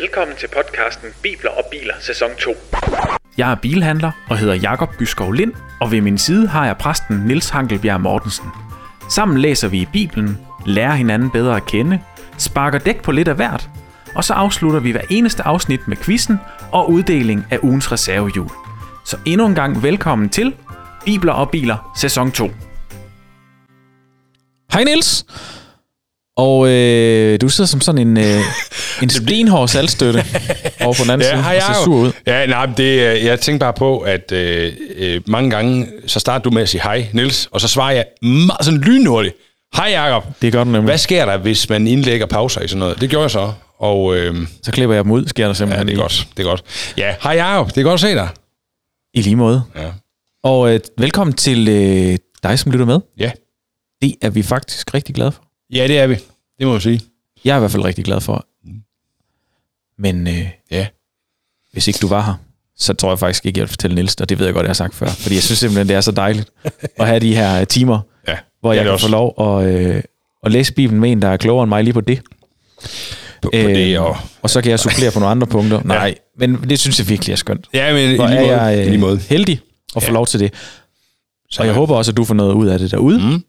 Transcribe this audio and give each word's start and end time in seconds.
Velkommen 0.00 0.36
til 0.36 0.48
podcasten 0.48 1.08
Bibler 1.22 1.50
og 1.50 1.64
Biler 1.70 1.94
sæson 2.00 2.30
2. 2.40 2.54
Jeg 3.38 3.50
er 3.50 3.54
bilhandler 3.54 4.10
og 4.30 4.38
hedder 4.38 4.54
Jakob 4.54 4.88
Byskov 4.98 5.32
Lind, 5.32 5.52
og 5.80 5.92
ved 5.92 6.00
min 6.00 6.18
side 6.18 6.48
har 6.48 6.66
jeg 6.66 6.76
præsten 6.76 7.16
Nils 7.16 7.48
Hankelbjerg 7.48 8.00
Mortensen. 8.00 8.46
Sammen 9.10 9.38
læser 9.38 9.68
vi 9.68 9.80
i 9.80 9.86
Bibelen, 9.92 10.38
lærer 10.66 10.94
hinanden 10.94 11.30
bedre 11.30 11.56
at 11.56 11.66
kende, 11.66 12.00
sparker 12.38 12.78
dæk 12.78 13.02
på 13.02 13.12
lidt 13.12 13.28
af 13.28 13.34
hvert, 13.34 13.68
og 14.14 14.24
så 14.24 14.34
afslutter 14.34 14.80
vi 14.80 14.90
hver 14.90 15.04
eneste 15.10 15.42
afsnit 15.42 15.88
med 15.88 15.96
quizzen 15.96 16.40
og 16.72 16.90
uddeling 16.90 17.46
af 17.50 17.58
ugens 17.62 17.92
reservehjul. 17.92 18.50
Så 19.04 19.16
endnu 19.24 19.46
en 19.46 19.54
gang 19.54 19.82
velkommen 19.82 20.28
til 20.28 20.54
Bibler 21.04 21.32
og 21.32 21.50
Biler 21.50 21.92
sæson 21.96 22.32
2. 22.32 22.50
Hej 24.72 24.84
Nils! 24.84 25.24
Og 26.36 26.68
øh, 26.68 27.40
du 27.40 27.48
sidder 27.48 27.68
som 27.68 27.80
sådan 27.80 28.08
en, 28.08 28.16
øh, 28.16 28.40
en 29.02 29.10
stenhård 29.20 29.68
salgstøtte 29.68 30.24
over 30.84 30.94
på 30.94 31.02
den 31.02 31.10
anden 31.10 31.28
side, 31.28 31.42
hej, 31.42 31.56
og 31.56 31.74
ser 31.76 31.84
sur 31.84 31.96
ud. 31.96 32.12
Ja, 32.26 32.46
nej, 32.46 32.66
det, 32.66 32.82
øh, 33.16 33.24
jeg 33.24 33.40
tænkte 33.40 33.64
bare 33.64 33.72
på, 33.72 33.98
at 33.98 34.32
øh, 34.32 34.72
øh, 34.96 35.20
mange 35.26 35.50
gange, 35.50 35.86
så 36.06 36.20
starter 36.20 36.42
du 36.42 36.50
med 36.50 36.62
at 36.62 36.68
sige 36.68 36.82
hej, 36.82 37.06
Niels, 37.12 37.48
og 37.50 37.60
så 37.60 37.68
svarer 37.68 37.92
jeg 37.92 38.04
meget 38.22 38.64
sådan 38.64 38.80
lynhurtigt. 38.80 39.34
Hej, 39.76 39.86
Jacob. 39.86 40.24
Det 40.42 40.52
gør 40.52 40.64
du 40.64 40.70
nemlig. 40.70 40.82
Hvad 40.84 40.98
sker 40.98 41.24
der, 41.26 41.36
hvis 41.36 41.68
man 41.68 41.86
indlægger 41.86 42.26
pauser 42.26 42.60
i 42.60 42.68
sådan 42.68 42.78
noget? 42.78 43.00
Det 43.00 43.10
gjorde 43.10 43.22
jeg 43.22 43.30
så, 43.30 43.52
og 43.78 44.16
øh, 44.16 44.36
Så 44.62 44.72
klipper 44.72 44.94
jeg 44.94 45.04
dem 45.04 45.12
ud, 45.12 45.26
sker 45.28 45.42
der 45.44 45.48
ja, 45.48 45.54
simpelthen. 45.54 45.86
det 45.88 45.94
er 45.94 46.00
godt. 46.00 46.28
Det 46.36 46.42
er 46.44 46.48
godt. 46.48 46.62
Ja, 46.96 47.14
hej, 47.22 47.32
Jacob. 47.32 47.68
Det 47.68 47.78
er 47.78 47.82
godt 47.82 47.94
at 47.94 48.00
se 48.00 48.14
dig. 48.14 48.28
I 49.14 49.22
lige 49.22 49.36
måde. 49.36 49.62
Ja. 49.76 49.88
Og 50.44 50.74
øh, 50.74 50.80
velkommen 50.98 51.34
til 51.34 51.68
øh, 51.68 52.18
dig, 52.42 52.58
som 52.58 52.72
lytter 52.72 52.86
med. 52.86 53.00
Ja. 53.18 53.30
Det 54.02 54.14
er 54.22 54.30
vi 54.30 54.42
faktisk 54.42 54.94
rigtig 54.94 55.14
glade 55.14 55.32
for. 55.32 55.42
Ja, 55.72 55.88
det 55.88 55.98
er 55.98 56.06
vi. 56.06 56.14
Det 56.58 56.66
må 56.66 56.72
jeg 56.72 56.82
sige. 56.82 57.00
Jeg 57.44 57.52
er 57.52 57.56
i 57.56 57.58
hvert 57.60 57.70
fald 57.70 57.84
rigtig 57.84 58.04
glad 58.04 58.20
for. 58.20 58.46
Men 59.98 60.26
øh, 60.26 60.48
Ja. 60.70 60.86
hvis 61.72 61.88
ikke 61.88 61.98
du 62.02 62.08
var 62.08 62.22
her, 62.22 62.34
så 62.76 62.94
tror 62.94 63.10
jeg 63.10 63.18
faktisk 63.18 63.46
ikke, 63.46 63.58
jeg 63.58 63.62
vil 63.62 63.68
fortælle 63.68 63.94
Niels, 63.94 64.14
og 64.14 64.28
det 64.28 64.38
ved 64.38 64.46
jeg 64.46 64.54
godt, 64.54 64.64
jeg 64.64 64.68
har 64.68 64.74
sagt 64.74 64.94
før. 64.94 65.06
Fordi 65.06 65.34
jeg 65.34 65.42
synes 65.42 65.58
simpelthen, 65.58 65.88
det 65.88 65.96
er 65.96 66.00
så 66.00 66.10
dejligt 66.12 66.50
at 66.96 67.06
have 67.06 67.20
de 67.20 67.34
her 67.34 67.60
øh, 67.60 67.66
timer, 67.66 68.00
Ja, 68.28 68.36
hvor 68.60 68.72
jeg 68.72 68.84
kan 68.84 68.92
det 68.92 69.00
få 69.00 69.06
også. 69.06 69.08
lov 69.38 69.58
at, 69.60 69.74
øh, 69.96 70.02
at 70.44 70.52
læse 70.52 70.72
Bibelen 70.74 71.00
med 71.00 71.12
en, 71.12 71.22
der 71.22 71.28
er 71.28 71.36
klogere 71.36 71.62
end 71.64 71.68
mig 71.68 71.84
lige 71.84 71.94
på 71.94 72.00
det. 72.00 72.20
På, 73.42 73.50
på 73.50 73.56
det, 73.56 73.98
og... 73.98 74.16
og 74.42 74.50
så 74.50 74.62
kan 74.62 74.70
jeg 74.70 74.80
supplere 74.80 75.10
på 75.12 75.18
nogle 75.18 75.30
andre 75.30 75.46
punkter. 75.46 75.82
Nej, 75.84 76.14
men 76.38 76.54
det 76.70 76.78
synes 76.78 76.98
jeg 76.98 77.08
virkelig 77.08 77.32
er 77.32 77.36
skønt. 77.36 77.68
Ja, 77.74 77.92
men 77.94 78.16
Hvor 78.16 78.26
i 78.26 78.30
lige 78.30 78.38
er 78.40 78.46
måde. 78.46 78.60
jeg 78.62 78.78
I 78.80 78.84
lige 78.84 78.94
øh, 78.94 79.00
måde. 79.00 79.18
heldig 79.18 79.60
at 79.96 80.02
få 80.02 80.08
Ja. 80.08 80.12
lov 80.14 80.26
til 80.26 80.40
det. 80.40 80.54
Så, 81.50 81.60
Og 81.62 81.66
jeg 81.66 81.74
håber 81.74 81.96
også, 81.96 82.12
at 82.12 82.16
du 82.16 82.24
får 82.24 82.34
noget 82.34 82.54
ud 82.54 82.66
af 82.66 82.78
det 82.78 82.90
derude. 82.90 83.18
Mm. 83.18 83.42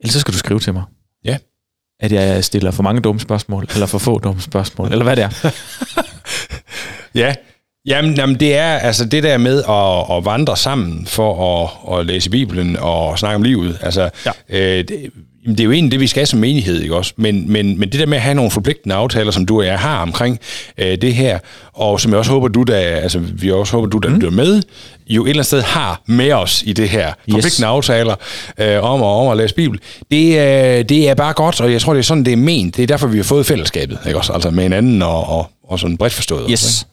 Ellers 0.00 0.12
så 0.12 0.20
skal 0.20 0.32
du 0.34 0.38
skrive 0.38 0.60
til 0.60 0.72
mig. 0.72 0.82
At 2.00 2.12
jeg 2.12 2.44
stiller 2.44 2.70
for 2.70 2.82
mange 2.82 3.00
dumme 3.00 3.20
spørgsmål, 3.20 3.66
eller 3.72 3.86
for 3.86 3.98
få 3.98 4.18
dumme 4.18 4.40
spørgsmål, 4.42 4.92
eller 4.92 5.04
hvad 5.04 5.16
det 5.16 5.24
er. 5.24 5.50
Ja, 7.14 7.34
jamen, 7.86 8.14
jamen 8.14 8.40
det 8.40 8.56
er 8.56 8.72
altså 8.78 9.04
det 9.04 9.22
der 9.22 9.38
med 9.38 9.62
at, 9.68 10.16
at 10.16 10.24
vandre 10.24 10.56
sammen 10.56 11.06
for 11.06 11.64
at, 11.64 11.98
at 12.00 12.06
læse 12.06 12.30
Bibelen 12.30 12.76
og 12.76 13.18
snakke 13.18 13.36
om 13.36 13.42
livet. 13.42 13.78
Altså, 13.82 14.10
Ja. 14.26 14.30
øh, 14.48 14.84
det, 14.88 15.10
det 15.50 15.60
er 15.60 15.64
jo 15.64 15.72
egentlig 15.72 15.92
det, 15.92 16.00
vi 16.00 16.06
skal 16.06 16.26
som 16.26 16.38
menighed, 16.38 16.80
ikke 16.82 16.96
også? 16.96 17.12
Men, 17.16 17.52
men, 17.52 17.78
men 17.78 17.92
det 17.92 18.00
der 18.00 18.06
med 18.06 18.16
at 18.16 18.22
have 18.22 18.34
nogle 18.34 18.50
forpligtende 18.50 18.94
aftaler, 18.94 19.30
som 19.30 19.46
du 19.46 19.58
og 19.58 19.66
jeg 19.66 19.78
har 19.78 20.02
omkring 20.02 20.38
øh, 20.78 20.98
det 21.00 21.14
her, 21.14 21.38
og 21.72 22.00
som 22.00 22.10
jeg 22.10 22.18
også 22.18 22.30
håber, 22.30 22.48
du 22.48 22.62
der, 22.62 22.76
altså 22.76 23.18
vi 23.18 23.50
også 23.50 23.72
håber, 23.72 23.88
du 23.88 23.98
der 23.98 24.30
mm. 24.30 24.34
med, 24.34 24.62
jo 25.06 25.24
et 25.24 25.28
eller 25.28 25.40
andet 25.40 25.46
sted 25.46 25.62
har 25.62 26.02
med 26.06 26.32
os 26.32 26.62
i 26.66 26.72
det 26.72 26.88
her. 26.88 27.12
Forpligtende 27.30 27.68
aftaler 27.68 28.14
øh, 28.58 28.82
om, 28.82 29.02
og 29.02 29.20
om 29.20 29.28
at 29.28 29.36
læse 29.36 29.54
Bibel. 29.54 29.80
Det, 30.10 30.38
er, 30.38 30.82
det 30.82 31.08
er 31.08 31.14
bare 31.14 31.32
godt, 31.32 31.60
og 31.60 31.72
jeg 31.72 31.80
tror, 31.80 31.92
det 31.92 31.98
er 31.98 32.04
sådan, 32.04 32.24
det 32.24 32.32
er 32.32 32.36
ment. 32.36 32.76
Det 32.76 32.82
er 32.82 32.86
derfor, 32.86 33.06
vi 33.06 33.16
har 33.16 33.24
fået 33.24 33.46
fællesskabet, 33.46 33.98
ikke 34.06 34.18
også? 34.18 34.32
Altså 34.32 34.50
med 34.50 34.62
hinanden 34.62 35.02
og, 35.02 35.28
og, 35.28 35.50
og 35.64 35.78
sådan 35.78 35.96
bredt 35.96 36.12
forstået. 36.12 36.40
også, 36.42 36.52
Yes. 36.52 36.86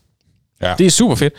Ja. 0.62 0.74
Det 0.78 0.86
er 0.86 0.92
super 0.92 1.16
fedt. 1.16 1.34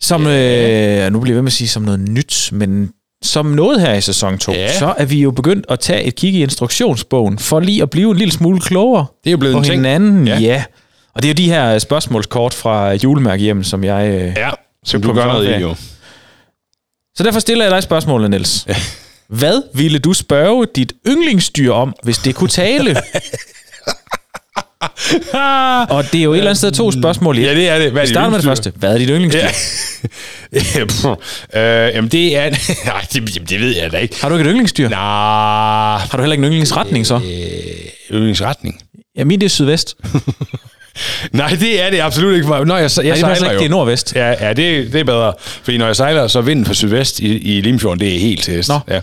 Som, 0.00 0.26
øh, 0.26 1.12
nu 1.12 1.20
bliver 1.20 1.32
jeg 1.32 1.36
ved 1.36 1.42
med 1.42 1.46
at 1.46 1.52
sige 1.52 1.68
som 1.68 1.82
noget 1.82 2.00
nyt, 2.00 2.48
men 2.52 2.90
som 3.26 3.46
noget 3.46 3.80
her 3.80 3.94
i 3.94 4.00
sæson 4.00 4.38
2, 4.38 4.52
Ja. 4.52 4.78
så 4.78 4.94
er 4.98 5.04
vi 5.04 5.20
jo 5.22 5.30
begyndt 5.30 5.66
at 5.68 5.80
tage 5.80 6.02
et 6.02 6.14
kig 6.14 6.34
i 6.34 6.42
instruktionsbogen, 6.42 7.38
for 7.38 7.60
lige 7.60 7.82
at 7.82 7.90
blive 7.90 8.10
en 8.10 8.16
lille 8.16 8.32
smule 8.32 8.60
klogere 8.60 9.06
Det 9.24 9.30
er 9.30 9.32
jo 9.32 9.36
blevet 9.38 9.54
på 9.54 9.58
en 9.58 9.64
ting. 9.64 9.74
hinanden. 9.76 10.26
Ja. 10.28 10.34
Ja. 10.34 10.40
ja. 10.40 10.64
Og 11.14 11.22
det 11.22 11.28
er 11.28 11.32
jo 11.32 11.36
de 11.36 11.50
her 11.50 11.78
spørgsmålskort 11.78 12.54
fra 12.54 12.92
julemærke 12.92 13.42
hjem, 13.42 13.64
som 13.64 13.84
jeg... 13.84 14.08
Øh, 14.08 14.32
Ja, 14.36 14.50
som 14.84 15.02
du 15.02 15.12
gør 15.12 15.26
noget 15.26 15.48
i, 15.48 15.60
jo. 15.60 15.74
Så 17.16 17.22
derfor 17.22 17.40
stiller 17.40 17.64
jeg 17.64 17.72
dig 17.72 17.82
spørgsmålet, 17.82 18.30
Niels. 18.30 18.66
Hvad 19.28 19.62
ville 19.74 19.98
du 19.98 20.12
spørge 20.12 20.66
dit 20.76 20.92
yndlingsdyr 21.08 21.72
om, 21.72 21.94
hvis 22.02 22.18
det 22.18 22.34
kunne 22.34 22.48
tale? 22.48 22.96
Og 25.96 26.12
det 26.12 26.18
er 26.18 26.24
jo 26.24 26.32
et 26.32 26.38
eller 26.38 26.50
andet 26.50 26.58
sted 26.58 26.72
to 26.72 26.92
spørgsmål 26.92 27.38
i. 27.38 27.42
Ja, 27.42 27.54
det 27.54 27.68
er 27.68 27.78
det. 27.78 27.90
Hvad 27.90 28.02
er 28.02 28.06
Vi 28.06 28.12
starter 28.12 28.30
med 28.30 28.38
det 28.38 28.44
første. 28.44 28.72
Hvad 28.76 28.94
er 28.94 28.98
dit 28.98 29.08
yndlingsdyr? 29.08 29.40
Ja. 29.40 29.48
Øh, 31.56 31.94
jamen, 31.94 32.10
det 32.10 32.36
er... 32.36 32.50
Nej, 32.86 33.06
det, 33.12 33.36
jamen, 33.36 33.48
det 33.48 33.60
ved 33.60 33.76
jeg 33.76 33.92
da 33.92 33.96
ikke. 33.96 34.20
Har 34.20 34.28
du 34.28 34.34
ikke 34.34 34.48
et 34.48 34.50
yndlingsdyr? 34.50 34.88
Nej. 34.88 34.98
Har 34.98 36.08
du 36.12 36.18
heller 36.18 36.32
ikke 36.32 36.42
en 36.42 36.44
yndlingsretning 36.44 37.06
så? 37.06 37.14
Øh, 37.14 38.16
yndlingsretning? 38.16 38.80
Ja, 39.16 39.24
min 39.24 39.40
det 39.40 39.46
er 39.46 39.50
sydvest. 39.50 39.96
Nej, 41.32 41.48
det 41.60 41.82
er 41.82 41.90
det 41.90 42.00
absolut 42.00 42.34
ikke. 42.34 42.48
Når 42.48 42.76
jeg, 42.76 42.90
jeg 42.96 43.04
Nej, 43.04 43.12
det 43.12 43.20
sejler 43.20 43.34
ikke, 43.34 43.52
jo. 43.52 43.58
det 43.58 43.64
er 43.64 43.70
nordvest. 43.70 44.12
Ja, 44.16 44.46
ja 44.46 44.48
det, 44.48 44.92
det 44.92 45.00
er 45.00 45.04
bedre. 45.04 45.32
Fordi 45.62 45.78
når 45.78 45.86
jeg 45.86 45.96
sejler, 45.96 46.26
så 46.26 46.40
vinden 46.40 46.64
fra 46.64 46.74
sydvest 46.74 47.20
i, 47.20 47.38
i 47.38 47.60
Limfjorden, 47.60 48.00
det 48.00 48.14
er 48.14 48.18
helt 48.18 48.44
test. 48.44 48.68
Nå. 48.68 48.78
Ja. 48.88 49.00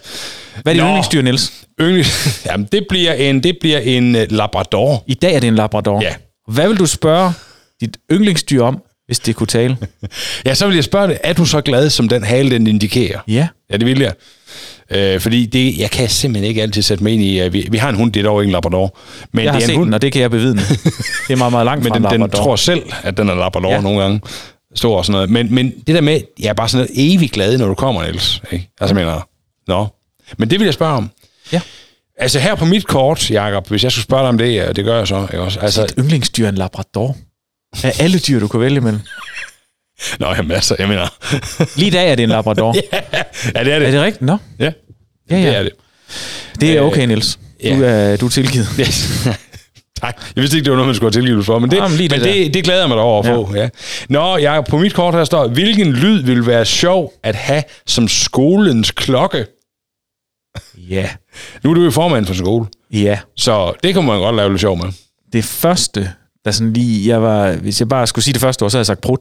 Hvad 0.63 0.73
er 0.73 0.77
dit 0.77 0.83
yndlingsdyr, 0.83 1.21
Niels? 1.21 1.51
Yndling, 1.81 2.05
jamen, 2.45 2.67
det 2.71 2.85
bliver 2.89 3.13
en, 3.13 3.43
det 3.43 3.57
bliver 3.61 3.79
en 3.79 4.15
øh, 4.15 4.27
labrador. 4.29 5.03
I 5.07 5.13
dag 5.13 5.35
er 5.35 5.39
det 5.39 5.47
en 5.47 5.55
labrador. 5.55 6.01
Ja. 6.01 6.13
Hvad 6.47 6.67
vil 6.67 6.77
du 6.77 6.85
spørge 6.85 7.33
dit 7.81 7.97
yndlingsdyr 8.11 8.63
om, 8.63 8.81
hvis 9.05 9.19
det 9.19 9.35
kunne 9.35 9.47
tale? 9.47 9.77
Ja, 10.45 10.53
så 10.53 10.67
vil 10.67 10.75
jeg 10.75 10.83
spørge 10.83 11.07
dig, 11.07 11.17
er 11.23 11.33
du 11.33 11.45
så 11.45 11.61
glad, 11.61 11.89
som 11.89 12.09
den 12.09 12.23
hale, 12.23 12.51
den 12.51 12.67
indikerer? 12.67 13.19
Ja. 13.27 13.47
Ja, 13.71 13.77
det 13.77 13.85
vil 13.85 13.99
jeg. 14.01 14.13
Øh, 14.91 15.19
fordi 15.21 15.45
det, 15.45 15.77
jeg 15.77 15.91
kan 15.91 16.09
simpelthen 16.09 16.49
ikke 16.49 16.61
altid 16.61 16.81
sætte 16.81 17.03
mig 17.03 17.13
ind 17.13 17.23
i, 17.23 17.39
at 17.39 17.53
vi, 17.53 17.67
vi 17.71 17.77
har 17.77 17.89
en 17.89 17.95
hund, 17.95 18.13
det 18.13 18.19
er 18.19 18.23
dog 18.23 18.41
ikke 18.41 18.49
en 18.49 18.51
labrador. 18.51 18.97
Men 19.33 19.43
Jeg 19.45 19.51
har 19.53 19.59
det 19.59 19.63
er 19.63 19.67
set 19.67 19.73
en 19.73 19.77
hund, 19.79 19.87
den, 19.87 19.93
og 19.93 20.01
det 20.01 20.11
kan 20.11 20.21
jeg 20.21 20.31
bevidne. 20.31 20.61
Det 21.27 21.33
er 21.33 21.35
meget, 21.35 21.51
meget 21.51 21.65
langt 21.65 21.83
men 21.83 21.89
fra 21.91 21.95
den, 21.99 22.03
den 22.03 22.19
labrador. 22.21 22.43
tror 22.43 22.55
selv, 22.55 22.81
at 23.03 23.17
den 23.17 23.29
er 23.29 23.35
labrador 23.35 23.71
Ja. 23.71 23.81
nogle 23.81 24.01
gange. 24.01 24.21
Stor 24.75 24.97
og 24.97 25.05
sådan 25.05 25.13
noget. 25.13 25.29
Men, 25.29 25.55
men 25.55 25.73
det 25.87 25.95
der 25.95 26.01
med, 26.01 26.21
jeg 26.39 26.49
er 26.49 26.53
bare 26.53 26.69
sådan 26.69 26.87
noget 26.97 27.13
evigt 27.13 27.31
glad, 27.33 27.57
når 27.57 27.67
du 27.67 27.73
kommer, 27.73 28.03
Niels. 28.03 28.41
Ikke? 28.51 28.69
Altså, 28.81 28.95
mener, 28.95 29.27
nå. 29.67 29.87
Men 30.37 30.49
det 30.49 30.59
vil 30.59 30.65
jeg 30.65 30.73
spørge 30.73 30.93
om. 30.93 31.09
Ja. 31.51 31.62
Altså 32.17 32.39
her 32.39 32.56
på 32.56 32.66
mit 32.66 32.88
kort, 32.88 33.31
Jacob, 33.31 33.67
hvis 33.67 33.84
jeg 33.84 33.91
skulle 33.91 34.03
spørge 34.03 34.22
dig 34.22 34.29
om 34.29 34.38
det, 34.38 34.53
ja, 34.53 34.72
det 34.72 34.85
gør 34.85 34.97
jeg 34.97 35.07
så. 35.07 35.28
Ikke 35.34 35.41
også? 35.44 35.59
Altså, 35.59 35.81
Dit 35.85 35.94
yndlingsdyr 36.00 36.45
er 36.45 36.50
en 36.50 36.56
labrador. 36.56 37.17
Af 37.84 37.95
alle 38.00 38.19
dyr, 38.19 38.39
du 38.39 38.47
kan 38.47 38.59
vælge 38.59 38.78
imellem. 38.78 39.01
nå, 40.19 40.28
jamen, 40.34 40.51
altså, 40.51 40.75
jeg 40.79 40.88
mener. 40.88 41.07
Lige 41.79 41.88
i 41.88 41.91
dag 41.91 42.11
er 42.11 42.16
det 42.16 42.23
en 42.23 42.29
labrador. 42.29 42.75
ja, 43.56 43.63
det 43.63 43.73
er 43.73 43.79
det. 43.79 43.88
Er 43.88 43.91
det 43.91 44.01
rigtigt? 44.01 44.22
Nå, 44.22 44.38
Ja, 44.59 44.72
ja, 45.31 45.38
ja. 45.38 45.50
det 45.50 45.57
er 45.57 45.63
det. 45.63 45.72
Det 46.61 46.78
er 46.78 46.81
okay, 46.81 47.06
Niels. 47.06 47.35
Du 47.35 47.67
ja. 47.67 47.75
er, 47.75 48.17
du 48.17 48.25
er 48.25 48.29
tilgivet. 48.29 48.67
Yes. 48.79 49.28
tak. 50.01 50.22
Jeg 50.35 50.41
vidste 50.41 50.57
ikke, 50.57 50.66
det 50.66 50.72
var 50.72 50.78
noget, 50.78 50.88
man 50.88 50.95
skulle 50.95 51.13
have 51.13 51.22
tilgivelse 51.22 51.45
for, 51.45 51.59
men 51.59 51.72
det, 51.72 51.78
Jamen, 51.78 51.97
lige 51.97 52.09
men 52.09 52.19
det 52.19 52.34
det, 52.34 52.53
det 52.53 52.63
glæder 52.63 52.79
jeg 52.79 52.88
mig 52.90 52.97
da 52.97 53.01
over 53.01 53.19
at 53.19 53.25
få. 53.25 53.56
Ja. 53.56 53.69
Nå, 54.09 54.38
jeg, 54.38 54.63
på 54.69 54.78
mit 54.78 54.94
kort 54.94 55.13
her 55.13 55.23
står, 55.23 55.47
hvilken 55.47 55.94
lyd 55.94 56.23
vil 56.23 56.47
være 56.47 56.66
sjov 56.66 57.13
at 57.23 57.35
have 57.35 57.63
som 57.88 58.07
skolens 58.07 58.91
klokke? 58.91 59.45
Ja. 60.91 61.09
Nu 61.63 61.69
er 61.69 61.74
du 61.74 61.84
jo 61.84 61.91
formand 61.91 62.25
for 62.25 62.34
skole, 62.34 62.66
Ja. 62.91 63.19
så 63.38 63.74
det 63.84 63.94
kan 63.94 64.03
man 64.06 64.19
godt 64.19 64.35
lave 64.35 64.50
lidt 64.50 64.62
sjov 64.62 64.78
med. 64.78 64.85
Det 65.34 65.44
første, 65.44 66.12
der 66.46 66.52
sådan 66.52 66.74
lige... 66.74 67.09
Jeg 67.09 67.22
var, 67.22 67.52
hvis 67.53 67.79
jeg 67.79 67.90
bare 67.90 68.07
skulle 68.07 68.25
sige 68.25 68.34
det 68.34 68.41
første 68.41 68.63
ord, 68.63 68.69
så 68.72 68.78
havde 68.78 68.81
jeg 68.81 68.85
sagt 68.85 69.02
prut. 69.02 69.19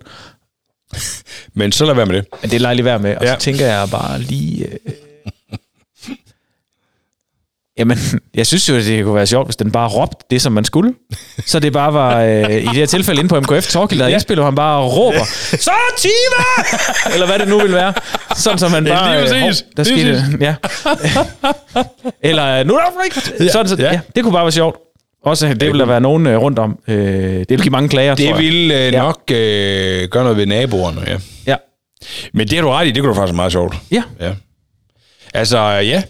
Men 1.54 1.72
så 1.72 1.84
lad 1.84 1.94
være 1.94 2.06
med 2.06 2.14
det. 2.16 2.24
Men 2.42 2.50
det 2.50 2.56
er 2.56 2.60
lejligt 2.60 2.84
værd 2.84 3.00
med. 3.00 3.16
Og 3.16 3.24
Ja. 3.24 3.34
så 3.34 3.40
tænker 3.40 3.66
jeg 3.66 3.88
bare 3.90 4.20
lige... 4.20 4.66
Øh... 4.66 4.76
Jamen, 7.80 7.98
jeg 8.34 8.46
synes 8.46 8.68
jo, 8.68 8.76
at 8.76 8.84
det 8.84 9.04
kunne 9.04 9.14
være 9.14 9.26
sjovt, 9.26 9.46
hvis 9.46 9.56
den 9.56 9.70
bare 9.72 9.88
råbte 9.88 10.16
det, 10.30 10.42
som 10.42 10.52
man 10.52 10.64
skulle. 10.64 10.94
Så 11.46 11.60
det 11.60 11.72
bare 11.72 11.92
var, 11.94 12.20
øh, 12.20 12.50
i 12.50 12.64
det 12.64 12.74
her 12.74 12.86
tilfælde 12.86 13.18
inde 13.20 13.28
på 13.28 13.40
MKF 13.40 13.68
Torkild, 13.72 14.00
der 14.00 14.06
ja. 14.08 14.12
indspiller, 14.14 14.44
han 14.44 14.54
bare 14.54 14.82
råber, 14.82 15.24
så 15.58 15.70
Tiva! 15.98 16.66
Eller 17.14 17.26
hvad 17.26 17.38
det 17.38 17.48
nu 17.48 17.58
vil 17.58 17.72
være. 17.72 17.92
Sådan, 18.36 18.58
så 18.58 18.68
man 18.68 18.86
Ja, 18.86 18.94
bare... 18.94 19.22
lige 19.32 19.46
øh, 19.48 19.54
der 19.76 19.84
Lige 19.84 20.16
skete, 20.24 20.38
ja. 20.40 20.54
Eller, 22.22 22.60
øh, 22.60 22.66
nu 22.66 22.74
er 22.74 22.80
der. 22.80 23.50
Sådan, 23.52 23.68
så, 23.68 23.76
ja. 23.78 23.92
ja. 23.92 24.00
det 24.16 24.22
kunne 24.24 24.32
bare 24.32 24.44
være 24.44 24.52
sjovt. 24.52 24.76
Også, 25.24 25.48
det 25.48 25.60
vil 25.72 25.78
der 25.78 25.86
være 25.86 26.00
nogen 26.00 26.26
øh, 26.26 26.36
rundt 26.38 26.58
om. 26.58 26.78
Øh, 26.88 26.94
det 27.38 27.46
vil 27.50 27.60
give 27.62 27.70
mange 27.72 27.88
klager, 27.88 28.14
Det 28.14 28.24
jeg. 28.24 28.38
vil 28.38 28.70
øh, 28.70 28.92
Ja. 28.92 28.98
nok 28.98 29.20
øh, 29.30 30.08
gøre 30.08 30.22
noget 30.22 30.36
ved 30.36 30.46
naboerne, 30.46 31.00
ja. 31.06 31.16
Ja. 31.46 31.56
Men 32.34 32.48
det 32.48 32.58
har 32.58 32.62
du 32.62 32.70
ret 32.70 32.86
i, 32.86 32.90
det 32.90 33.02
kunne 33.02 33.10
du 33.10 33.14
faktisk 33.14 33.36
meget 33.36 33.52
sjovt. 33.52 33.76
ja, 33.92 34.02
Ja. 34.20 34.30
Altså, 35.34 35.58
ja. 35.58 36.02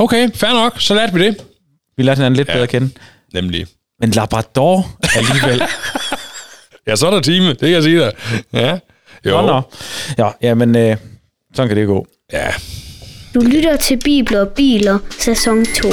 Okay, 0.00 0.28
fair 0.34 0.52
nok, 0.52 0.80
så 0.80 0.94
lærte 0.94 1.12
vi 1.14 1.22
det. 1.26 1.36
vi 1.96 2.02
lader 2.02 2.16
hinanden 2.16 2.36
lidt 2.36 2.48
Ja. 2.48 2.52
bedre 2.54 2.66
kende. 2.66 2.90
Nemlig. 3.34 3.66
Men 4.00 4.10
Labrador 4.10 4.86
alligevel. 5.16 5.62
Ja, 6.86 6.96
så 6.96 7.06
er 7.06 7.10
der 7.10 7.20
time, 7.20 7.48
det 7.48 7.58
kan 7.60 7.70
jeg 7.70 7.82
sige 7.82 7.98
dig. 8.00 8.12
Ja. 8.52 8.78
Jo. 9.26 9.40
Nå, 9.40 9.46
nå. 9.46 9.62
Ja, 10.18 10.28
ja, 10.42 10.54
men 10.54 10.76
øh, 10.76 10.96
sådan 11.54 11.68
kan 11.68 11.76
det 11.76 11.86
gå. 11.86 12.06
Ja, 12.32 12.46
Du 13.34 13.40
lytter 13.40 13.76
til 13.76 14.00
Bibler 14.04 14.40
og 14.40 14.48
Biler, 14.48 14.98
sæson 15.18 15.64
2. 15.66 15.88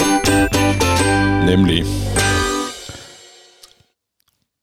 nemlig. 1.46 1.84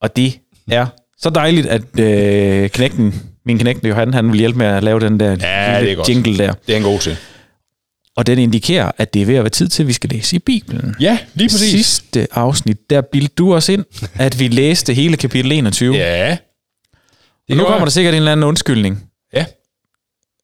Og 0.02 0.16
det 0.16 0.38
er 0.70 0.86
så 1.18 1.30
dejligt, 1.30 1.66
at 1.66 2.00
øh, 2.00 2.70
knægten, 2.70 3.22
min 3.46 3.58
knægten 3.58 3.88
Johan, 3.88 4.14
han 4.14 4.32
vil 4.32 4.38
hjælpe 4.38 4.58
med 4.58 4.66
at 4.66 4.82
lave 4.84 5.00
den 5.00 5.20
der 5.20 5.30
Ja, 5.30 5.80
det 5.80 5.92
er 5.92 5.94
godt. 5.96 6.08
jingle 6.08 6.38
der. 6.38 6.52
Det 6.66 6.72
er 6.72 6.76
en 6.76 6.82
god 6.82 6.98
til. 6.98 7.16
Og 8.16 8.26
den 8.26 8.38
indikerer, 8.38 8.90
at 8.98 9.14
det 9.14 9.22
er 9.22 9.26
ved 9.26 9.34
at 9.34 9.42
være 9.42 9.50
tid 9.50 9.68
til, 9.68 9.82
at 9.82 9.86
vi 9.88 9.92
skal 9.92 10.10
læse 10.10 10.36
i 10.36 10.38
Bibelen. 10.38 10.94
Ja, 11.00 11.18
lige 11.34 11.48
præcis. 11.48 11.70
Sidste 11.70 12.26
afsnit, 12.32 12.76
der 12.90 13.00
bildte 13.00 13.34
du 13.38 13.54
os 13.54 13.68
ind, 13.68 13.84
at 14.14 14.38
vi 14.38 14.48
læste 14.48 14.94
hele 14.94 15.16
kapitel 15.16 15.52
21. 15.52 15.94
Ja. 15.96 16.36
og 17.50 17.56
nu 17.56 17.62
kommer 17.62 17.78
der 17.78 17.84
jeg. 17.84 17.92
sikkert 17.92 18.14
en 18.14 18.18
eller 18.18 18.32
anden 18.32 18.44
undskyldning. 18.44 19.02
Ja. 19.34 19.44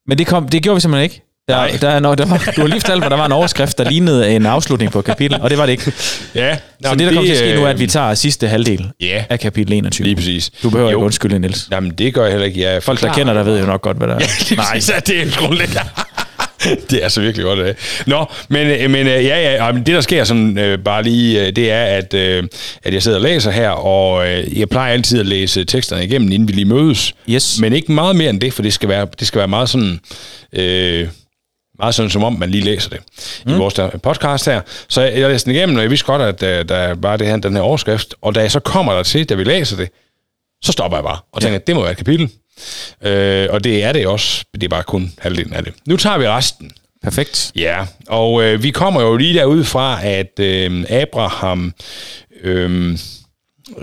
Men 0.06 0.18
det, 0.18 0.26
kom, 0.26 0.48
det 0.48 0.62
gjorde 0.62 0.76
vi 0.76 0.80
simpelthen 0.80 1.02
ikke. 1.04 1.22
Der, 1.48 1.56
Nej. 1.56 1.78
der, 1.80 1.88
er, 1.88 2.00
no, 2.00 2.14
der 2.14 2.26
var, 2.26 2.52
du 2.56 2.60
har 2.60 2.68
lige 2.68 2.80
fortalt 2.80 3.00
mig, 3.00 3.10
der 3.10 3.16
var 3.16 3.26
en 3.26 3.32
overskrift, 3.32 3.78
der 3.78 3.90
lignede 3.90 4.36
en 4.36 4.46
afslutning 4.46 4.92
på 4.92 4.98
et 4.98 5.04
kapitel, 5.04 5.40
og 5.40 5.50
det 5.50 5.58
var 5.58 5.66
det 5.66 5.72
ikke. 5.72 5.92
Ja. 6.34 6.58
Så 6.84 6.90
det, 6.94 6.98
der 6.98 7.06
kommer 7.06 7.22
til 7.22 7.32
at 7.32 7.38
ske 7.38 7.54
nu, 7.54 7.64
er, 7.64 7.68
at 7.68 7.78
vi 7.78 7.86
tager 7.86 8.14
sidste 8.14 8.48
halvdel 8.48 8.80
øh, 9.02 9.08
Ja, 9.08 9.24
af 9.30 9.40
kapitel 9.40 9.72
21. 9.72 10.04
lige 10.04 10.16
præcis. 10.16 10.50
Du 10.62 10.70
behøver 10.70 10.90
Jo. 10.90 10.96
ikke 10.98 11.04
undskylde, 11.04 11.38
Niels. 11.38 11.68
Jamen, 11.70 11.90
det 11.90 12.14
gør 12.14 12.22
jeg 12.22 12.30
heller 12.32 12.46
ikke. 12.46 12.60
Jeg 12.60 12.82
Folk, 12.82 13.00
der 13.00 13.12
kender 13.12 13.34
dig, 13.34 13.46
ved 13.46 13.60
jo 13.60 13.66
nok 13.66 13.82
godt, 13.82 13.96
hvad 13.96 14.08
der 14.08 14.14
er. 14.14 14.56
Nej, 14.56 14.80
så 14.80 14.92
det 15.06 15.20
er 15.22 15.36
grundlæggende. 15.38 15.80
det 16.90 17.04
er 17.04 17.08
så 17.08 17.20
virkelig 17.20 17.44
godt. 17.44 17.58
Det. 17.58 17.76
Nå, 18.06 18.26
men, 18.48 18.66
øh, 18.66 18.90
men 18.90 19.06
øh, 19.06 19.24
ja, 19.24 19.64
ja, 19.64 19.72
det 19.72 19.86
der 19.86 20.00
sker 20.00 20.24
sådan 20.24 20.58
øh, 20.58 20.78
bare 20.78 21.02
lige, 21.02 21.46
øh, 21.46 21.56
det 21.56 21.70
er, 21.70 21.84
at, 21.84 22.14
øh, 22.14 22.44
at 22.82 22.94
jeg 22.94 23.02
sidder 23.02 23.18
og 23.18 23.22
læser 23.22 23.50
her, 23.50 23.70
og 23.70 24.28
øh, 24.28 24.58
jeg 24.58 24.68
plejer 24.68 24.92
altid 24.92 25.20
at 25.20 25.26
læse 25.26 25.64
teksterne 25.64 26.04
igennem, 26.04 26.32
inden 26.32 26.48
vi 26.48 26.52
lige 26.52 26.64
mødes. 26.64 27.14
Yes. 27.30 27.60
Men 27.60 27.72
ikke 27.72 27.92
meget 27.92 28.16
mere 28.16 28.30
end 28.30 28.40
det, 28.40 28.52
for 28.52 28.62
det 28.62 28.72
skal 28.72 28.88
være, 28.88 29.06
det 29.18 29.26
skal 29.26 29.38
være 29.38 29.48
meget 29.48 29.68
sådan... 29.68 30.00
Øh, 30.52 31.08
meget 31.78 31.94
sådan, 31.94 32.10
som 32.10 32.24
om 32.24 32.32
man 32.32 32.50
lige 32.50 32.64
læser 32.64 32.90
det 32.90 33.00
mm. 33.46 33.52
i 33.52 33.56
vores 33.56 33.74
der 33.74 33.88
podcast 33.88 34.46
her. 34.46 34.60
Så 34.88 35.02
jeg, 35.02 35.18
jeg 35.18 35.28
læste 35.28 35.50
den 35.50 35.56
igennem, 35.56 35.76
og 35.76 35.82
jeg 35.82 35.90
vidste 35.90 36.06
godt, 36.06 36.22
at 36.22 36.42
øh, 36.42 36.68
der 36.68 36.94
var 36.94 37.16
det 37.16 37.26
her, 37.26 37.36
den 37.36 37.54
her 37.54 37.62
overskrift. 37.62 38.14
Og 38.22 38.34
da 38.34 38.40
jeg 38.40 38.50
så 38.50 38.60
kommer 38.60 38.94
der 38.94 39.02
til, 39.02 39.28
da 39.28 39.34
vi 39.34 39.44
læser 39.44 39.76
det, 39.76 39.88
så 40.62 40.72
stopper 40.72 40.98
jeg 40.98 41.04
bare 41.04 41.18
og 41.32 41.42
tænker, 41.42 41.58
at 41.58 41.66
det 41.66 41.74
må 41.74 41.82
være 41.82 41.90
et 41.90 41.96
kapitel. 41.96 42.30
Øh, 43.02 43.48
og 43.50 43.64
det 43.64 43.84
er 43.84 43.92
det 43.92 44.06
også. 44.06 44.44
Det 44.54 44.62
er 44.64 44.68
bare 44.68 44.82
kun 44.82 45.12
halvdelen 45.18 45.52
af 45.52 45.64
det. 45.64 45.74
Nu 45.86 45.96
tager 45.96 46.18
vi 46.18 46.28
resten. 46.28 46.70
Perfekt. 47.02 47.52
Ja, 47.56 47.84
og 48.08 48.42
øh, 48.42 48.62
vi 48.62 48.70
kommer 48.70 49.02
jo 49.02 49.16
lige 49.16 49.34
derud 49.34 49.64
fra, 49.64 50.06
at 50.06 50.38
øh, 50.40 50.84
Abraham 50.90 51.74
øh, 52.42 52.98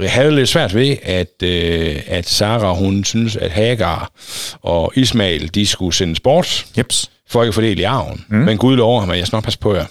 havde 0.05 0.35
lidt 0.35 0.49
svært 0.49 0.75
ved, 0.75 0.97
at, 1.03 1.43
øh, 1.43 2.01
at 2.07 2.29
Sarah, 2.29 2.77
hun 2.77 3.03
synes, 3.03 3.35
at 3.35 3.51
Hagar 3.51 4.11
og 4.61 4.93
Ismail, 4.95 5.55
de 5.55 5.67
skulle 5.67 5.95
sendes 5.95 6.19
bort 6.19 6.65
Jeps. 6.77 7.11
for 7.29 7.43
ikke 7.43 7.49
at 7.49 7.53
fordele 7.55 7.81
i 7.81 7.83
arven. 7.83 8.25
Mm. 8.27 8.37
Men 8.37 8.57
Gud 8.57 8.75
lover 8.77 8.99
ham, 8.99 9.09
at 9.09 9.17
jeg 9.17 9.27
skal 9.27 9.35
nok 9.37 9.43
passe 9.43 9.59
på 9.59 9.75
jer. 9.75 9.85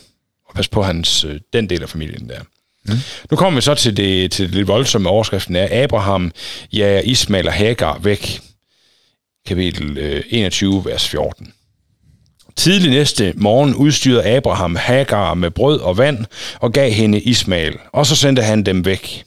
Og 0.48 0.54
passe 0.54 0.70
på 0.70 0.82
hans, 0.82 1.24
øh, 1.24 1.40
den 1.52 1.70
del 1.70 1.82
af 1.82 1.88
familien 1.88 2.28
der. 2.28 2.40
Mm. 2.88 2.98
Nu 3.30 3.36
kommer 3.36 3.60
vi 3.60 3.62
så 3.62 3.74
til 3.74 3.96
det, 3.96 4.32
til 4.32 4.46
det 4.46 4.54
lidt 4.54 4.68
voldsomme 4.68 5.08
overskriften 5.08 5.56
af 5.56 5.82
Abraham, 5.82 6.32
ja, 6.72 7.00
Ismail 7.00 7.46
og 7.46 7.52
Hagar 7.52 7.98
væk. 7.98 8.40
Kapitel 9.46 9.98
øh, 9.98 10.22
21, 10.30 10.84
vers 10.84 11.08
14. 11.08 11.52
Tidlig 12.56 12.90
næste 12.90 13.32
morgen 13.36 13.74
udstyrede 13.74 14.36
Abraham 14.36 14.76
Hagar 14.76 15.34
med 15.34 15.50
brød 15.50 15.80
og 15.80 15.98
vand 15.98 16.24
og 16.60 16.72
gav 16.72 16.90
hende 16.90 17.20
Ismail, 17.20 17.78
og 17.92 18.06
så 18.06 18.16
sendte 18.16 18.42
han 18.42 18.62
dem 18.62 18.84
væk. 18.84 19.24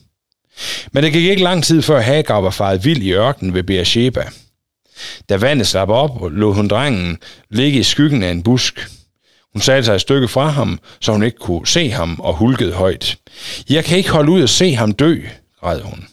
Men 0.91 1.03
det 1.03 1.13
gik 1.13 1.25
ikke 1.25 1.43
lang 1.43 1.63
tid 1.63 1.81
før 1.81 2.01
Hagar 2.01 2.41
var 2.41 2.49
faret 2.49 2.85
vild 2.85 3.01
i 3.01 3.13
ørkenen 3.13 3.53
ved 3.53 3.63
Beersheba. 3.63 4.23
Da 5.29 5.37
vandet 5.37 5.67
slap 5.67 5.89
op, 5.89 6.31
lå 6.31 6.53
hun 6.53 6.67
drengen 6.67 7.17
ligge 7.49 7.79
i 7.79 7.83
skyggen 7.83 8.23
af 8.23 8.31
en 8.31 8.43
busk. 8.43 8.87
Hun 9.53 9.61
satte 9.61 9.85
sig 9.85 9.95
et 9.95 10.01
stykke 10.01 10.27
fra 10.27 10.47
ham, 10.47 10.79
så 11.01 11.11
hun 11.11 11.23
ikke 11.23 11.37
kunne 11.37 11.67
se 11.67 11.89
ham 11.89 12.19
og 12.19 12.33
hulkede 12.33 12.73
højt. 12.73 13.17
Jeg 13.69 13.85
kan 13.85 13.97
ikke 13.97 14.09
holde 14.09 14.31
ud 14.31 14.43
at 14.43 14.49
se 14.49 14.75
ham 14.75 14.91
dø, 14.91 15.21
græd 15.59 15.81
hun. 15.81 16.07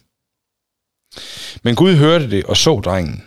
Men 1.62 1.74
Gud 1.74 1.94
hørte 1.94 2.30
det 2.30 2.44
og 2.44 2.56
så 2.56 2.80
drengen. 2.84 3.24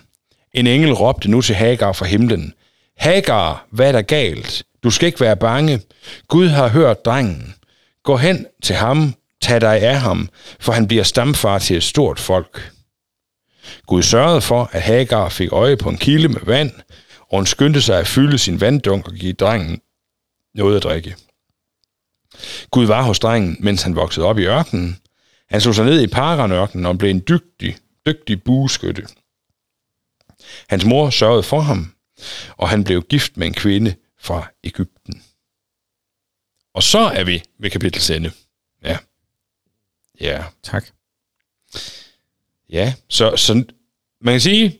En 0.54 0.68
engel 0.68 0.94
råbte 0.94 1.32
nu 1.32 1.42
til 1.42 1.56
Hagar 1.56 1.94
fra 1.94 2.06
himlen. 2.06 2.54
Hagar, 2.98 3.68
hvad 3.72 3.88
er 3.88 3.92
der 3.92 4.02
galt? 4.02 4.64
Du 4.84 4.92
skal 4.92 5.08
ikke 5.08 5.20
være 5.20 5.38
bange. 5.38 5.82
Gud 6.28 6.48
har 6.48 6.68
hørt 6.68 7.06
drengen. 7.06 7.56
Gå 8.04 8.18
hen 8.18 8.46
til 8.64 8.76
ham, 8.76 9.14
tag 9.42 9.62
dig 9.62 9.82
af 9.82 10.00
ham, 10.00 10.30
for 10.60 10.72
han 10.72 10.88
bliver 10.88 11.04
stamfar 11.04 11.60
til 11.60 11.78
et 11.78 11.84
stort 11.84 12.20
folk. 12.20 12.72
Gud 13.88 14.04
sørgede 14.04 14.42
for, 14.42 14.70
at 14.72 14.82
Hagar 14.82 15.30
fik 15.30 15.52
øje 15.52 15.78
på 15.78 15.90
en 15.90 15.98
kilde 15.98 16.28
med 16.28 16.42
vand, 16.44 16.72
og 17.20 17.38
hun 17.38 17.46
skyndte 17.46 17.82
sig 17.82 18.00
at 18.00 18.08
fylde 18.08 18.38
sin 18.38 18.62
vanddunk 18.62 19.08
og 19.08 19.14
give 19.14 19.34
drengen 19.34 19.82
noget 20.54 20.78
at 20.78 20.84
drikke. 20.84 21.16
Gud 22.72 22.86
var 22.86 23.02
hos 23.02 23.20
drengen, 23.20 23.58
mens 23.60 23.82
han 23.82 23.96
voksede 23.96 24.26
op 24.26 24.38
i 24.38 24.46
ørkenen. 24.46 24.98
Han 25.50 25.62
slog 25.62 25.76
sig 25.76 25.86
ned 25.86 26.02
i 26.02 26.08
Paranørkenen 26.08 26.86
og 26.86 26.98
blev 26.98 27.10
en 27.10 27.24
dygtig, 27.28 27.78
dygtig 28.06 28.44
bueskytte. 28.44 29.08
Hans 30.68 30.86
mor 30.86 31.10
sørgede 31.10 31.44
for 31.44 31.62
ham, 31.62 31.94
og 32.58 32.70
han 32.70 32.84
blev 32.84 33.04
gift 33.04 33.38
med 33.38 33.48
en 33.48 33.54
kvinde 33.54 33.96
fra 34.20 34.48
Ægypten. 34.64 35.24
Og 36.74 36.84
så 36.84 37.00
er 37.00 37.24
vi 37.24 37.44
ved 37.60 37.70
kapitel 37.70 38.16
ende. 38.16 38.32
Ja. 38.84 38.98
Ja. 40.22 40.44
Tak. 40.64 40.86
Ja, 42.70 42.94
så, 43.10 43.36
så 43.36 43.54
man 44.22 44.34
kan 44.34 44.42
sige, 44.42 44.80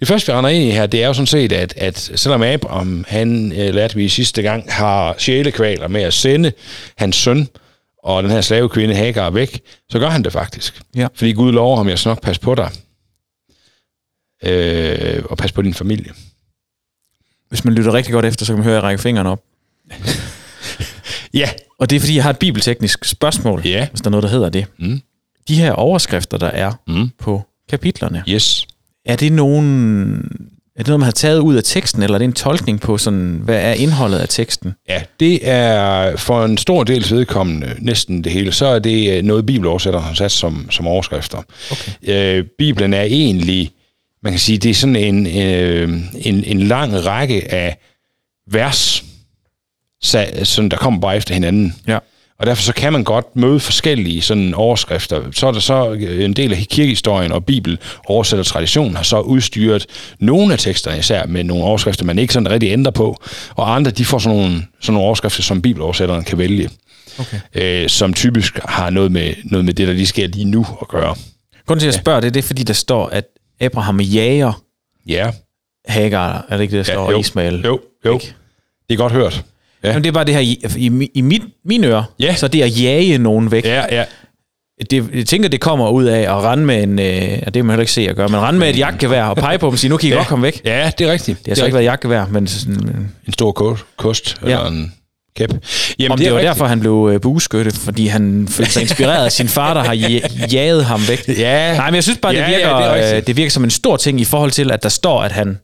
det 0.00 0.08
første, 0.08 0.32
vi 0.32 0.36
render 0.38 0.50
ind 0.50 0.64
i 0.64 0.70
her, 0.70 0.86
det 0.86 1.02
er 1.02 1.06
jo 1.06 1.12
sådan 1.14 1.26
set, 1.26 1.52
at, 1.52 1.74
at 1.76 1.98
selvom 2.14 2.42
Abraham, 2.42 3.04
han 3.08 3.52
øh, 3.52 3.74
lærte 3.74 3.94
vi 3.96 4.08
sidste 4.08 4.42
gang, 4.42 4.72
har 4.72 5.14
sjælekvaler 5.18 5.88
med 5.88 6.02
at 6.02 6.14
sende 6.14 6.52
hans 6.96 7.16
søn 7.16 7.48
og 8.02 8.22
den 8.22 8.30
her 8.30 8.40
slavekvinde 8.40 8.94
Hagar 8.94 9.30
væk, 9.30 9.60
så 9.90 9.98
gør 9.98 10.08
han 10.10 10.24
det 10.24 10.32
faktisk. 10.32 10.80
Ja. 10.96 11.06
Fordi 11.14 11.32
Gud 11.32 11.52
lover 11.52 11.76
ham, 11.76 11.88
jeg 11.88 11.98
skal 11.98 12.08
nok 12.10 12.22
passe 12.22 12.40
på 12.40 12.54
dig. 12.54 12.70
Øh, 14.44 15.22
og 15.24 15.36
passe 15.38 15.54
på 15.54 15.62
din 15.62 15.74
familie. 15.74 16.12
Hvis 17.48 17.64
man 17.64 17.74
lytter 17.74 17.94
rigtig 17.94 18.12
godt 18.12 18.24
efter, 18.24 18.44
så 18.44 18.52
kan 18.52 18.58
man 18.58 18.64
høre, 18.64 18.74
at 18.74 18.76
jeg 18.76 18.82
rækker 18.82 19.02
fingrene 19.02 19.30
op. 19.30 19.42
Ja. 21.34 21.50
Og 21.78 21.90
det 21.90 21.96
er, 21.96 22.00
fordi 22.00 22.14
jeg 22.14 22.22
har 22.22 22.30
et 22.30 22.38
bibelteknisk 22.38 23.04
spørgsmål, 23.04 23.62
Ja. 23.64 23.88
hvis 23.90 24.00
der 24.00 24.08
er 24.08 24.10
noget, 24.10 24.22
der 24.22 24.28
hedder 24.28 24.48
det. 24.48 24.66
Mm. 24.78 25.00
De 25.48 25.54
her 25.54 25.72
overskrifter, 25.72 26.38
der 26.38 26.46
er 26.46 26.72
Mm. 26.86 27.10
på 27.18 27.42
kapitlerne, 27.68 28.24
Yes. 28.28 28.66
Er 29.06 29.16
det 29.16 29.32
nogen... 29.32 30.14
Er 30.76 30.82
det 30.82 30.86
noget, 30.88 31.00
man 31.00 31.04
har 31.04 31.12
taget 31.12 31.38
ud 31.38 31.54
af 31.56 31.62
teksten, 31.64 32.02
eller 32.02 32.14
er 32.14 32.18
det 32.18 32.24
en 32.24 32.32
tolkning 32.32 32.80
på, 32.80 32.98
sådan, 32.98 33.40
hvad 33.44 33.60
er 33.60 33.72
indholdet 33.72 34.18
af 34.18 34.28
teksten? 34.28 34.72
Ja, 34.88 35.02
det 35.20 35.48
er 35.48 36.16
for 36.16 36.44
en 36.44 36.58
stor 36.58 36.84
dels 36.84 37.12
vedkommende, 37.12 37.74
næsten 37.78 38.24
det 38.24 38.32
hele, 38.32 38.52
så 38.52 38.66
er 38.66 38.78
det 38.78 39.16
øh, 39.18 39.22
noget, 39.22 39.46
bibeloversætter 39.46 40.00
har 40.00 40.14
sat 40.14 40.32
som, 40.32 40.70
som 40.70 40.86
overskrifter. 40.86 41.38
Okay. 41.70 41.92
Øh, 42.38 42.44
Bibelen 42.58 42.94
er 42.94 43.02
egentlig, 43.02 43.70
man 44.22 44.32
kan 44.32 44.40
sige, 44.40 44.58
det 44.58 44.70
er 44.70 44.74
sådan 44.74 44.96
en, 44.96 45.26
øh, 45.26 45.88
en, 46.20 46.44
en 46.44 46.60
lang 46.60 47.06
række 47.06 47.52
af 47.54 47.78
vers, 48.50 49.04
sa- 50.04 50.44
sådan, 50.44 50.68
der 50.68 50.76
kommer 50.76 51.00
bare 51.00 51.16
efter 51.16 51.34
hinanden. 51.34 51.74
Ja. 51.86 51.98
Og 52.40 52.46
derfor 52.46 52.62
så 52.62 52.72
kan 52.72 52.92
man 52.92 53.04
godt 53.04 53.36
møde 53.36 53.60
forskellige 53.60 54.22
sådan 54.22 54.54
overskrifter. 54.54 55.22
Så 55.32 55.46
er 55.46 55.52
der 55.52 55.60
så 55.60 55.92
en 55.92 56.32
del 56.32 56.52
af 56.52 56.58
kirkehistorien 56.70 57.32
og 57.32 57.44
Bibel 57.44 57.78
oversætter 58.06 58.44
traditionen 58.44 58.96
har 58.96 59.02
så 59.02 59.20
udstyret 59.20 59.86
nogle 60.18 60.52
af 60.52 60.58
teksterne 60.58 60.98
især 60.98 61.26
med 61.26 61.44
nogle 61.44 61.64
overskrifter, 61.64 62.04
man 62.04 62.18
ikke 62.18 62.32
sådan 62.32 62.50
rigtig 62.50 62.72
ændrer 62.72 62.92
på. 62.92 63.16
Og 63.50 63.74
andre, 63.74 63.90
de 63.90 64.04
får 64.04 64.18
sådan 64.18 64.38
nogle, 64.38 64.62
sådan 64.80 64.94
nogle 64.94 65.06
overskrifter, 65.06 65.42
som 65.42 65.62
bibeloversætteren 65.62 66.24
kan 66.24 66.38
vælge. 66.38 66.70
Okay. 67.18 67.40
Øh, 67.54 67.88
som 67.88 68.14
typisk 68.14 68.58
har 68.64 68.90
noget 68.90 69.12
med, 69.12 69.34
noget 69.44 69.64
med 69.64 69.74
det, 69.74 69.88
der 69.88 69.94
lige 69.94 70.06
sker 70.06 70.26
lige 70.26 70.44
nu 70.44 70.66
at 70.80 70.88
gøre. 70.88 71.14
Grunden 71.66 71.80
til, 71.80 71.86
at 71.88 71.94
jeg 71.94 72.00
spørger 72.00 72.20
det, 72.20 72.34
det 72.34 72.42
er, 72.42 72.46
fordi 72.46 72.62
der 72.62 72.72
står, 72.72 73.06
at 73.06 73.24
Abraham 73.60 74.00
jager 74.00 74.52
Ja. 75.06 75.32
Hagar, 75.86 76.44
er 76.48 76.56
det 76.56 76.62
ikke 76.62 76.76
det, 76.78 76.86
der 76.86 76.92
står, 76.92 77.10
jo, 77.10 77.18
Ismail? 77.18 77.62
Jo, 77.64 77.80
jo. 78.04 78.12
Ikke? 78.12 78.34
Det 78.88 78.94
er 78.94 78.98
godt 78.98 79.12
hørt. 79.12 79.44
Ja. 79.84 79.92
Men 79.92 80.02
det 80.04 80.08
er 80.08 80.12
bare 80.12 80.24
det 80.24 80.34
her, 80.34 80.40
i, 80.40 80.62
i, 80.76 81.08
i 81.14 81.20
mit, 81.20 81.42
mine 81.64 81.86
ører, 81.86 82.02
Ja. 82.20 82.34
så 82.34 82.48
det 82.48 82.62
at 82.62 82.82
jage 82.82 83.18
nogen 83.18 83.50
væk, 83.50 83.64
Ja, 83.64 83.82
ja. 83.96 84.04
det, 84.90 85.04
jeg 85.14 85.26
tænker, 85.26 85.48
det 85.48 85.60
kommer 85.60 85.88
ud 85.90 86.04
af 86.04 86.20
at 86.20 86.42
rende 86.44 86.64
med 86.66 86.82
en, 86.82 86.98
øh, 86.98 87.38
og 87.46 87.46
det 87.46 87.52
kan 87.54 87.64
man 87.64 87.72
heller 87.72 87.80
ikke 87.82 87.92
se 87.92 88.08
at 88.08 88.16
gøre, 88.16 88.28
men 88.28 88.40
rende 88.40 88.58
med 88.60 88.70
et 88.70 88.78
jagtgevær 88.78 89.24
og 89.24 89.36
pege 89.36 89.58
på 89.58 89.66
dem 89.66 89.72
og 89.72 89.78
sige, 89.78 89.90
nu 89.90 89.96
kan 89.96 90.08
I 90.08 90.12
Ja. 90.12 90.16
godt 90.16 90.28
komme 90.28 90.42
væk. 90.42 90.60
Ja, 90.64 90.90
det 90.98 91.06
er 91.08 91.12
rigtigt. 91.12 91.38
Det 91.38 91.46
har 91.48 91.54
så 91.54 91.64
ikke 91.64 91.74
været 91.74 91.84
jagtgevær, 91.84 92.26
men 92.30 92.46
sådan, 92.46 93.10
En 93.26 93.32
stor 93.32 93.52
kost, 93.52 93.84
kost 93.96 94.36
Ja. 94.42 94.46
eller 94.48 94.66
en 94.66 94.92
kæp. 95.36 95.50
Jamen, 95.98 96.12
om 96.12 96.18
det, 96.18 96.26
er 96.26 96.30
var 96.30 96.38
rigtigt. 96.38 96.48
derfor, 96.48 96.66
han 96.66 96.80
blev 96.80 97.10
øh, 97.14 97.20
bueskytte, 97.20 97.70
fordi 97.70 98.06
han 98.06 98.48
følte 98.48 98.72
sig 98.72 98.82
inspireret 98.82 99.24
af 99.24 99.32
sin 99.32 99.48
far, 99.48 99.74
der 99.74 99.82
har 99.82 99.94
ja- 99.94 100.46
jaget 100.52 100.84
ham 100.84 101.00
væk. 101.08 101.28
Ja. 101.28 101.76
Nej, 101.76 101.90
men 101.90 101.94
jeg 101.94 102.02
synes 102.02 102.18
bare, 102.22 102.32
det 102.32 102.38
Ja, 102.38 102.48
virker, 102.48 102.68
ja, 102.68 102.94
det 103.02 103.10
det, 103.10 103.16
øh, 103.16 103.26
det 103.26 103.36
virker 103.36 103.50
som 103.50 103.64
en 103.64 103.70
stor 103.70 103.96
ting 103.96 104.20
i 104.20 104.24
forhold 104.24 104.50
til, 104.50 104.70
at 104.72 104.82
der 104.82 104.88
står, 104.88 105.22
at 105.22 105.32
han 105.32 105.58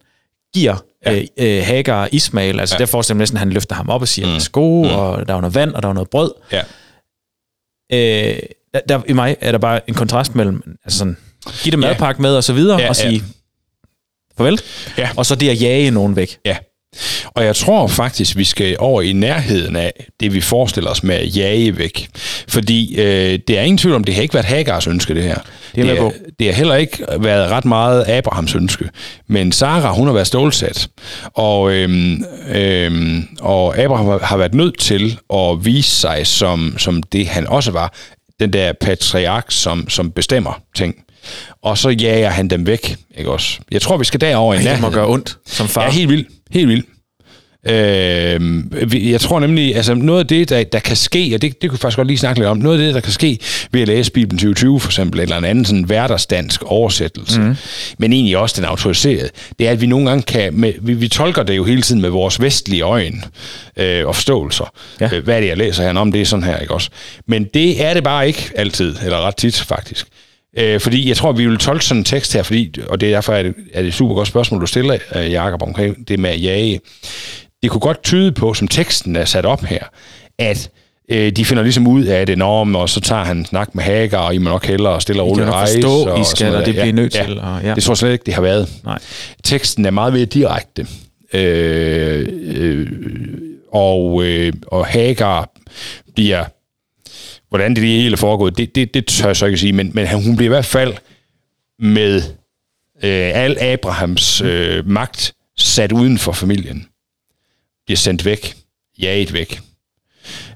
giver 0.55 0.83
Ja. 1.07 1.13
ja. 1.13 1.23
øh, 1.39 1.59
øh, 1.59 1.67
Hagar 1.67 2.09
Ismail. 2.13 2.61
Altså, 2.61 2.75
ja. 2.75 2.79
der 2.79 2.87
forestiller 2.87 3.17
jeg 3.17 3.19
næsten, 3.23 3.37
at 3.37 3.41
han 3.41 3.51
løfter 3.51 3.75
ham 3.75 3.89
op 3.89 4.01
og 4.01 4.09
siger, 4.09 4.29
Mm. 4.35 4.41
sko, 4.41 4.83
Mm. 4.83 4.91
og 4.91 5.29
der 5.29 5.35
var 5.35 5.41
noget 5.41 5.55
vand, 5.55 5.75
og 5.75 5.83
der 5.83 5.89
var 5.89 5.93
noget 5.95 6.11
brød. 6.11 6.33
Ja. 6.53 6.63
Øh, 7.93 8.39
der, 8.75 8.81
der, 8.89 9.01
I 9.09 9.13
mig 9.13 9.37
er 9.41 9.53
der 9.53 9.59
bare 9.59 9.81
en 9.89 9.95
kontrast 9.95 10.35
mellem, 10.35 10.77
altså 10.85 10.99
sådan, 10.99 11.17
give 11.63 11.77
det 11.77 11.83
Ja. 11.83 11.89
madpakke 11.89 12.23
med 12.23 12.37
og 12.37 12.45
så 12.45 12.53
videre, 12.53 12.81
Ja, 12.81 12.89
og 12.89 12.97
ja. 12.97 13.09
sige 13.11 13.23
farvel, 14.37 14.61
Ja. 14.99 15.11
og 15.17 15.27
så 15.27 15.35
det 15.35 15.49
at 15.49 15.61
jage 15.63 15.91
nogen 15.91 16.17
væk. 16.17 16.39
Ja. 16.45 16.57
Og 17.26 17.45
jeg 17.45 17.57
tror 17.57 17.87
faktisk, 17.87 18.37
vi 18.37 18.45
skal 18.45 18.76
over 18.79 19.03
i 19.03 19.12
nærheden 19.12 19.76
af 19.76 19.93
det, 20.21 20.35
vi 20.35 20.41
forestiller 20.41 20.91
os 20.91 21.03
med 21.03 21.15
at 21.15 21.37
jage 21.37 21.79
væk. 21.79 22.09
Fordi 22.49 23.00
øh, 23.00 23.38
det 23.49 23.59
er 23.59 23.62
ingen 23.62 23.79
tvivl 23.79 23.95
om, 23.95 24.05
det 24.05 24.15
har 24.15 24.23
ikke 24.23 24.35
været 24.35 24.47
Hagars 24.47 24.87
ønske, 24.87 25.15
det 25.15 25.23
her. 25.23 25.38
Det 25.75 25.85
er 25.85 25.88
det, 25.88 25.99
på. 25.99 26.12
det 26.38 26.47
har 26.47 26.55
heller 26.55 26.75
ikke 26.75 27.05
været 27.21 27.50
ret 27.50 27.65
meget 27.65 28.09
Abrahams 28.09 28.55
ønske. 28.55 28.88
Men 29.29 29.53
Sara, 29.53 29.93
hun 29.93 30.07
har 30.07 30.15
været 30.15 30.26
stålsat. 30.26 30.88
Og, 31.35 31.73
øhm, 31.73 32.25
øhm, 32.55 33.29
og 33.41 33.79
Abraham 33.79 34.21
har 34.23 34.37
været 34.37 34.55
nødt 34.55 34.79
til 34.79 35.19
at 35.35 35.65
vise 35.65 35.91
sig 35.91 36.26
som, 36.26 36.75
som 36.79 37.03
det, 37.03 37.26
han 37.29 37.47
også 37.47 37.71
var. 37.71 37.95
Den 38.41 38.53
der 38.53 38.73
patriark, 38.81 39.45
som, 39.49 39.88
som 39.88 40.11
bestemmer 40.11 40.61
ting. 40.76 40.95
Og 41.62 41.79
så 41.79 41.88
jager 41.88 42.31
han 42.31 42.49
dem 42.49 42.67
væk, 42.67 42.97
ikke 43.17 43.31
også? 43.31 43.59
Jeg 43.71 43.83
tror, 43.83 43.97
vi 43.97 44.05
skal 44.05 44.21
derover 44.21 44.55
i 44.55 44.57
Det 44.57 44.65
må 44.65 44.71
nærheden. 44.71 44.93
gøre 44.93 45.07
ondt 45.09 45.38
som 45.47 45.69
far. 45.69 45.83
Ja, 45.85 45.91
helt 45.91 46.09
vildt. 46.09 46.29
Helt 46.50 46.69
vildt. 46.69 46.87
Øh, 47.69 49.11
jeg 49.12 49.21
tror 49.21 49.41
nemlig, 49.41 49.76
altså 49.76 49.95
noget 49.95 50.21
af 50.21 50.26
det, 50.26 50.49
der, 50.49 50.65
der 50.65 50.79
kan 50.79 50.97
ske, 50.97 51.33
og 51.35 51.43
det, 51.43 51.62
det 51.62 51.71
kunne 51.71 51.79
vi 51.79 51.81
faktisk 51.81 51.97
godt 51.97 52.09
lige 52.09 52.19
snakke 52.19 52.41
lidt 52.41 52.49
om, 52.49 52.57
noget 52.57 52.79
af 52.79 52.85
det, 52.85 52.95
der 52.95 53.00
kan 53.00 53.12
ske 53.12 53.38
ved 53.73 53.83
at 53.83 53.88
læse 53.88 54.12
Bibelen 54.12 54.38
2020 54.38 54.81
for 54.81 54.88
eksempel, 54.88 55.21
eller 55.21 55.38
en 55.38 55.45
anden 55.45 55.65
sådan 55.65 55.83
hverdagsdansk 55.83 56.62
oversættelse, 56.62 57.41
mm. 57.41 57.57
men 57.99 58.12
egentlig 58.12 58.37
også 58.37 58.61
den 58.61 58.65
autoriserede, 58.65 59.29
det 59.59 59.67
er, 59.69 59.71
at 59.71 59.81
vi 59.81 59.87
nogle 59.87 60.09
gange 60.09 60.23
kan, 60.23 60.55
med, 60.55 60.73
vi, 60.81 60.95
vi 60.95 61.09
tolker 61.09 61.43
det 61.43 61.57
jo 61.57 61.65
hele 61.65 61.83
tiden 61.83 62.00
med 62.00 62.11
vores 62.11 62.41
vestlige 62.41 62.83
øjne 62.83 63.23
øh, 63.76 64.07
og 64.07 64.15
forståelser. 64.15 64.73
Ja. 65.00 65.09
Øh, 65.12 65.25
hvad 65.25 65.37
er 65.37 65.41
det, 65.41 65.49
jeg 65.49 65.57
læser 65.57 65.83
her 65.83 65.95
om, 65.95 66.12
det 66.12 66.21
er 66.21 66.26
sådan 66.26 66.45
her, 66.45 66.59
ikke 66.59 66.75
også? 66.75 66.91
Men 67.29 67.45
det 67.55 67.85
er 67.85 67.95
det 67.95 68.05
bare 68.05 68.26
ikke 68.26 68.50
altid, 68.55 68.97
eller 69.05 69.21
ret 69.26 69.37
tit 69.37 69.61
faktisk. 69.61 70.07
Øh, 70.57 70.81
fordi 70.81 71.09
jeg 71.09 71.17
tror, 71.17 71.33
vi 71.33 71.47
vil 71.47 71.59
tolke 71.59 71.85
sådan 71.85 72.01
en 72.01 72.05
tekst 72.05 72.33
her, 72.33 72.43
fordi, 72.43 72.75
og 72.89 73.01
det 73.01 73.09
er 73.09 73.15
derfor, 73.17 73.33
er 73.33 73.43
det, 73.43 73.55
er 73.75 73.83
det 73.83 73.89
et 73.89 73.95
super 73.95 74.15
godt 74.15 74.29
spørgsmål, 74.29 74.61
du 74.61 74.67
stiller, 74.67 74.99
øh, 75.15 75.33
Jacob, 75.33 75.63
omkring 75.63 76.09
det 76.09 76.19
med 76.19 76.31
at 76.31 76.43
jage. 76.43 76.81
Det 77.63 77.71
kunne 77.71 77.81
godt 77.81 78.03
tyde 78.03 78.33
på, 78.33 78.55
som 78.55 78.69
teksten 78.69 79.17
er 79.17 79.25
sat 79.25 79.47
op 79.47 79.65
her, 79.65 79.85
at 80.39 80.71
øh, 81.11 81.33
de 81.33 81.45
finder 81.45 81.63
ligesom 81.63 81.87
ud 81.87 82.05
af 82.05 82.27
det 82.27 82.39
norm, 82.39 82.75
og 82.75 82.89
så 82.89 83.01
tager 83.01 83.25
han 83.25 83.45
snak 83.45 83.75
med 83.75 83.85
Hager, 83.85 84.19
og 84.19 84.35
I 84.35 84.39
må 84.39 84.51
nok 84.51 84.67
hellere 84.67 85.01
stille 85.01 85.23
og 85.23 85.29
I 85.29 85.31
kan 85.31 85.39
roligt 85.39 85.55
rejse. 85.55 85.75
forstå, 85.75 86.11
og 86.11 86.21
I 86.21 86.25
skal, 86.25 86.47
noget 86.47 86.61
og 86.61 86.67
det 86.67 86.75
bliver 86.75 86.87
I 86.87 86.93
nødt 86.93 87.13
til, 87.13 87.41
og 87.41 87.63
ja. 87.63 87.75
Det 87.75 87.83
tror 87.83 87.93
jeg 87.93 87.99
slet 87.99 88.13
ikke, 88.13 88.25
det 88.27 88.35
har 88.35 88.43
været. 88.43 88.69
Nej. 88.85 88.99
Teksten 89.45 89.85
er 89.85 89.91
meget 89.91 90.13
mere 90.13 90.25
direkte. 90.25 90.87
Øh, 91.33 92.29
øh, 92.43 92.87
og, 93.73 94.25
øh, 94.25 94.53
og 94.67 94.87
Hagar 94.87 95.51
bliver 96.15 96.45
hvordan 97.49 97.76
det 97.76 97.83
hele 97.85 98.12
er 98.12 98.17
foregået, 98.17 98.57
det, 98.59 98.75
det, 98.75 98.95
det 98.95 99.07
tør 99.07 99.26
jeg 99.26 99.37
så 99.37 99.47
ikke 99.47 99.59
sige, 99.59 99.73
men, 99.73 99.91
men 99.95 100.09
hun 100.25 100.37
bliver 100.37 100.49
i 100.49 100.55
hvert 100.55 100.65
fald 100.65 100.95
med 101.79 102.17
øh, 103.03 103.31
al 103.35 103.59
Abrahams 103.61 104.41
øh, 104.41 104.87
magt 104.88 105.35
sat 105.59 105.93
uden 105.93 106.19
for 106.19 106.33
familien. 106.33 106.87
Bliver 107.87 107.97
sendt 107.97 108.25
væk, 108.25 108.55
jaget 108.99 109.33
væk. 109.33 109.61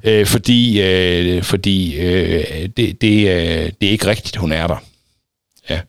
Øh, 0.04 0.26
fordi 0.26 0.80
øh, 0.82 1.42
fordi 1.42 1.96
øh, 2.00 2.68
det, 2.76 3.00
det, 3.00 3.28
øh, 3.28 3.72
det 3.80 3.86
er 3.86 3.90
ikke 3.90 4.06
rigtigt, 4.06 4.36
hun 4.36 4.52
er 4.52 4.66
der. 4.66 4.84
Ja. 5.70 5.80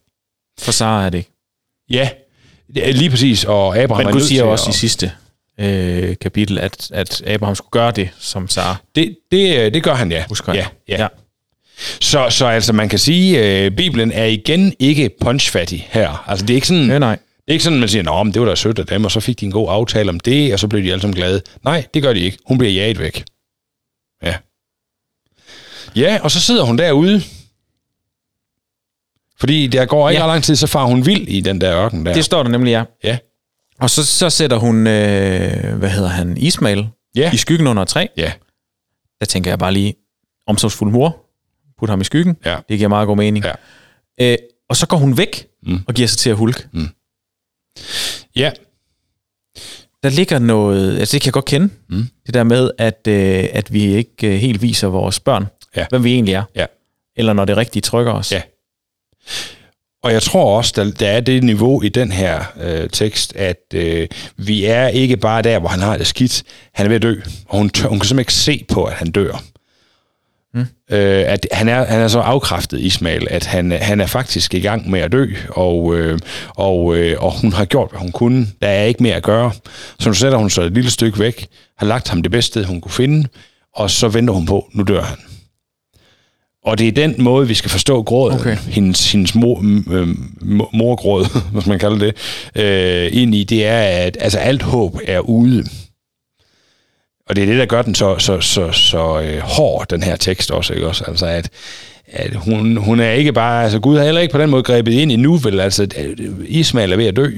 For 0.59 0.71
Sara 0.71 1.05
er 1.05 1.09
det 1.09 1.17
ikke. 1.17 1.31
Ja, 1.89 2.09
det 2.75 2.95
lige 2.95 3.09
præcis, 3.09 3.43
og 3.43 3.77
Abraham 3.77 4.05
Men 4.05 4.13
Gud 4.13 4.21
siger 4.21 4.43
også 4.43 4.69
at- 4.69 4.75
i 4.75 4.79
sidste 4.79 5.11
øh, 5.61 6.15
kapitel, 6.21 6.57
at, 6.59 6.91
at 6.93 7.21
Abraham 7.27 7.55
skulle 7.55 7.71
gøre 7.71 7.91
det, 7.91 8.09
som 8.19 8.47
Sara. 8.49 8.75
Det, 8.95 9.17
det, 9.31 9.73
det 9.73 9.83
gør 9.83 9.93
han, 9.93 10.11
ja. 10.11 10.23
Husker 10.29 10.53
ja, 10.53 10.65
ja. 10.87 11.01
Ja. 11.01 11.07
Så, 12.01 12.27
så 12.29 12.45
altså, 12.45 12.73
man 12.73 12.89
kan 12.89 12.99
sige, 12.99 13.39
at 13.43 13.65
øh, 13.65 13.77
Bibelen 13.77 14.11
er 14.11 14.25
igen 14.25 14.73
ikke 14.79 15.09
punchfattig 15.21 15.87
her. 15.91 16.29
Altså, 16.29 16.45
det 16.45 16.53
er 16.53 16.55
ikke 16.55 16.67
sådan, 16.67 16.89
Ja, 16.89 16.99
nej. 16.99 17.15
det 17.15 17.47
er 17.47 17.51
ikke 17.51 17.63
sådan, 17.63 17.79
man 17.79 17.89
siger, 17.89 18.23
men 18.23 18.33
det 18.33 18.41
var 18.41 18.47
da 18.47 18.55
sødt 18.55 18.79
af 18.79 18.85
dem, 18.85 19.05
og 19.05 19.11
så 19.11 19.19
fik 19.19 19.39
de 19.39 19.45
en 19.45 19.51
god 19.51 19.67
aftale 19.69 20.09
om 20.09 20.19
det, 20.19 20.53
og 20.53 20.59
så 20.59 20.67
blev 20.67 20.83
de 20.83 20.91
alle 20.91 21.01
sammen 21.01 21.15
glade. 21.15 21.41
Nej, 21.63 21.85
det 21.93 22.03
gør 22.03 22.13
de 22.13 22.19
ikke. 22.19 22.37
Hun 22.45 22.57
bliver 22.57 22.73
jaget 22.73 22.99
væk. 22.99 23.23
Ja. 24.23 24.35
Ja, 25.95 26.19
og 26.23 26.31
så 26.31 26.39
sidder 26.39 26.63
hun 26.63 26.77
derude. 26.77 27.21
Fordi 29.39 29.67
der 29.67 29.85
går 29.85 30.09
ikke 30.09 30.21
ja. 30.21 30.27
lang 30.27 30.43
tid, 30.43 30.55
så 30.55 30.67
far 30.67 30.85
hun 30.85 31.05
vild 31.05 31.27
i 31.27 31.41
den 31.41 31.61
der 31.61 31.75
ørken 31.75 32.05
der. 32.05 32.13
Det 32.13 32.25
står 32.25 32.43
der 32.43 32.49
nemlig, 32.49 32.71
ja. 32.71 32.83
Ja. 33.03 33.17
Og 33.81 33.89
så, 33.89 34.05
så 34.05 34.29
sætter 34.29 34.57
hun, 34.57 34.87
øh, 34.87 35.77
hvad 35.77 35.89
hedder 35.89 36.09
han, 36.09 36.37
Ismail 36.37 36.89
Ja. 37.15 37.31
i 37.33 37.37
skyggen 37.37 37.67
under 37.67 37.83
træ. 37.85 38.05
Ja. 38.17 38.33
Der 39.19 39.25
tænker 39.25 39.51
jeg 39.51 39.59
bare 39.59 39.73
lige, 39.73 39.95
omsorgsfuld 40.47 40.91
mor, 40.91 41.25
put 41.79 41.89
ham 41.89 42.01
i 42.01 42.03
skyggen. 42.03 42.37
Ja. 42.45 42.57
Det 42.69 42.77
giver 42.77 42.89
meget 42.89 43.07
god 43.07 43.17
mening. 43.17 43.45
Ja. 43.45 44.31
Øh, 44.31 44.37
og 44.69 44.75
så 44.75 44.87
går 44.87 44.97
hun 44.97 45.17
væk 45.17 45.47
Mm. 45.63 45.79
og 45.87 45.93
giver 45.93 46.07
sig 46.07 46.17
til 46.19 46.29
at 46.29 46.35
hulke. 46.35 46.67
Ja. 48.35 48.51
Der 50.03 50.09
ligger 50.09 50.39
noget, 50.39 50.99
altså 50.99 51.13
det 51.13 51.21
kan 51.21 51.27
jeg 51.27 51.33
godt 51.33 51.45
kende, 51.45 51.69
Mm. 51.89 52.07
det 52.25 52.33
der 52.33 52.43
med, 52.43 52.71
at, 52.77 53.07
øh, 53.07 53.47
at 53.53 53.73
vi 53.73 53.83
ikke 53.83 54.27
øh, 54.27 54.33
helt 54.39 54.61
viser 54.61 54.87
vores 54.87 55.19
børn, 55.19 55.45
Ja. 55.75 55.85
hvem 55.89 56.03
vi 56.03 56.13
egentlig 56.13 56.33
er. 56.33 56.43
Ja. 56.55 56.65
Eller 57.15 57.33
når 57.33 57.45
det 57.45 57.57
rigtige 57.57 57.81
trykker 57.81 58.11
os. 58.13 58.31
Ja. 58.31 58.41
Og 60.03 60.13
jeg 60.13 60.21
tror 60.21 60.57
også, 60.57 60.73
der, 60.75 60.91
der 60.91 61.07
er 61.07 61.19
det 61.19 61.43
niveau 61.43 61.81
i 61.81 61.89
den 61.89 62.11
her 62.11 62.43
øh, 62.61 62.89
tekst, 62.89 63.35
at 63.35 63.61
øh, 63.73 64.07
vi 64.37 64.65
er 64.65 64.87
ikke 64.87 65.17
bare 65.17 65.41
der, 65.41 65.59
hvor 65.59 65.69
han 65.69 65.79
har 65.79 65.97
det 65.97 66.07
skidt. 66.07 66.43
Han 66.73 66.85
er 66.85 66.87
ved 66.87 66.95
at 66.95 67.01
dø, 67.01 67.15
og 67.47 67.57
hun, 67.57 67.69
tør, 67.69 67.87
hun 67.87 67.99
kan 67.99 68.07
simpelthen 68.07 68.19
ikke 68.19 68.33
se 68.33 68.65
på, 68.73 68.83
at 68.83 68.93
han 68.93 69.11
dør. 69.11 69.43
Mm. 70.53 70.59
Øh, 70.91 71.23
at 71.27 71.47
han 71.51 71.69
er, 71.69 71.85
han 71.85 72.01
er 72.01 72.07
så 72.07 72.19
afkræftet, 72.19 72.79
Ismail, 72.79 73.27
at 73.29 73.45
han, 73.45 73.71
han 73.71 74.01
er 74.01 74.05
faktisk 74.05 74.53
i 74.53 74.59
gang 74.59 74.89
med 74.89 74.99
at 74.99 75.11
dø, 75.11 75.25
og, 75.49 75.95
øh, 75.95 76.19
og, 76.49 76.95
øh, 76.95 77.23
og 77.23 77.41
hun 77.41 77.53
har 77.53 77.65
gjort, 77.65 77.89
hvad 77.89 77.99
hun 77.99 78.11
kunne. 78.11 78.47
Der 78.61 78.67
er 78.67 78.83
ikke 78.83 79.03
mere 79.03 79.15
at 79.15 79.23
gøre. 79.23 79.51
Så 79.99 80.09
nu 80.09 80.13
sætter 80.13 80.37
hun 80.37 80.49
sig 80.49 80.65
et 80.65 80.73
lille 80.73 80.91
stykke 80.91 81.19
væk, 81.19 81.47
har 81.77 81.85
lagt 81.85 82.09
ham 82.09 82.21
det 82.21 82.31
bedste, 82.31 82.65
hun 82.65 82.81
kunne 82.81 82.91
finde, 82.91 83.27
og 83.75 83.89
så 83.89 84.07
venter 84.07 84.33
hun 84.33 84.45
på, 84.45 84.69
nu 84.73 84.83
dør 84.83 85.01
han. 85.01 85.17
Og 86.65 86.77
det 86.79 86.87
er 86.87 86.91
den 86.91 87.15
måde, 87.17 87.47
vi 87.47 87.53
skal 87.53 87.71
forstå 87.71 88.03
gråden, 88.03 88.39
Okay. 88.39 88.57
hendes, 88.57 89.11
hendes 89.11 89.35
mor, 89.35 89.57
m- 89.57 90.77
morgråd, 90.77 91.25
hvad 91.51 91.61
man 91.67 91.79
kalder 91.79 91.97
det, 91.97 92.15
øh, 92.63 93.09
ind 93.21 93.35
i, 93.35 93.43
det 93.43 93.65
er, 93.65 93.81
at 93.81 94.17
altså, 94.19 94.39
alt 94.39 94.61
håb 94.61 94.97
er 95.07 95.19
ude. 95.19 95.63
Og 97.29 97.35
det 97.35 97.41
er 97.41 97.45
det, 97.45 97.57
der 97.57 97.65
gør 97.65 97.81
den 97.81 97.95
så, 97.95 98.17
så, 98.19 98.41
så, 98.41 98.71
så 98.71 99.21
øh, 99.21 99.39
hård, 99.39 99.87
den 99.89 100.03
her 100.03 100.15
tekst 100.15 100.51
også, 100.51 100.73
ikke 100.73 100.87
også? 100.87 101.03
Altså, 101.07 101.25
at, 101.25 101.49
at 102.07 102.35
hun, 102.35 102.77
hun 102.77 102.99
er 102.99 103.11
ikke 103.11 103.33
bare, 103.33 103.63
altså 103.63 103.79
Gud 103.79 103.97
har 103.97 104.05
heller 104.05 104.21
ikke 104.21 104.31
på 104.31 104.41
den 104.41 104.49
måde 104.49 104.63
grebet 104.63 104.91
ind 104.93 105.11
endnu, 105.11 105.37
vel, 105.37 105.59
altså 105.59 105.83
at 105.83 106.19
Ismael 106.47 106.91
er 106.91 106.97
ved 106.97 107.05
at 107.05 107.15
dø. 107.15 107.31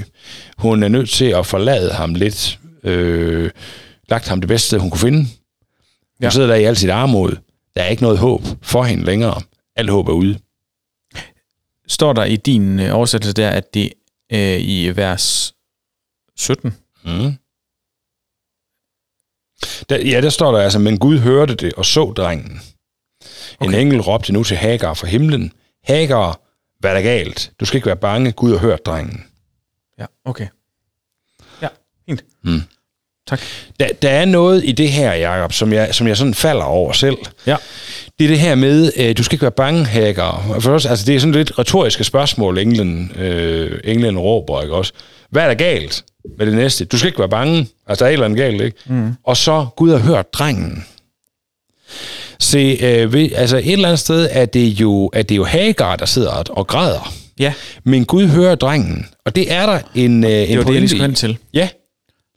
Hun 0.57 0.83
er 0.83 0.87
nødt 0.87 1.09
til 1.09 1.25
at 1.25 1.45
forlade 1.45 1.91
ham 1.91 2.13
lidt, 2.15 2.59
øh, 2.83 3.49
lagt 4.09 4.27
ham 4.27 4.41
det 4.41 4.47
bedste, 4.47 4.79
hun 4.79 4.89
kunne 4.89 4.99
finde. 4.99 5.19
Hun 5.19 5.27
Ja. 6.21 6.29
sidder 6.29 6.47
der 6.47 6.55
i 6.55 6.63
alt 6.63 6.77
sit 6.77 6.89
armod. 6.89 7.35
Der 7.75 7.83
er 7.83 7.87
ikke 7.87 8.03
noget 8.03 8.17
håb 8.17 8.41
for 8.61 8.83
hende 8.83 9.05
længere. 9.05 9.41
Alt 9.75 9.89
håb 9.89 10.07
er 10.07 10.13
ude. 10.13 10.39
Står 11.87 12.13
der 12.13 12.23
i 12.25 12.35
din 12.35 12.79
øh, 12.79 12.95
oversættelse 12.95 13.33
der, 13.33 13.49
at 13.49 13.73
det 13.73 13.93
øh, 14.31 14.59
i 14.61 14.91
vers 14.95 15.53
17, 16.35 16.77
Mm. 17.05 17.33
Der, 19.89 19.97
ja, 19.97 20.21
der 20.21 20.29
står 20.29 20.51
der 20.51 20.59
altså, 20.59 20.79
men 20.79 20.99
Gud 20.99 21.19
hørte 21.19 21.55
det 21.55 21.73
og 21.73 21.85
så 21.85 22.13
drengen. 22.17 22.61
Okay. 23.59 23.73
En 23.73 23.79
engel 23.79 24.01
råbte 24.01 24.33
nu 24.33 24.43
til 24.43 24.57
Hagar 24.57 24.93
fra 24.93 25.07
himlen. 25.07 25.53
Hagar, 25.83 26.39
hvad 26.79 26.89
er 26.91 26.93
der 26.95 27.01
galt? 27.01 27.51
Du 27.59 27.65
skal 27.65 27.77
ikke 27.77 27.85
være 27.85 27.97
bange. 27.97 28.31
Gud 28.31 28.51
har 28.51 28.57
hørt 28.59 28.85
drengen. 28.85 29.25
Ja, 29.99 30.05
okay. 30.25 30.47
Ja, 31.61 31.67
fint. 32.05 32.25
Mm. 32.41 32.61
Tak. 33.29 33.39
Der, 33.79 33.87
der 34.01 34.09
er 34.09 34.25
noget 34.25 34.61
i 34.65 34.71
det 34.71 34.89
her, 34.91 35.13
Jacob, 35.13 35.53
som 35.53 35.73
jeg, 35.73 35.95
som 35.95 36.07
jeg 36.07 36.17
sådan 36.17 36.33
falder 36.33 36.63
over 36.63 36.91
selv. 36.93 37.17
Ja. 37.47 37.55
Det 38.19 38.25
er 38.25 38.29
det 38.29 38.39
her 38.39 38.55
med, 38.55 38.91
øh, 38.97 39.17
du 39.17 39.23
skal 39.23 39.35
ikke 39.35 39.41
være 39.41 39.51
bange, 39.51 39.85
Hagar. 39.85 40.57
For 40.59 40.71
også, 40.73 40.89
altså, 40.89 41.05
det 41.05 41.15
er 41.15 41.19
sådan 41.19 41.35
lidt 41.35 41.59
retoriske 41.59 42.03
spørgsmål, 42.03 42.57
englen, 42.57 43.11
øh, 43.19 43.79
englen 43.83 44.19
råber, 44.19 44.61
ikke 44.61 44.75
også? 44.75 44.93
Hvad 45.29 45.43
er 45.43 45.47
der 45.47 45.53
galt 45.53 46.03
med 46.37 46.45
det 46.45 46.55
næste? 46.55 46.85
Du 46.85 46.97
skal 46.97 47.07
ikke 47.07 47.19
være 47.19 47.29
bange. 47.29 47.67
Altså, 47.87 48.05
der 48.05 48.05
er 48.05 48.09
et 48.09 48.13
eller 48.13 48.25
andet 48.25 48.37
galt, 48.39 48.61
ikke? 48.61 48.77
Mm. 48.85 49.13
Og 49.25 49.37
så, 49.37 49.65
Gud 49.75 49.91
har 49.91 49.97
hørt 49.99 50.33
drengen. 50.33 50.85
Se, 52.39 52.77
øh, 52.81 53.13
ved, 53.13 53.29
altså 53.35 53.57
et 53.57 53.71
eller 53.71 53.87
andet 53.87 53.99
sted 53.99 54.27
er 54.31 54.45
det 54.45 54.67
jo, 54.67 55.09
er 55.13 55.21
det 55.23 55.37
jo 55.37 55.43
Hagar, 55.43 55.95
der 55.95 56.05
sidder 56.05 56.29
og- 56.49 56.67
græder. 56.67 57.13
Ja, 57.39 57.53
Men 57.83 58.05
Gud 58.05 58.27
hører 58.27 58.55
drengen. 58.55 59.05
Og 59.25 59.35
det 59.35 59.51
er 59.51 59.65
der 59.65 59.79
en, 59.95 60.23
øh, 60.23 60.29
en 60.31 60.47
det 60.49 60.57
var 60.57 60.63
det, 60.63 60.73
jeg 60.73 60.81
lige 60.99 61.13
til. 61.13 61.37
Ja, 61.53 61.69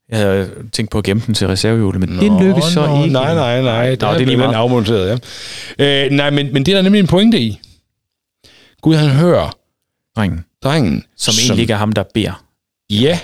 Jeg 0.08 0.18
havde 0.18 0.50
tænkt 0.72 0.90
på 0.90 0.98
at 0.98 1.04
gemme 1.04 1.22
den 1.26 1.34
til 1.34 1.46
reservehjulet, 1.46 2.00
men 2.00 2.08
det 2.18 2.40
lykkedes 2.42 2.64
så 2.72 2.86
nå, 2.86 3.02
ikke. 3.02 3.12
Nej, 3.12 3.34
nej, 3.34 3.62
nej. 3.62 3.88
Nå, 3.90 3.94
det 3.94 4.02
er 4.04 4.18
lige 4.18 4.30
den 4.30 4.38
meget. 4.38 4.54
afmonteret, 4.54 5.20
ja. 5.78 6.04
Øh, 6.04 6.10
nej, 6.10 6.30
men, 6.30 6.52
men 6.52 6.66
det 6.66 6.72
er 6.72 6.76
der 6.78 6.82
nemlig 6.82 7.00
en 7.00 7.06
pointe 7.06 7.40
i. 7.40 7.60
Gud, 8.80 8.94
han 8.94 9.10
hører 9.10 9.56
Drengen, 10.16 10.44
drengen. 10.62 11.04
som, 11.16 11.32
som 11.32 11.42
egentlig 11.42 11.62
ikke 11.62 11.72
er 11.72 11.76
ham, 11.76 11.92
der 11.92 12.04
beder. 12.14 12.44
Ja, 12.90 13.18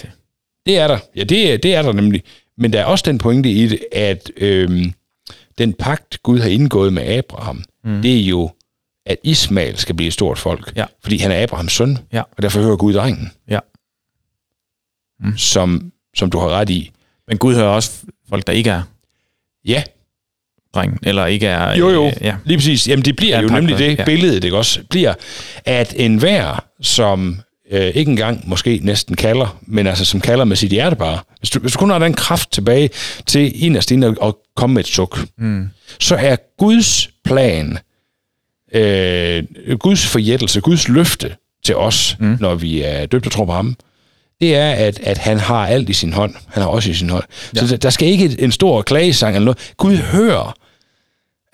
det 0.66 0.78
er 0.78 0.88
der. 0.88 0.98
Ja, 1.16 1.24
det, 1.24 1.52
er- 1.52 1.56
det 1.56 1.74
er 1.74 1.82
der 1.82 1.92
nemlig. 1.92 2.22
Men 2.58 2.72
der 2.72 2.80
er 2.80 2.84
også 2.84 3.02
den 3.06 3.18
pointe 3.18 3.50
i 3.50 3.66
det, 3.68 3.78
at 3.92 4.30
øhm, 4.36 4.92
den 5.58 5.72
pagt, 5.72 6.22
Gud 6.22 6.38
har 6.38 6.48
indgået 6.48 6.92
med 6.92 7.02
Abraham, 7.02 7.64
mm. 7.84 8.02
det 8.02 8.16
er 8.20 8.24
jo, 8.24 8.50
at 9.06 9.16
Ismael 9.24 9.76
skal 9.76 9.94
blive 9.94 10.06
et 10.06 10.12
stort 10.12 10.38
folk. 10.38 10.72
Ja. 10.76 10.84
Fordi 11.02 11.16
han 11.18 11.30
er 11.32 11.42
Abrahams 11.42 11.72
søn, 11.72 11.98
Ja. 12.12 12.22
og 12.36 12.42
derfor 12.42 12.60
hører 12.60 12.76
Gud 12.76 12.92
drengen. 12.94 13.32
Ja. 13.48 13.58
Mm. 15.20 15.36
Som, 15.38 15.92
som 16.16 16.30
du 16.30 16.38
har 16.38 16.48
ret 16.48 16.70
i. 16.70 16.90
Men 17.28 17.38
Gud 17.38 17.54
hører 17.54 17.68
også 17.68 17.90
folk, 18.28 18.46
der 18.46 18.52
ikke 18.52 18.70
er 18.70 18.82
Ja, 19.64 19.82
dreng, 20.74 20.98
eller 21.02 21.26
ikke 21.26 21.46
er... 21.46 21.76
jo 21.76 21.90
jo, 21.90 22.06
Øh, 22.06 22.12
ja. 22.20 22.34
lige 22.44 22.58
præcis. 22.58 22.88
Jamen 22.88 23.04
det 23.04 23.16
bliver 23.16 23.36
Ja, 23.36 23.40
jo 23.42 23.48
en 23.48 23.54
nemlig 23.54 23.78
det 23.78 23.98
ja. 23.98 24.04
billede, 24.04 24.40
det 24.40 24.52
også 24.52 24.80
bliver, 24.90 25.14
at 25.64 25.94
enhver, 25.96 26.64
som 26.80 27.40
øh, 27.70 27.86
ikke 27.86 28.10
engang 28.10 28.48
måske 28.48 28.80
næsten 28.82 29.16
kalder, 29.16 29.58
men 29.62 29.86
altså 29.86 30.04
som 30.04 30.20
kalder 30.20 30.44
med 30.44 30.56
sit 30.56 30.70
hjerte 30.70 30.96
bare, 30.96 31.18
hvis 31.38 31.50
du, 31.50 31.58
hvis 31.58 31.72
du 31.72 31.78
kun 31.78 31.90
har 31.90 31.98
den 31.98 32.14
kraft 32.14 32.52
tilbage 32.52 32.90
til 33.26 33.64
inderst 33.64 33.90
inde 33.90 34.06
at 34.22 34.34
komme 34.56 34.74
med 34.74 34.82
et 34.84 34.88
suk, 34.88 35.20
mm. 35.38 35.68
så 36.00 36.14
er 36.16 36.36
Guds 36.58 37.10
plan, 37.24 37.78
øh, 38.74 39.44
Guds 39.78 40.06
forjættelse, 40.06 40.60
Guds 40.60 40.88
løfte 40.88 41.36
til 41.64 41.76
os, 41.76 42.16
mm. 42.20 42.36
når 42.40 42.54
vi 42.54 42.82
er 42.82 43.06
døbt 43.06 43.26
og 43.26 43.32
tror 43.32 43.44
på 43.44 43.52
ham, 43.52 43.76
det 44.42 44.56
er, 44.56 44.70
at, 44.70 45.00
at 45.00 45.18
han 45.18 45.38
har 45.38 45.66
alt 45.66 45.88
i 45.88 45.92
sin 45.92 46.12
hånd. 46.12 46.34
Han 46.48 46.62
har 46.62 46.70
også 46.70 46.90
i 46.90 46.94
sin 46.94 47.10
hånd. 47.10 47.24
Ja. 47.56 47.60
Så 47.60 47.66
der- 47.66 47.76
der 47.76 47.90
skal 47.90 48.08
ikke 48.08 48.36
en 48.40 48.52
stor 48.52 48.82
klagesang 48.82 49.36
eller 49.36 49.44
noget. 49.44 49.72
Gud 49.76 49.96
hører. 49.96 50.56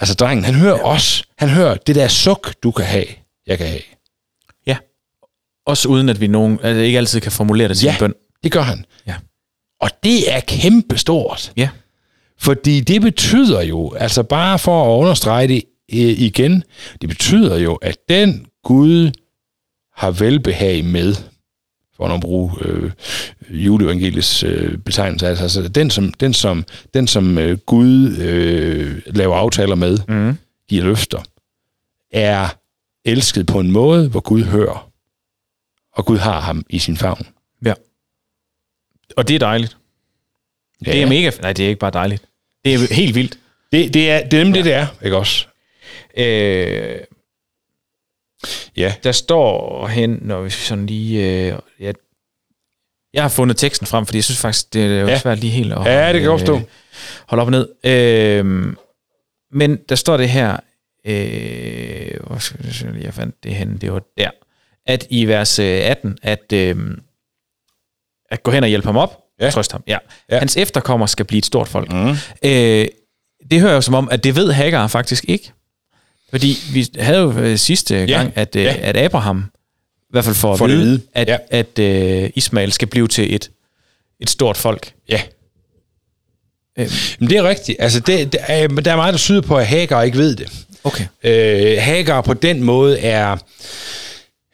Altså 0.01 0.15
drengen, 0.15 0.45
han 0.45 0.55
hører 0.55 0.77
ja. 0.77 0.85
os. 0.89 1.25
Han 1.39 1.49
hører 1.49 1.75
det 1.75 1.95
der 1.95 2.09
suk, 2.09 2.55
du 2.63 2.71
kan 2.71 2.85
have, 2.85 3.05
jeg 3.47 3.59
kan 3.59 3.67
have. 3.67 3.81
ja. 4.67 4.77
Også 5.67 5.89
uden, 5.89 6.09
at 6.09 6.21
vi 6.21 6.27
nogen, 6.27 6.59
altså 6.63 6.81
ikke 6.83 6.99
altid 6.99 7.21
kan 7.21 7.33
formulere 7.33 7.69
det 7.69 7.79
til 7.79 7.87
Ja. 7.87 7.93
en 7.93 7.99
bøn. 7.99 8.15
Det 8.45 8.53
gør 8.53 8.63
han. 8.63 8.85
Ja. 9.07 9.15
Og 9.81 9.91
det 10.05 10.33
er 10.35 10.41
kæmpestort. 10.41 11.53
Ja. 11.57 11.69
Fordi 12.41 12.81
det 12.81 13.03
betyder 13.03 13.63
jo, 13.63 13.95
altså 13.95 14.23
bare 14.23 14.59
for 14.59 14.95
at 14.95 15.01
understrege 15.01 15.49
det 15.49 15.63
øh, 15.93 15.99
igen, 15.99 16.63
det 17.01 17.09
betyder 17.09 17.57
jo, 17.57 17.75
at 17.75 17.97
den 18.09 18.47
Gud 18.65 19.11
har 19.97 20.11
velbehag 20.11 20.85
med, 20.85 21.15
for 21.99 22.09
at 22.09 22.21
bruge 22.21 22.53
øh, 22.61 22.91
juleevangeliets 23.51 24.43
øh, 24.43 24.79
betegnelse, 24.79 25.27
altså, 25.29 25.43
altså 25.45 25.69
den 25.69 25.91
som, 25.91 26.13
den 26.13 26.35
som, 26.35 26.65
den 26.95 27.07
som 27.07 27.39
øh, 27.39 27.59
Gud 27.59 28.17
øh, 28.17 29.01
laver 29.07 29.37
aftaler 29.37 29.75
med, 29.75 29.99
Mm. 30.09 30.37
giver 30.69 30.85
løfter, 30.85 31.23
er 32.11 32.49
elsket 33.05 33.47
på 33.47 33.61
en 33.61 33.71
måde, 33.73 34.09
hvor 34.09 34.21
Gud 34.21 34.43
hører, 34.45 34.91
og 35.93 36.07
Gud 36.07 36.19
har 36.19 36.41
ham 36.41 36.65
i 36.71 36.79
sin 36.79 36.97
favn. 36.97 37.27
Ja. 37.65 37.75
Og 39.17 39.29
det 39.29 39.35
er 39.35 39.39
dejligt. 39.39 39.77
Ja. 40.87 40.93
Det 40.93 41.03
er 41.03 41.07
mega... 41.07 41.31
Nej, 41.43 41.53
det 41.53 41.65
er 41.65 41.69
ikke 41.69 41.79
bare 41.79 41.91
dejligt. 41.91 42.23
Det 42.65 42.75
er 42.75 42.95
helt 42.95 43.15
vildt. 43.15 43.39
det, 43.73 43.95
det 43.95 44.11
er, 44.11 44.29
det 44.29 44.41
er 44.41 44.45
nemlig 44.45 44.59
det, 44.59 44.65
det 44.65 44.75
er, 44.75 44.87
ikke 45.05 45.17
også? 45.17 45.47
Øh, 46.17 46.99
Ja. 48.77 48.95
der 49.05 49.13
står 49.13 49.87
hen, 49.87 50.19
når 50.23 50.41
vi 50.41 50.51
sådan 50.51 50.87
lige... 50.87 51.25
Øh, 51.53 51.59
ja, 51.81 51.93
jeg 53.15 53.23
har 53.23 53.29
fundet 53.29 53.57
teksten 53.57 53.87
frem, 53.87 54.07
fordi 54.07 54.19
jeg 54.19 54.25
synes 54.25 54.41
faktisk, 54.41 54.73
det 54.75 54.85
er 54.85 55.01
jo 55.01 55.07
Ja. 55.07 55.19
svært 55.19 55.39
lige 55.39 55.51
helt 55.51 55.73
at 55.73 55.85
Ja, 55.85 56.13
det 56.13 56.21
kan 56.21 56.29
godt 56.31 56.41
forstå. 56.41 56.61
holde 57.29 57.41
op 57.43 57.47
og 57.47 57.51
ned. 57.51 57.69
Øh, 57.85 58.75
men 59.53 59.77
der 59.89 59.95
står 59.95 60.17
det 60.17 60.29
her... 60.31 60.57
Øh, 61.07 62.21
hvor 62.27 62.39
skal 62.39 62.61
jeg, 62.65 62.75
se, 62.75 62.87
jeg 63.01 63.15
fandt 63.15 63.45
det 63.45 63.55
hen? 63.55 63.77
Det 63.77 63.93
var 63.93 64.03
der. 64.19 64.31
At 64.87 65.07
i 65.11 65.25
vers 65.25 65.59
øh, 65.59 65.67
18, 65.67 66.19
at, 66.23 66.53
øh, 66.53 66.77
at 68.31 68.43
gå 68.43 68.51
hen 68.51 68.63
og 68.63 68.69
hjælpe 68.69 68.87
ham 68.87 68.97
op, 68.97 69.19
Ja. 69.41 69.51
trøste 69.51 69.73
ham. 69.73 69.83
Ja. 69.87 69.93
Ja. 69.93 70.35
ja. 70.35 70.39
Hans 70.39 70.57
efterkommer 70.57 71.07
skal 71.07 71.25
blive 71.25 71.39
et 71.39 71.47
stort 71.47 71.69
folk. 71.69 71.93
Mm. 71.93 72.09
Øh, 72.45 72.87
det 73.51 73.61
hører 73.61 73.75
jo 73.75 73.81
som 73.81 73.95
om, 73.95 74.09
at 74.11 74.25
det 74.25 74.37
ved 74.37 74.53
Hagar 74.53 74.87
faktisk 74.87 75.25
ikke. 75.29 75.53
Fordi 76.31 76.57
vi 76.73 76.87
havde 76.99 77.19
jo 77.19 77.33
øh, 77.33 77.59
sidste 77.59 77.95
Ja, 77.95 78.05
gang, 78.07 78.33
at, 78.35 78.57
øh, 78.57 78.65
ja. 78.65 78.77
at 78.81 78.97
Abraham, 78.97 79.45
i 80.01 80.11
hvert 80.11 80.25
fald 80.25 80.35
for 80.35 80.55
at 80.55 80.71
vide, 80.71 80.81
at 80.81 80.87
vide, 80.87 81.01
at, 81.15 81.29
ja. 81.29 81.37
at 81.51 81.79
øh, 81.79 82.31
Ismael 82.35 82.73
skal 82.73 82.89
blive 82.89 83.09
til 83.09 83.35
et, 83.35 83.51
et 84.21 84.31
stort 84.31 84.57
folk. 84.57 84.93
Ja. 85.09 85.23
Øhm. 86.79 86.91
Men 87.19 87.31
det 87.31 87.39
er 87.39 87.49
rigtigt. 87.49 87.77
Altså, 87.81 88.01
det, 88.01 88.33
det 88.33 88.41
er, 88.49 88.69
men 88.69 88.85
der 88.85 88.93
er 88.93 88.97
meget, 88.97 89.13
der 89.13 89.19
syder 89.19 89.41
på, 89.41 89.57
at 89.57 89.67
Hagar 89.67 90.03
ikke 90.03 90.19
ved 90.19 90.37
det. 90.37 90.65
Okay. 90.85 91.05
Øh, 91.25 91.77
Hagar 91.83 92.21
på 92.21 92.35
den 92.35 92.63
måde 92.63 92.99
er... 92.99 93.33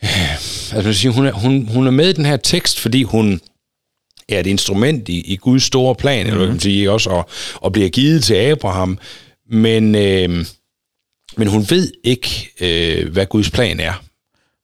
Øh, 0.04 0.76
altså, 0.76 1.08
hun, 1.08 1.26
er 1.26 1.32
hun, 1.32 1.68
hun 1.72 1.86
er 1.86 1.90
med 1.90 2.08
i 2.08 2.12
den 2.12 2.26
her 2.26 2.36
tekst, 2.36 2.80
fordi 2.80 3.02
hun 3.02 3.40
er 4.28 4.40
et 4.40 4.46
instrument 4.46 5.08
i, 5.08 5.20
i 5.20 5.36
Guds 5.36 5.62
store 5.62 5.94
plan, 5.94 6.16
mm-hmm. 6.16 6.26
eller 6.26 6.38
hvad 6.38 6.46
kan 6.46 6.54
man 6.54 6.60
sige, 6.60 6.90
også, 6.90 7.10
og, 7.10 7.28
og 7.54 7.72
bliver 7.72 7.88
givet 7.88 8.24
til 8.24 8.34
Abraham. 8.34 8.98
Men, 9.50 9.94
øh, 9.94 10.46
men 11.36 11.48
hun 11.48 11.66
ved 11.70 11.92
ikke, 12.04 12.50
øh, 12.60 13.12
hvad 13.12 13.26
Guds 13.26 13.50
plan 13.50 13.80
er. 13.80 13.92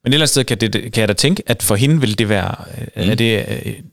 Men 0.04 0.12
et 0.12 0.14
eller 0.14 0.22
andet 0.22 0.28
sted 0.28 0.44
kan, 0.44 0.58
det, 0.60 0.72
kan 0.72 1.00
jeg 1.00 1.08
da 1.08 1.12
tænke, 1.12 1.42
at 1.46 1.62
for 1.62 1.76
hende 1.76 2.00
vil 2.00 2.18
det 2.18 2.28
være 2.28 2.54
mm. 2.96 3.10
er 3.10 3.14
det 3.14 3.44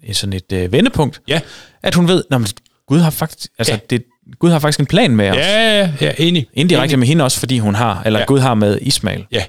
øh, 0.08 0.14
sådan 0.14 0.34
et 0.34 0.54
øh, 0.54 0.72
vendepunkt, 0.72 1.22
Ja. 1.28 1.40
at 1.84 1.96
hun 1.96 2.08
ved, 2.08 2.24
at 2.32 2.54
Gud 2.88 3.00
har 3.00 3.10
faktisk, 3.10 3.50
altså, 3.60 3.74
Ja. 3.74 3.80
det, 3.90 4.04
Gud 4.40 4.50
har 4.52 4.60
faktisk 4.60 4.80
en 4.80 4.86
plan 4.86 5.16
med 5.16 5.30
os. 5.30 5.38
Ja, 5.38 5.80
ja, 5.80 5.92
ja, 6.02 6.12
enig. 6.18 6.48
Indirekte 6.54 6.86
enig. 6.94 7.00
med 7.00 7.08
hende 7.08 7.24
også, 7.24 7.40
fordi 7.40 7.60
hun 7.60 7.76
har, 7.76 8.02
eller 8.06 8.20
Ja. 8.20 8.26
Gud 8.26 8.40
har 8.40 8.54
med 8.54 8.80
Ismael. 8.82 9.26
Ja. 9.32 9.44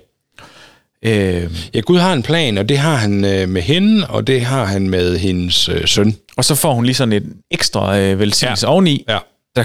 Øh, 1.03 1.51
ja, 1.75 1.81
Gud 1.81 1.99
har 1.99 2.12
en 2.12 2.23
plan, 2.23 2.59
og 2.59 2.69
det 2.69 2.79
har 2.79 2.95
han 2.97 3.25
øh, 3.25 3.49
med 3.49 3.62
hende, 3.62 4.07
og 4.07 4.27
det 4.27 4.41
har 4.43 4.64
han 4.64 4.88
med 4.91 5.19
hendes 5.19 5.69
øh, 5.69 5.87
søn. 5.87 6.17
og 6.37 6.45
så 6.45 6.55
får 6.55 6.75
hun 6.75 6.85
lige 6.85 6.95
sådan 6.95 7.12
et 7.12 7.33
ekstra 7.51 7.99
øh, 7.99 8.19
velsignelse 8.19 8.67
ja. 8.67 8.73
oveni, 8.73 9.05
Ja. 9.09 9.19
der 9.57 9.64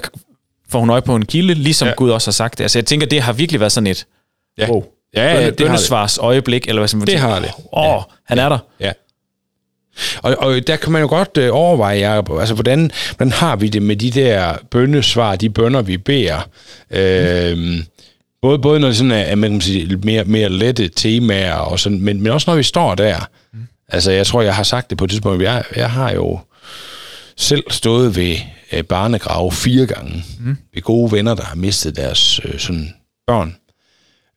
får 0.73 0.79
hun 0.79 0.89
øje 0.89 1.01
på 1.01 1.15
en 1.15 1.25
kilde, 1.25 1.53
ligesom 1.53 1.85
Ja. 1.85 1.89
ja. 1.89 1.95
Gud 1.95 2.09
også 2.09 2.27
har 2.27 2.31
sagt 2.33 2.57
det. 2.57 2.63
Altså 2.63 2.79
jeg 2.79 2.85
tænker, 2.85 3.07
det 3.07 3.21
har 3.21 3.33
virkelig 3.33 3.59
været 3.59 3.71
sådan 3.71 3.87
et 3.87 4.05
Ja. 4.57 4.69
wow, 4.69 4.83
Ja, 5.15 5.23
ja, 5.41 5.49
det 5.49 5.69
har 5.69 5.77
det. 6.07 6.17
øjeblik, 6.21 6.67
eller 6.67 6.79
hvad 6.79 6.87
som 6.87 6.97
man 6.99 7.07
Det 7.07 7.19
har 7.19 7.39
det. 7.39 7.51
Åh, 7.73 7.83
Ja. 7.83 7.97
oh, 7.97 8.03
han 8.25 8.39
er 8.39 8.49
der. 8.49 8.57
Ja. 8.79 8.91
Og, 10.23 10.35
og 10.39 10.67
der 10.67 10.75
kan 10.75 10.91
man 10.91 11.01
jo 11.01 11.07
godt 11.07 11.37
øh, 11.37 11.49
overveje, 11.53 12.09
Jacob, 12.09 12.39
altså 12.39 12.53
hvordan, 12.53 12.91
hvordan 13.17 13.31
har 13.31 13.55
vi 13.55 13.67
det 13.67 13.81
med 13.81 13.95
de 13.95 14.11
der 14.11 14.53
bønnesvar, 14.71 15.35
de 15.35 15.49
bønder, 15.49 15.81
vi 15.81 15.97
beder? 15.97 16.49
Øh, 16.91 17.79
både, 18.41 18.59
både 18.59 18.79
når 18.79 18.87
det 18.87 18.97
sådan 18.97 19.11
er, 19.11 19.35
man 19.35 19.51
kan 19.51 19.61
sige, 19.61 19.97
mere, 20.03 20.23
mere 20.23 20.49
lette 20.49 20.87
temaer, 20.87 21.53
og 21.53 21.79
sådan, 21.79 22.01
men, 22.01 22.21
men 22.23 22.31
også 22.31 22.49
når 22.49 22.55
vi 22.57 22.63
står 22.63 22.95
der. 22.95 23.29
Mm. 23.53 23.59
Altså, 23.89 24.11
jeg 24.11 24.27
tror, 24.27 24.41
jeg 24.41 24.55
har 24.55 24.63
sagt 24.63 24.89
det 24.89 24.97
på 24.97 25.03
et 25.03 25.09
tidspunkt. 25.09 25.43
Jeg, 25.43 25.63
jeg 25.75 25.91
har 25.91 26.11
jo 26.11 26.39
selv 27.37 27.63
stået 27.71 28.15
ved 28.15 28.35
øh, 28.71 28.83
barnegrave 28.83 29.51
fire 29.51 29.85
gange. 29.85 30.23
Mm. 30.39 30.57
Ved 30.73 30.81
gode 30.81 31.11
venner, 31.11 31.35
der 31.35 31.43
har 31.43 31.55
mistet 31.55 31.95
deres 31.95 32.39
øh, 32.45 32.59
sådan, 32.59 32.93
børn. 33.27 33.55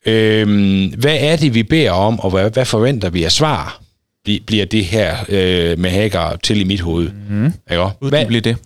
Øhm, 0.06 0.94
hvad 0.98 1.16
er 1.20 1.37
det, 1.37 1.54
vi 1.54 1.62
beder 1.62 1.90
om, 1.90 2.20
og 2.20 2.30
hvad, 2.30 2.50
hvad 2.50 2.64
forventer 2.64 3.11
vi 3.11 3.24
af 3.24 3.32
svar? 3.32 3.82
Bli- 4.28 4.42
Bliver 4.46 4.64
det 4.64 4.85
her 4.85 5.16
øh, 5.28 5.78
med 5.78 5.90
Hagar 5.90 6.37
til 6.37 6.61
i 6.61 6.64
mit 6.64 6.80
hoved? 6.80 7.11
Mm. 7.30 7.52
Ikke? 7.70 7.82
det 8.20 8.26
bliver 8.26 8.42
det. 8.42 8.56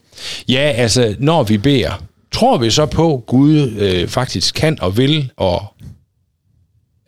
Ja, 0.49 0.73
altså, 0.77 1.17
når 1.19 1.43
vi 1.43 1.59
beder, 1.59 2.03
tror 2.33 2.59
vi 2.59 2.71
så 2.71 2.87
på, 2.87 3.15
at 3.17 3.27
Gud 3.27 3.57
øh, 3.79 4.09
faktisk 4.09 4.55
kan 4.55 4.81
og 4.81 4.97
vil, 4.97 5.31
og 5.37 5.75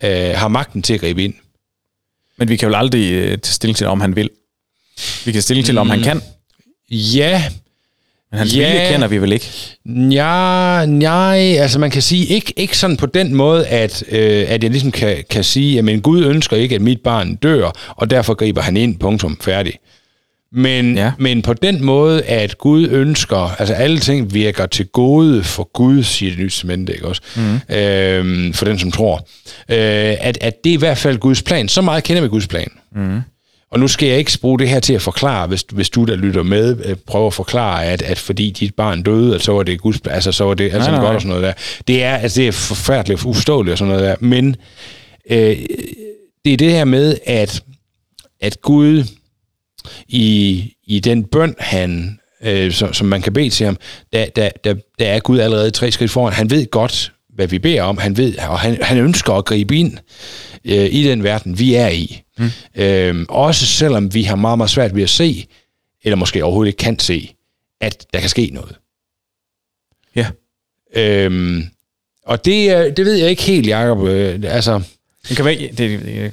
øh, 0.03 0.29
har 0.35 0.47
magten 0.47 0.81
til 0.81 0.93
at 0.93 0.99
gribe 0.99 1.23
ind? 1.23 1.33
Men 2.37 2.49
vi 2.49 2.55
kan 2.55 2.69
jo 2.69 2.75
aldrig 2.75 3.11
øh, 3.11 3.27
tage 3.27 3.53
stilling 3.53 3.77
til, 3.77 3.87
om 3.87 4.01
han 4.01 4.15
vil. 4.15 4.29
Vi 5.25 5.31
kan 5.31 5.41
stille 5.41 5.63
til, 5.63 5.77
om 5.77 5.89
han 5.89 6.01
kan. 6.03 6.21
Ja, 6.93 7.43
Men 8.31 8.37
hans 8.39 8.55
Ja. 8.55 8.71
vilje 8.71 8.91
kender 8.91 9.07
vi 9.07 9.17
vel 9.17 9.31
ikke. 9.31 9.45
Ja, 10.11 10.85
nej, 10.85 11.37
altså 11.39 11.79
man 11.79 11.91
kan 11.91 12.01
sige, 12.01 12.25
ikke, 12.25 12.53
ikke 12.57 12.77
sådan 12.77 12.97
på 12.97 13.05
den 13.05 13.35
måde, 13.35 13.67
at, 13.67 14.03
øh, 14.11 14.45
at 14.47 14.63
jeg 14.63 14.71
ligesom 14.71 14.91
kan, 14.91 15.23
kan 15.29 15.43
sige, 15.43 15.79
at 15.91 16.03
Gud 16.03 16.23
ønsker 16.25 16.57
ikke, 16.57 16.75
at 16.75 16.81
mit 16.81 17.01
barn 17.01 17.35
dør, 17.35 17.71
og 17.89 18.09
derfor 18.09 18.33
griber 18.33 18.61
han 18.61 18.77
ind, 18.77 18.99
punktum, 18.99 19.37
færdig. 19.41 19.73
Men, 20.55 20.97
ja. 20.97 21.11
Men 21.19 21.41
på 21.41 21.53
den 21.53 21.83
måde, 21.83 22.23
at 22.23 22.57
Gud 22.57 22.87
ønsker, 22.91 23.55
altså 23.59 23.73
alle 23.73 23.99
ting 23.99 24.33
virker 24.33 24.65
til 24.65 24.85
gode 24.85 25.43
for 25.43 25.69
Gud, 25.73 26.03
siger 26.03 26.29
det 26.31 26.39
nye 26.39 26.49
testamente, 26.49 26.93
ikke 26.93 27.07
også? 27.07 27.21
Mm. 27.35 27.75
Øh, 27.75 28.53
for 28.53 28.65
den, 28.65 28.79
som 28.79 28.91
tror. 28.91 29.17
Øh, 29.69 30.15
at, 30.19 30.37
at 30.41 30.63
det 30.63 30.69
er 30.69 30.73
i 30.73 30.77
hvert 30.77 30.97
fald 30.97 31.17
Guds 31.17 31.41
plan. 31.41 31.67
Så 31.69 31.81
meget 31.81 32.03
kender 32.03 32.21
vi 32.21 32.27
Guds 32.27 32.47
plan. 32.47 32.67
Mm. 32.95 33.19
Og 33.73 33.79
nu 33.79 33.87
skal 33.87 34.09
jeg 34.09 34.17
ikke 34.17 34.37
bruge 34.41 34.59
det 34.59 34.69
her 34.69 34.79
til 34.79 34.93
at 34.93 35.01
forklare, 35.01 35.47
hvis, 35.47 35.65
hvis 35.71 35.89
du, 35.89 36.03
der 36.03 36.15
lytter 36.15 36.43
med, 36.43 36.85
øh, 36.85 36.95
prøver 36.95 37.27
at 37.27 37.33
forklare, 37.33 37.85
at, 37.85 38.01
at 38.01 38.19
fordi 38.19 38.51
dit 38.51 38.75
barn 38.75 39.03
døde, 39.03 39.35
at 39.35 39.41
så 39.41 39.51
var 39.51 39.63
det 39.63 39.81
Guds, 39.81 40.01
altså 40.05 40.31
så 40.31 40.43
var 40.43 40.53
det 40.53 40.73
altså 40.73 40.91
nej, 40.91 40.99
godt 40.99 41.03
nej. 41.03 41.15
og 41.15 41.21
sådan 41.21 41.29
noget 41.29 41.43
der. 41.43 41.53
Det 41.87 42.03
er, 42.03 42.17
altså 42.17 42.41
det 42.41 42.47
er 42.47 42.51
forfærdeligt 42.51 43.25
uforståeligt 43.25 43.71
og 43.71 43.77
sådan 43.77 43.93
noget 43.93 44.07
der. 44.07 44.15
Men 44.19 44.55
øh, 45.29 45.57
det 46.45 46.53
er 46.53 46.57
det 46.57 46.71
her 46.71 46.85
med, 46.85 47.17
at, 47.25 47.63
at 48.41 48.61
Gud 48.61 49.03
i, 50.07 50.63
i 50.87 50.99
den 50.99 51.23
bøn, 51.23 51.55
han, 51.59 52.19
øh, 52.43 52.71
som, 52.71 52.93
som 52.93 53.07
man 53.07 53.21
kan 53.21 53.33
bede 53.33 53.49
til 53.49 53.65
ham, 53.65 53.77
der, 54.13 54.25
der, 54.35 54.49
der, 54.63 54.75
der 54.99 55.05
er 55.05 55.19
Gud 55.19 55.39
allerede 55.39 55.71
tre 55.71 55.91
skridt 55.91 56.11
foran. 56.11 56.33
Han 56.33 56.49
ved 56.49 56.71
godt, 56.71 57.11
hvad 57.35 57.47
vi 57.47 57.59
beder 57.59 57.81
om. 57.83 57.97
Han 57.97 58.17
ved, 58.17 58.37
og 58.37 58.59
han, 58.59 58.77
han 58.83 58.97
ønsker 58.97 59.33
at 59.33 59.45
gribe 59.45 59.75
ind 59.75 59.97
øh, 60.65 60.85
i 60.93 61.03
den 61.03 61.23
verden, 61.23 61.59
vi 61.59 61.73
er 61.75 61.87
i. 61.89 62.21
Mm. 62.37 62.49
Øh, 62.75 63.25
også 63.29 63.65
selvom 63.65 64.13
vi 64.13 64.23
har 64.23 64.35
meget, 64.35 64.57
meget 64.57 64.69
svært 64.71 64.95
ved 64.95 65.03
at 65.03 65.09
se, 65.09 65.47
eller 66.03 66.15
måske 66.15 66.43
overhovedet 66.43 66.69
ikke 66.69 66.77
kan 66.77 66.99
se, 66.99 67.35
at 67.81 68.05
der 68.13 68.19
kan 68.19 68.29
ske 68.29 68.49
noget. 68.53 68.75
Ja. 70.15 70.27
Øhm, 70.95 71.63
og 72.25 72.45
det, 72.45 72.69
er- 72.69 72.91
det 72.91 73.05
ved 73.05 73.13
jeg 73.15 73.29
ikke 73.29 73.43
helt, 73.43 73.67
Jacob. 73.67 74.07
Øh, 74.07 74.39
altså, 74.43 74.81
Det 75.29 75.35
kan 75.35 75.45
være, 75.45 75.55
det, 75.55 75.77
det, 75.77 76.31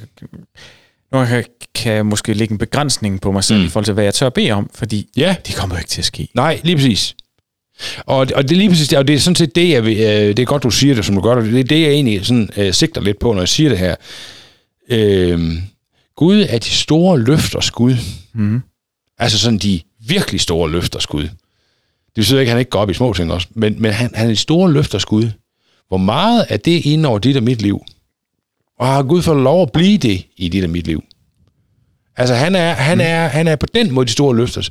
nu 1.12 1.24
kan, 1.24 1.44
kan 1.74 1.92
jeg 1.92 2.06
måske 2.06 2.32
lægge 2.34 2.52
en 2.52 2.58
begrænsning 2.58 3.20
på 3.20 3.32
mig 3.32 3.44
selv 3.44 3.60
mm. 3.60 3.66
i 3.66 3.68
forhold 3.68 3.84
til, 3.84 3.94
hvad 3.94 4.04
jeg 4.04 4.14
tør 4.14 4.26
at 4.26 4.34
bede 4.34 4.50
om, 4.50 4.70
fordi 4.74 5.08
Ja. 5.16 5.36
det 5.46 5.54
kommer 5.54 5.76
jo 5.76 5.78
ikke 5.78 5.88
til 5.88 6.00
at 6.00 6.04
ske. 6.04 6.28
Nej, 6.34 6.60
lige 6.64 6.76
præcis. 6.76 7.16
Og, 7.98 8.16
og 8.34 8.42
det 8.42 8.52
er 8.52 8.56
lige 8.56 8.68
præcis 8.68 8.88
det, 8.88 8.98
og 8.98 9.08
det 9.08 9.14
er 9.14 9.18
sådan 9.18 9.36
set 9.36 9.54
det, 9.54 9.70
jeg 9.70 9.84
vil, 9.84 9.96
øh, 9.96 10.06
det 10.06 10.38
er 10.38 10.44
godt, 10.44 10.62
du 10.62 10.70
siger 10.70 10.94
det, 10.94 11.04
som 11.04 11.14
du 11.14 11.20
gør, 11.20 11.34
og 11.34 11.42
det 11.42 11.60
er 11.60 11.64
det, 11.64 11.80
jeg 11.80 11.90
egentlig 11.90 12.26
sådan, 12.26 12.50
øh, 12.56 12.74
sigter 12.74 13.00
lidt 13.00 13.18
på, 13.18 13.32
når 13.32 13.40
jeg 13.40 13.48
siger 13.48 13.70
det 13.70 13.78
her. 13.78 13.94
Øh, 14.88 15.52
Gud 16.16 16.46
er 16.48 16.58
de 16.58 16.70
store 16.70 17.20
løfters 17.20 17.70
Gud. 17.70 17.94
Mm. 18.32 18.60
Altså 19.18 19.38
sådan 19.38 19.58
de 19.58 19.80
virkelig 20.06 20.40
store 20.40 20.70
løfters 20.70 21.06
Gud. 21.06 21.22
Det 21.22 22.14
betyder 22.14 22.40
ikke, 22.40 22.50
at 22.50 22.52
han 22.52 22.58
ikke 22.58 22.70
går 22.70 22.80
op 22.80 22.90
i 22.90 22.94
små 22.94 23.12
ting 23.12 23.32
også, 23.32 23.46
men, 23.54 23.82
men 23.82 23.92
han, 23.92 24.10
han 24.14 24.26
er 24.26 24.30
de 24.30 24.36
store 24.36 24.72
løfters 24.72 25.04
Gud. 25.04 25.30
Hvor 25.88 25.96
meget 25.96 26.46
er 26.48 26.56
det 26.56 26.86
inde 26.86 27.08
over 27.08 27.18
dit 27.18 27.36
og 27.36 27.42
mit 27.42 27.62
liv? 27.62 27.84
Og 28.78 28.86
har 28.86 29.02
Gud 29.02 29.22
fået 29.22 29.42
lov 29.42 29.62
at 29.62 29.72
blive 29.72 29.98
det 29.98 30.26
i 30.36 30.48
dit 30.48 30.64
og 30.64 30.70
mit 30.70 30.86
liv? 30.86 31.04
Altså 32.16 32.34
han 32.34 32.54
er, 32.54 32.72
han 32.72 33.00
er, 33.00 33.28
han 33.28 33.48
er 33.48 33.56
på 33.56 33.66
den 33.74 33.92
måde 33.92 34.06
de 34.06 34.12
store 34.12 34.36
løfters, 34.36 34.70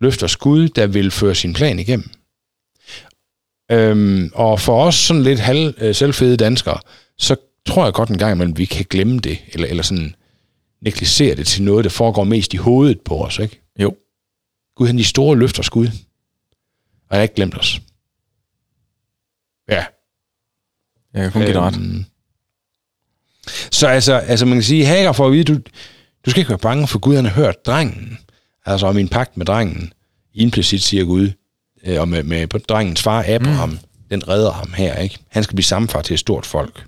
løfters 0.00 0.36
Gud, 0.36 0.68
der 0.68 0.86
vil 0.86 1.10
føre 1.10 1.34
sin 1.34 1.52
plan 1.52 1.78
igennem. 1.78 2.10
Øhm, 3.70 4.30
og 4.34 4.60
for 4.60 4.84
os 4.84 4.94
sådan 4.94 5.22
lidt 5.22 5.40
halv 5.40 5.74
øh, 5.78 5.94
selvfede 5.94 6.36
danskere, 6.36 6.78
så 7.18 7.36
tror 7.66 7.84
jeg 7.84 7.92
godt 7.92 8.08
en 8.08 8.18
gang 8.18 8.32
imellem, 8.32 8.58
vi 8.58 8.64
kan 8.64 8.86
glemme 8.90 9.18
det, 9.18 9.38
eller, 9.52 9.68
eller 9.68 9.82
sådan 9.82 10.14
negligere 10.82 11.36
det 11.36 11.46
til 11.46 11.62
noget, 11.62 11.84
der 11.84 11.90
foregår 11.90 12.24
mest 12.24 12.54
i 12.54 12.56
hovedet 12.56 13.00
på 13.00 13.24
os, 13.24 13.38
ikke? 13.38 13.60
Jo. 13.78 13.96
Gud, 14.76 14.86
han 14.86 14.98
de 14.98 15.04
store 15.04 15.38
løfters 15.38 15.70
Gud. 15.70 15.86
Og 15.86 17.10
han 17.10 17.18
har 17.18 17.22
ikke 17.22 17.34
glemt 17.34 17.58
os. 17.58 17.80
Ja. 19.68 19.84
Jeg 21.14 21.22
kan 21.22 21.32
kun 21.32 21.42
give 21.42 21.52
dig 21.52 21.60
ret. 21.62 21.76
Øhm, 21.76 22.04
Så 23.70 23.86
altså, 23.86 24.12
altså 24.14 24.46
man 24.46 24.56
kan 24.56 24.62
sige, 24.62 24.86
Hager 24.86 25.12
får 25.12 25.26
at 25.26 25.32
vide, 25.32 25.44
du, 25.44 25.60
du 26.26 26.30
skal 26.30 26.40
ikke 26.40 26.48
være 26.50 26.58
bange, 26.58 26.86
for 26.86 26.98
Gud 26.98 27.16
han 27.16 27.24
har 27.24 27.32
hørt 27.32 27.66
drengen. 27.66 28.18
Altså 28.66 28.86
om 28.86 28.94
min 28.94 29.08
pagt 29.08 29.36
med 29.36 29.46
drengen. 29.46 29.92
Implicit 30.34 30.82
siger 30.82 31.04
Gud, 31.04 31.30
og 31.86 32.08
med, 32.08 32.22
med 32.22 32.46
på 32.46 32.58
drengens 32.58 33.02
far 33.02 33.24
Abraham, 33.28 33.68
mm. 33.68 33.78
den 34.10 34.28
redder 34.28 34.52
ham 34.52 34.72
her. 34.72 34.98
ikke. 34.98 35.18
Han 35.28 35.44
skal 35.44 35.54
blive 35.56 35.64
sammenfar 35.64 36.02
til 36.02 36.14
et 36.14 36.20
stort 36.20 36.46
folk. 36.46 36.86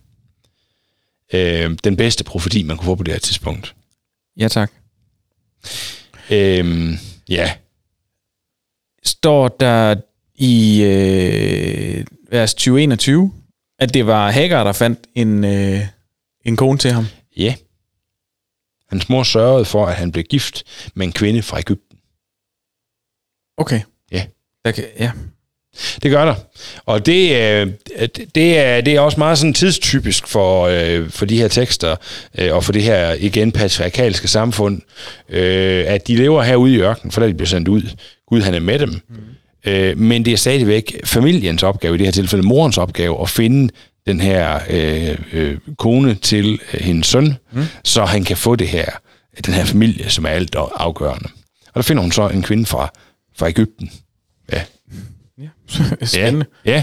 Øh, 1.32 1.76
den 1.84 1.96
bedste 1.96 2.24
profeti, 2.24 2.62
man 2.62 2.76
kunne 2.76 2.84
få 2.86 2.94
på 2.94 3.02
det 3.02 3.14
her 3.14 3.20
tidspunkt. 3.20 3.74
Ja, 4.36 4.48
tak. 4.48 4.72
Øh, 6.30 6.92
ja, 7.28 7.52
Står 9.04 9.48
der 9.48 9.94
i 10.34 10.82
øh, 10.82 12.06
vers 12.30 12.54
2021, 12.54 13.32
at 13.78 13.94
det 13.94 14.06
var 14.06 14.30
Hagar, 14.30 14.64
der 14.64 14.72
fandt 14.72 15.00
en, 15.14 15.44
øh, 15.44 15.80
en 16.44 16.56
kone 16.56 16.78
til 16.78 16.92
ham? 16.92 17.06
ja. 17.36 17.54
Hans 18.88 19.08
mor 19.08 19.22
sørgede 19.22 19.64
for, 19.64 19.86
at 19.86 19.94
han 19.94 20.12
blev 20.12 20.24
gift 20.24 20.64
med 20.94 21.06
en 21.06 21.12
kvinde 21.12 21.42
fra 21.42 21.58
Ægypten. 21.58 21.98
Okay. 23.56 23.80
Ja. 24.10 24.26
Der 24.64 24.72
kan, 24.72 24.84
ja. 25.00 25.10
Det 26.02 26.10
gør 26.10 26.24
der. 26.24 26.34
Og 26.86 27.06
det, 27.06 27.30
øh, 27.30 27.72
det, 28.34 28.58
er, 28.58 28.80
det 28.80 28.94
er 28.94 29.00
også 29.00 29.18
meget 29.18 29.38
sådan 29.38 29.54
tidstypisk 29.54 30.26
for, 30.26 30.66
øh, 30.66 31.10
for 31.10 31.26
de 31.26 31.36
her 31.36 31.48
tekster, 31.48 31.96
øh, 32.38 32.54
og 32.54 32.64
for 32.64 32.72
det 32.72 32.82
her 32.82 33.12
igen 33.12 33.52
patriarkalske 33.52 34.28
samfund, 34.28 34.80
øh, 35.28 35.84
at 35.88 36.08
de 36.08 36.16
lever 36.16 36.42
herude 36.42 36.74
i 36.74 36.78
ørkenen, 36.78 37.12
for 37.12 37.20
da 37.20 37.28
de 37.28 37.34
bliver 37.34 37.48
sendt 37.48 37.68
ud. 37.68 37.82
Gud 38.26 38.40
han 38.40 38.54
er 38.54 38.60
med 38.60 38.78
dem. 38.78 39.00
Mm. 39.08 39.16
Øh, 39.70 39.98
men 39.98 40.24
det 40.24 40.32
er 40.32 40.36
stadigvæk 40.36 41.00
familiens 41.04 41.62
opgave, 41.62 41.94
i 41.94 41.98
det 41.98 42.06
her 42.06 42.12
tilfælde 42.12 42.46
morens 42.46 42.78
opgave, 42.78 43.22
at 43.22 43.30
finde 43.30 43.72
den 44.06 44.20
her 44.20 44.60
øh, 44.70 45.18
øh, 45.32 45.58
kone 45.78 46.14
til 46.14 46.60
øh, 46.74 46.80
hendes 46.80 47.06
søn, 47.06 47.36
mm. 47.52 47.64
så 47.84 48.04
han 48.04 48.24
kan 48.24 48.36
få 48.36 48.56
det 48.56 48.68
her, 48.68 48.86
den 49.46 49.54
her 49.54 49.64
familie, 49.64 50.10
som 50.10 50.24
er 50.24 50.28
alt 50.28 50.54
afgørende. 50.76 51.28
Og 51.66 51.74
der 51.74 51.82
finder 51.82 52.02
hun 52.02 52.12
så 52.12 52.28
en 52.28 52.42
kvinde 52.42 52.66
fra, 52.66 52.92
fra 53.38 53.48
Ægypten. 53.48 53.90
Ja, 54.52 55.48
Spændende. 56.06 56.46
Ja, 56.66 56.72
ja. 56.72 56.82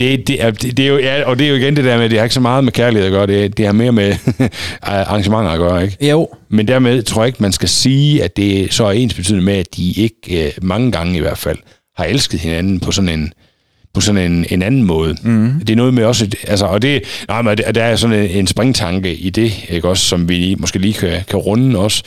Det, 0.00 0.28
det, 0.28 0.42
er, 0.42 0.50
det, 0.50 0.76
det 0.76 0.84
er 0.84 0.88
jo, 0.88 0.98
ja, 0.98 1.24
og 1.24 1.38
det 1.38 1.44
er 1.44 1.48
jo 1.50 1.54
igen 1.56 1.76
det 1.76 1.84
der 1.84 1.96
med, 1.96 2.04
at 2.04 2.10
det 2.10 2.18
har 2.18 2.24
ikke 2.24 2.34
så 2.34 2.40
meget 2.40 2.64
med 2.64 2.72
kærlighed 2.72 3.06
at 3.06 3.12
gøre, 3.12 3.26
det, 3.26 3.56
det 3.58 3.66
har 3.66 3.72
mere 3.72 3.92
med 3.92 4.14
arrangementer 4.82 5.50
at 5.50 5.58
gøre, 5.58 5.84
ikke? 5.84 6.08
Jo. 6.10 6.28
Men 6.48 6.68
dermed 6.68 7.02
tror 7.02 7.22
jeg 7.22 7.26
ikke, 7.26 7.42
man 7.42 7.52
skal 7.52 7.68
sige, 7.68 8.24
at 8.24 8.36
det 8.36 8.72
så 8.74 8.84
er 8.84 8.92
ens 8.92 9.14
betydende 9.14 9.44
med, 9.44 9.54
at 9.54 9.66
de 9.76 9.90
ikke, 9.92 10.46
øh, 10.46 10.52
mange 10.62 10.92
gange 10.92 11.16
i 11.16 11.20
hvert 11.20 11.38
fald, 11.38 11.58
har 11.96 12.04
elsket 12.04 12.40
hinanden 12.40 12.80
på 12.80 12.92
sådan 12.92 13.08
en, 13.20 13.32
på 13.94 14.00
sådan 14.00 14.32
en, 14.32 14.46
en 14.50 14.62
anden 14.62 14.82
måde. 14.82 15.16
Mm. 15.22 15.52
Det 15.60 15.70
er 15.70 15.76
noget 15.76 15.94
med 15.94 16.04
også, 16.04 16.24
et- 16.24 16.34
altså, 16.48 16.66
og 16.66 16.82
det, 16.82 17.02
nej, 17.28 17.42
men 17.42 17.58
der 17.58 17.82
er 17.84 17.96
sådan 17.96 18.18
en, 18.24 18.30
en 18.30 18.46
springtanke 18.46 19.14
i 19.14 19.30
det, 19.30 19.52
ikke 19.68 19.88
også, 19.88 20.04
som 20.04 20.28
vi 20.28 20.54
måske 20.58 20.78
lige 20.78 20.94
kan, 20.94 21.12
kan 21.28 21.38
runde 21.38 21.78
også. 21.78 22.02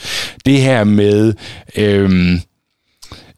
Det 0.46 0.60
her 0.60 0.84
med, 0.84 1.34
øhm, 1.76 2.40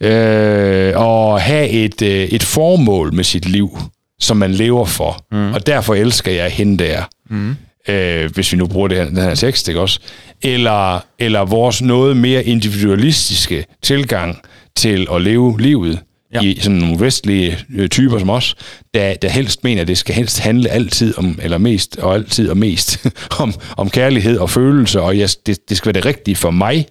øh, 0.00 0.92
at 0.96 1.42
have 1.42 1.68
et, 1.68 2.02
øh, 2.02 2.24
et 2.24 2.42
formål 2.42 3.14
med 3.14 3.24
sit 3.24 3.48
liv, 3.48 3.78
som 4.20 4.36
man 4.36 4.50
lever 4.50 4.84
for. 4.84 5.24
Mm. 5.32 5.52
Og 5.52 5.66
derfor 5.66 5.94
elsker 5.94 6.32
jeg 6.32 6.50
hende 6.50 6.84
der. 6.84 7.02
Mm. 7.30 7.56
Øh, 7.88 8.30
hvis 8.34 8.52
vi 8.52 8.58
nu 8.58 8.66
bruger 8.66 8.88
det 8.88 8.96
her, 8.96 9.04
den 9.04 9.16
her 9.16 9.34
tekst, 9.34 9.68
ikke 9.68 9.80
også? 9.80 10.00
Eller, 10.42 11.00
eller 11.18 11.44
vores 11.44 11.82
noget 11.82 12.16
mere 12.16 12.44
individualistiske 12.44 13.64
tilgang 13.82 14.38
til 14.76 15.06
at 15.14 15.22
leve 15.22 15.60
livet 15.60 15.98
Ja. 16.34 16.42
ja. 16.42 16.48
i 16.48 16.58
sådan 16.60 16.78
nogle 16.78 17.00
vestlige 17.00 17.58
øh, 17.74 17.88
typer 17.88 18.18
som 18.18 18.30
os, 18.30 18.56
der, 18.94 19.14
der 19.14 19.28
helst 19.28 19.64
mener, 19.64 19.82
at 19.82 19.88
det 19.88 19.98
skal 19.98 20.14
helst 20.14 20.38
handle 20.38 20.70
altid 20.70 21.18
om, 21.18 21.38
eller 21.42 21.58
mest 21.58 21.96
og 21.96 22.14
altid 22.14 22.50
og 22.50 22.56
mest 22.56 23.06
om, 23.40 23.54
om 23.76 23.90
kærlighed 23.90 24.38
og 24.38 24.50
følelse, 24.50 25.00
og 25.00 25.18
jeg, 25.18 25.28
det, 25.46 25.68
det 25.68 25.76
skal 25.76 25.86
være 25.94 26.02
det 26.02 26.04
rigtige 26.06 26.36
for 26.36 26.50
mig, 26.50 26.86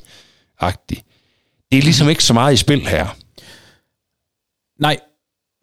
agtigt. 0.59 1.01
Det 1.71 1.77
er 1.77 1.81
ligesom 1.81 2.09
ikke 2.09 2.23
så 2.23 2.33
meget 2.33 2.53
i 2.53 2.57
spil 2.57 2.87
her. 2.87 3.07
Nej. 4.79 4.97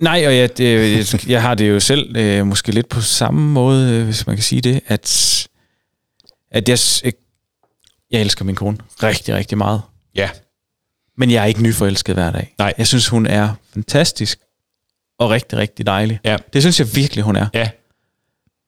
Nej, 0.01 0.27
og 0.27 0.37
jeg, 0.37 0.51
jeg, 0.61 1.07
jeg 1.29 1.43
har 1.43 1.55
det 1.55 1.69
jo 1.71 1.81
selv 1.81 2.17
øh, 2.17 2.47
måske 2.47 2.73
lidt 2.73 2.89
på 2.89 3.01
samme 3.01 3.51
måde, 3.51 3.93
øh, 3.99 4.05
hvis 4.05 4.27
man 4.27 4.37
kan 4.37 4.43
sige 4.43 4.61
det, 4.61 4.81
at, 4.87 5.49
at 6.51 6.69
jeg, 6.69 6.79
øh, 7.05 7.13
jeg 8.11 8.21
elsker 8.21 8.45
min 8.45 8.55
kone 8.55 8.79
rigtig, 9.03 9.35
rigtig 9.35 9.59
meget. 9.59 9.83
Ja. 10.15 10.31
Men 11.17 11.31
jeg 11.31 11.43
er 11.43 11.47
ikke 11.47 11.63
nyforelsket 11.63 12.15
hver 12.15 12.31
dag. 12.31 12.55
Nej. 12.59 12.75
Jeg 12.79 12.87
synes, 12.87 13.09
hun 13.09 13.27
er 13.27 13.55
fantastisk 13.75 14.39
og 15.19 15.31
rigtig, 15.31 15.59
rigtig 15.59 15.87
dejlig. 15.87 16.21
Ja. 16.25 16.37
Det 16.53 16.63
synes 16.63 16.81
jeg 16.81 16.95
virkelig, 16.95 17.25
hun 17.25 17.37
er. 17.37 17.47
Ja. 17.55 17.71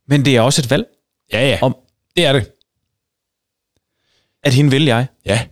Men 0.09 0.25
det 0.25 0.37
er 0.37 0.41
også 0.41 0.63
et 0.63 0.71
valg, 0.71 0.85
Ja, 1.33 1.49
ja. 1.49 1.59
om 1.63 1.77
det 2.17 2.27
er 2.27 2.33
det. 2.33 2.51
at 4.43 4.55
hende 4.55 4.71
vil 4.71 4.85
jeg. 4.85 5.07
Ja. 5.27 5.47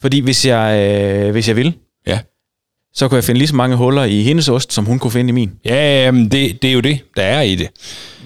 Fordi 0.00 0.20
hvis 0.20 0.46
jeg, 0.46 0.90
øh, 1.24 1.30
hvis 1.30 1.48
jeg 1.48 1.56
vil, 1.56 1.72
Ja. 2.06 2.18
så 2.94 3.08
kunne 3.08 3.16
jeg 3.16 3.24
finde 3.24 3.38
lige 3.38 3.48
så 3.48 3.54
mange 3.56 3.76
huller 3.76 4.04
i 4.04 4.22
hendes 4.22 4.48
ost, 4.48 4.72
som 4.72 4.84
hun 4.84 4.98
kunne 4.98 5.10
finde 5.10 5.28
i 5.28 5.32
min. 5.32 5.50
Ja, 5.64 6.04
jamen, 6.04 6.28
det, 6.28 6.62
det 6.62 6.68
er 6.70 6.74
jo 6.74 6.80
det, 6.80 6.98
der 7.16 7.22
er 7.22 7.40
i 7.42 7.54
det. 7.54 7.68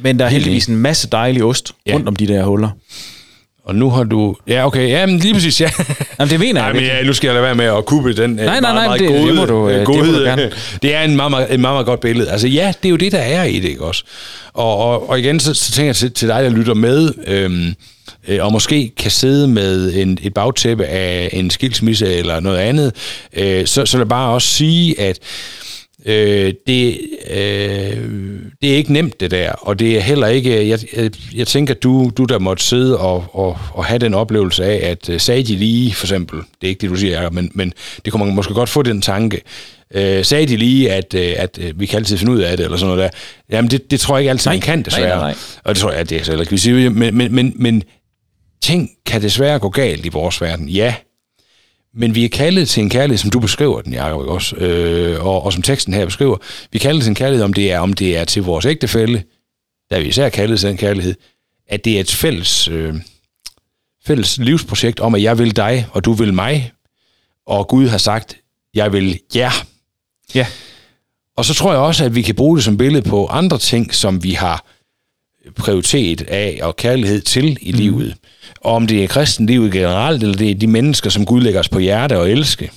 Men 0.02 0.18
der 0.18 0.24
er 0.24 0.28
heldigvis 0.28 0.66
en 0.66 0.76
masse 0.76 1.08
dejlig 1.12 1.44
ost 1.44 1.72
Ja. 1.86 1.94
rundt 1.94 2.08
om 2.08 2.16
de 2.16 2.26
der 2.26 2.44
huller. 2.44 2.68
Og 3.64 3.74
nu 3.74 3.90
har 3.90 4.04
du... 4.04 4.36
Ja, 4.48 4.66
okay. 4.66 4.88
Ja, 4.88 5.06
men 5.06 5.18
lige 5.18 5.34
præcis, 5.34 5.60
ja. 5.60 5.70
Jamen, 6.18 6.30
det 6.30 6.40
mener 6.40 6.52
Nej, 6.52 6.62
jeg 6.64 6.72
men 6.74 6.82
virkelig. 6.82 7.00
ja, 7.02 7.06
nu 7.06 7.12
skal 7.12 7.28
jeg 7.28 7.34
lade 7.34 7.44
være 7.44 7.54
med 7.54 7.64
at 7.64 7.84
kubbe 7.86 8.12
den 8.12 8.38
øh, 8.38 8.44
nej, 8.44 8.60
meget, 8.60 8.74
nej, 8.74 8.86
meget 8.86 9.00
det- 9.00 9.08
det 9.10 9.20
gode, 9.20 9.34
må 9.34 9.44
du, 9.44 9.68
øh, 9.68 9.74
øh, 9.74 9.80
det 9.80 9.88
må 9.88 9.94
du 9.94 9.98
godhed. 10.00 10.24
gerne. 10.24 10.50
Det 10.82 10.94
er 10.94 11.02
en 11.02 11.16
meget, 11.16 11.30
meget, 11.30 11.54
et 11.54 11.60
meget, 11.60 11.74
meget 11.74 11.86
godt 11.86 12.00
billede. 12.00 12.30
Altså 12.30 12.48
ja, 12.48 12.72
det 12.82 12.88
er 12.88 12.90
jo 12.90 12.96
det, 12.96 13.12
der 13.12 13.18
er 13.18 13.44
i 13.44 13.60
det, 13.60 13.68
ikke 13.68 13.84
også? 13.84 14.04
Og, 14.54 14.76
og, 14.78 15.08
og 15.10 15.18
igen, 15.18 15.40
så, 15.40 15.54
så 15.54 15.72
tænker 15.72 15.88
jeg 15.88 15.96
til, 15.96 16.12
til 16.12 16.28
dig, 16.28 16.42
der 16.44 16.50
lytter 16.50 16.74
med, 16.74 17.10
øhm, 17.26 17.66
øh, 17.66 17.72
og 18.40 18.52
måske 18.52 18.92
kan 18.96 19.10
sidde 19.10 19.48
med 19.48 19.94
en, 19.94 20.18
et 20.22 20.34
bagtæppe 20.34 20.86
af 20.86 21.28
en 21.32 21.50
skilsmisse 21.50 22.14
eller 22.14 22.40
noget 22.40 22.58
andet, 22.58 22.92
øh, 23.32 23.66
så, 23.66 23.86
så 23.86 23.96
vil 23.96 24.02
jeg 24.02 24.08
bare 24.08 24.30
også 24.30 24.48
sige, 24.48 25.00
at 25.00 25.18
Øh, 26.06 26.52
det, 26.66 27.00
øh, 27.30 27.36
det 28.62 28.72
er 28.72 28.76
ikke 28.76 28.92
nemt 28.92 29.20
det 29.20 29.30
der, 29.30 29.52
og 29.52 29.78
det 29.78 29.96
er 29.96 30.00
heller 30.00 30.26
ikke, 30.26 30.68
jeg, 30.68 30.78
jeg, 30.96 31.10
jeg 31.34 31.46
tænker, 31.46 31.74
du, 31.74 32.10
du 32.16 32.24
der 32.24 32.38
måtte 32.38 32.64
sidde 32.64 32.98
og, 32.98 33.24
og, 33.32 33.58
og 33.72 33.84
have 33.84 33.98
den 33.98 34.14
oplevelse 34.14 34.64
af, 34.64 34.90
at 34.90 35.08
uh, 35.08 35.20
sagde 35.20 35.42
de 35.42 35.56
lige, 35.56 35.94
for 35.94 36.06
eksempel, 36.06 36.38
det 36.38 36.66
er 36.66 36.68
ikke 36.68 36.80
det, 36.80 36.90
du 36.90 36.96
siger, 36.96 37.30
men, 37.30 37.50
men 37.54 37.72
det 38.04 38.12
kunne 38.12 38.26
man 38.26 38.34
måske 38.34 38.54
godt 38.54 38.68
få 38.68 38.82
den 38.82 39.02
tanke, 39.02 39.40
øh, 39.94 40.24
sagde 40.24 40.46
de 40.46 40.56
lige, 40.56 40.92
at, 40.92 41.14
øh, 41.14 41.32
at 41.36 41.58
øh, 41.62 41.80
vi 41.80 41.86
kan 41.86 41.98
altid 41.98 42.18
finde 42.18 42.32
ud 42.32 42.40
af 42.40 42.56
det, 42.56 42.64
eller 42.64 42.76
sådan 42.76 42.96
noget 42.96 43.12
der. 43.12 43.18
Jamen, 43.56 43.70
det, 43.70 43.90
det 43.90 44.00
tror 44.00 44.16
jeg 44.16 44.22
ikke 44.22 44.30
altid, 44.30 44.48
Nej, 44.48 44.54
man 44.54 44.60
kan, 44.60 44.82
desværre. 44.82 45.08
nej, 45.08 45.16
nej, 45.16 45.26
nej. 45.26 45.34
Og 45.64 45.74
det 45.74 45.80
tror 45.80 45.90
jeg, 45.90 46.00
at 46.00 46.10
det 46.10 46.20
er 46.20 46.24
så 46.24 46.30
heller 46.30 46.42
ikke, 46.42 46.50
vi 46.50 46.58
siger, 46.58 46.90
men, 46.90 47.16
men, 47.16 47.34
men, 47.34 47.52
men 47.56 47.82
ting 48.64 48.90
kan 49.06 49.22
desværre 49.22 49.58
gå 49.58 49.68
galt 49.68 50.06
i 50.06 50.08
vores 50.08 50.40
verden, 50.40 50.68
ja. 50.68 50.94
Men 51.94 52.14
vi 52.14 52.24
er 52.24 52.28
kaldet 52.28 52.68
til 52.68 52.82
en 52.82 52.90
kærlighed, 52.90 53.18
som 53.18 53.30
du 53.30 53.40
beskriver 53.40 53.80
den, 53.80 53.92
Jacob, 53.92 54.20
også? 54.20 54.56
Øh, 54.56 55.26
og, 55.26 55.44
og 55.44 55.52
som 55.52 55.62
teksten 55.62 55.94
her 55.94 56.04
beskriver. 56.04 56.36
Vi 56.72 56.76
er 56.78 56.80
kaldet 56.80 57.02
til 57.02 57.10
en 57.10 57.14
kærlighed, 57.14 57.44
om 57.44 57.52
det 57.52 57.72
er, 57.72 57.78
om 57.78 57.92
det 57.92 58.16
er 58.16 58.24
til 58.24 58.42
vores 58.42 58.66
ægtefælle, 58.66 59.24
der 59.90 59.96
er 59.96 60.00
vi 60.00 60.08
især 60.08 60.28
kaldet 60.28 60.60
til 60.60 60.68
den 60.68 60.76
kærlighed, 60.76 61.14
at 61.68 61.84
det 61.84 61.96
er 61.96 62.00
et 62.00 62.10
fælles, 62.10 62.68
øh, 62.68 62.94
fælles 64.06 64.38
livsprojekt 64.38 65.00
om, 65.00 65.14
at 65.14 65.22
jeg 65.22 65.38
vil 65.38 65.56
dig, 65.56 65.86
og 65.90 66.04
du 66.04 66.12
vil 66.12 66.34
mig, 66.34 66.72
og 67.46 67.68
Gud 67.68 67.88
har 67.88 67.98
sagt, 67.98 68.36
jeg 68.74 68.92
vil 68.92 69.20
jer. 69.34 69.66
Ja. 70.34 70.46
Og 71.36 71.44
så 71.44 71.54
tror 71.54 71.72
jeg 71.72 71.80
også, 71.80 72.04
at 72.04 72.14
vi 72.14 72.22
kan 72.22 72.34
bruge 72.34 72.56
det 72.56 72.64
som 72.64 72.76
billede 72.76 73.08
på 73.08 73.26
andre 73.26 73.58
ting, 73.58 73.94
som 73.94 74.22
vi 74.22 74.32
har 74.32 74.64
prioritet 75.56 76.22
af 76.22 76.58
og 76.62 76.76
kærlighed 76.76 77.20
til 77.20 77.58
i 77.60 77.72
mm. 77.72 77.78
livet. 77.78 78.14
Og 78.60 78.74
om 78.74 78.86
det 78.86 79.04
er 79.04 79.08
kristen 79.08 79.46
livet 79.46 79.72
generelt, 79.72 80.22
eller 80.22 80.36
det 80.36 80.50
er 80.50 80.54
de 80.54 80.66
mennesker, 80.66 81.10
som 81.10 81.26
Gud 81.26 81.40
lægger 81.40 81.60
os 81.60 81.68
på 81.68 81.78
hjerte 81.78 82.18
og 82.18 82.30
elske. 82.30 82.70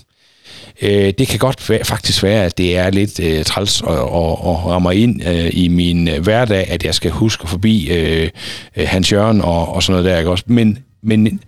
Øh, 0.82 1.14
det 1.18 1.28
kan 1.28 1.40
godt 1.40 1.70
være, 1.70 1.86
faktisk 1.86 2.24
være, 2.24 2.46
at 2.46 2.58
det 2.58 2.78
er 2.78 2.90
lidt 2.90 3.20
øh, 3.20 3.46
træls 3.46 3.82
og, 3.82 4.10
og, 4.10 4.46
og 4.46 4.66
rammer 4.66 4.92
ind 4.92 5.28
øh, 5.28 5.50
i 5.54 5.68
min 5.68 6.08
øh, 6.08 6.24
hverdag, 6.24 6.68
at 6.68 6.86
jeg 6.86 6.96
skal 6.96 7.12
huske 7.12 7.48
forbi 7.48 7.90
øh, 7.90 8.30
øh, 8.76 8.88
Hans 8.88 9.12
Jørgen 9.12 9.42
og, 9.42 9.74
og 9.74 9.84
sådan 9.84 9.92
noget 10.02 10.12
der. 10.14 10.18
Ikke 10.20 10.32
også? 10.32 10.44
Men, 10.48 10.80
men, 11.04 11.40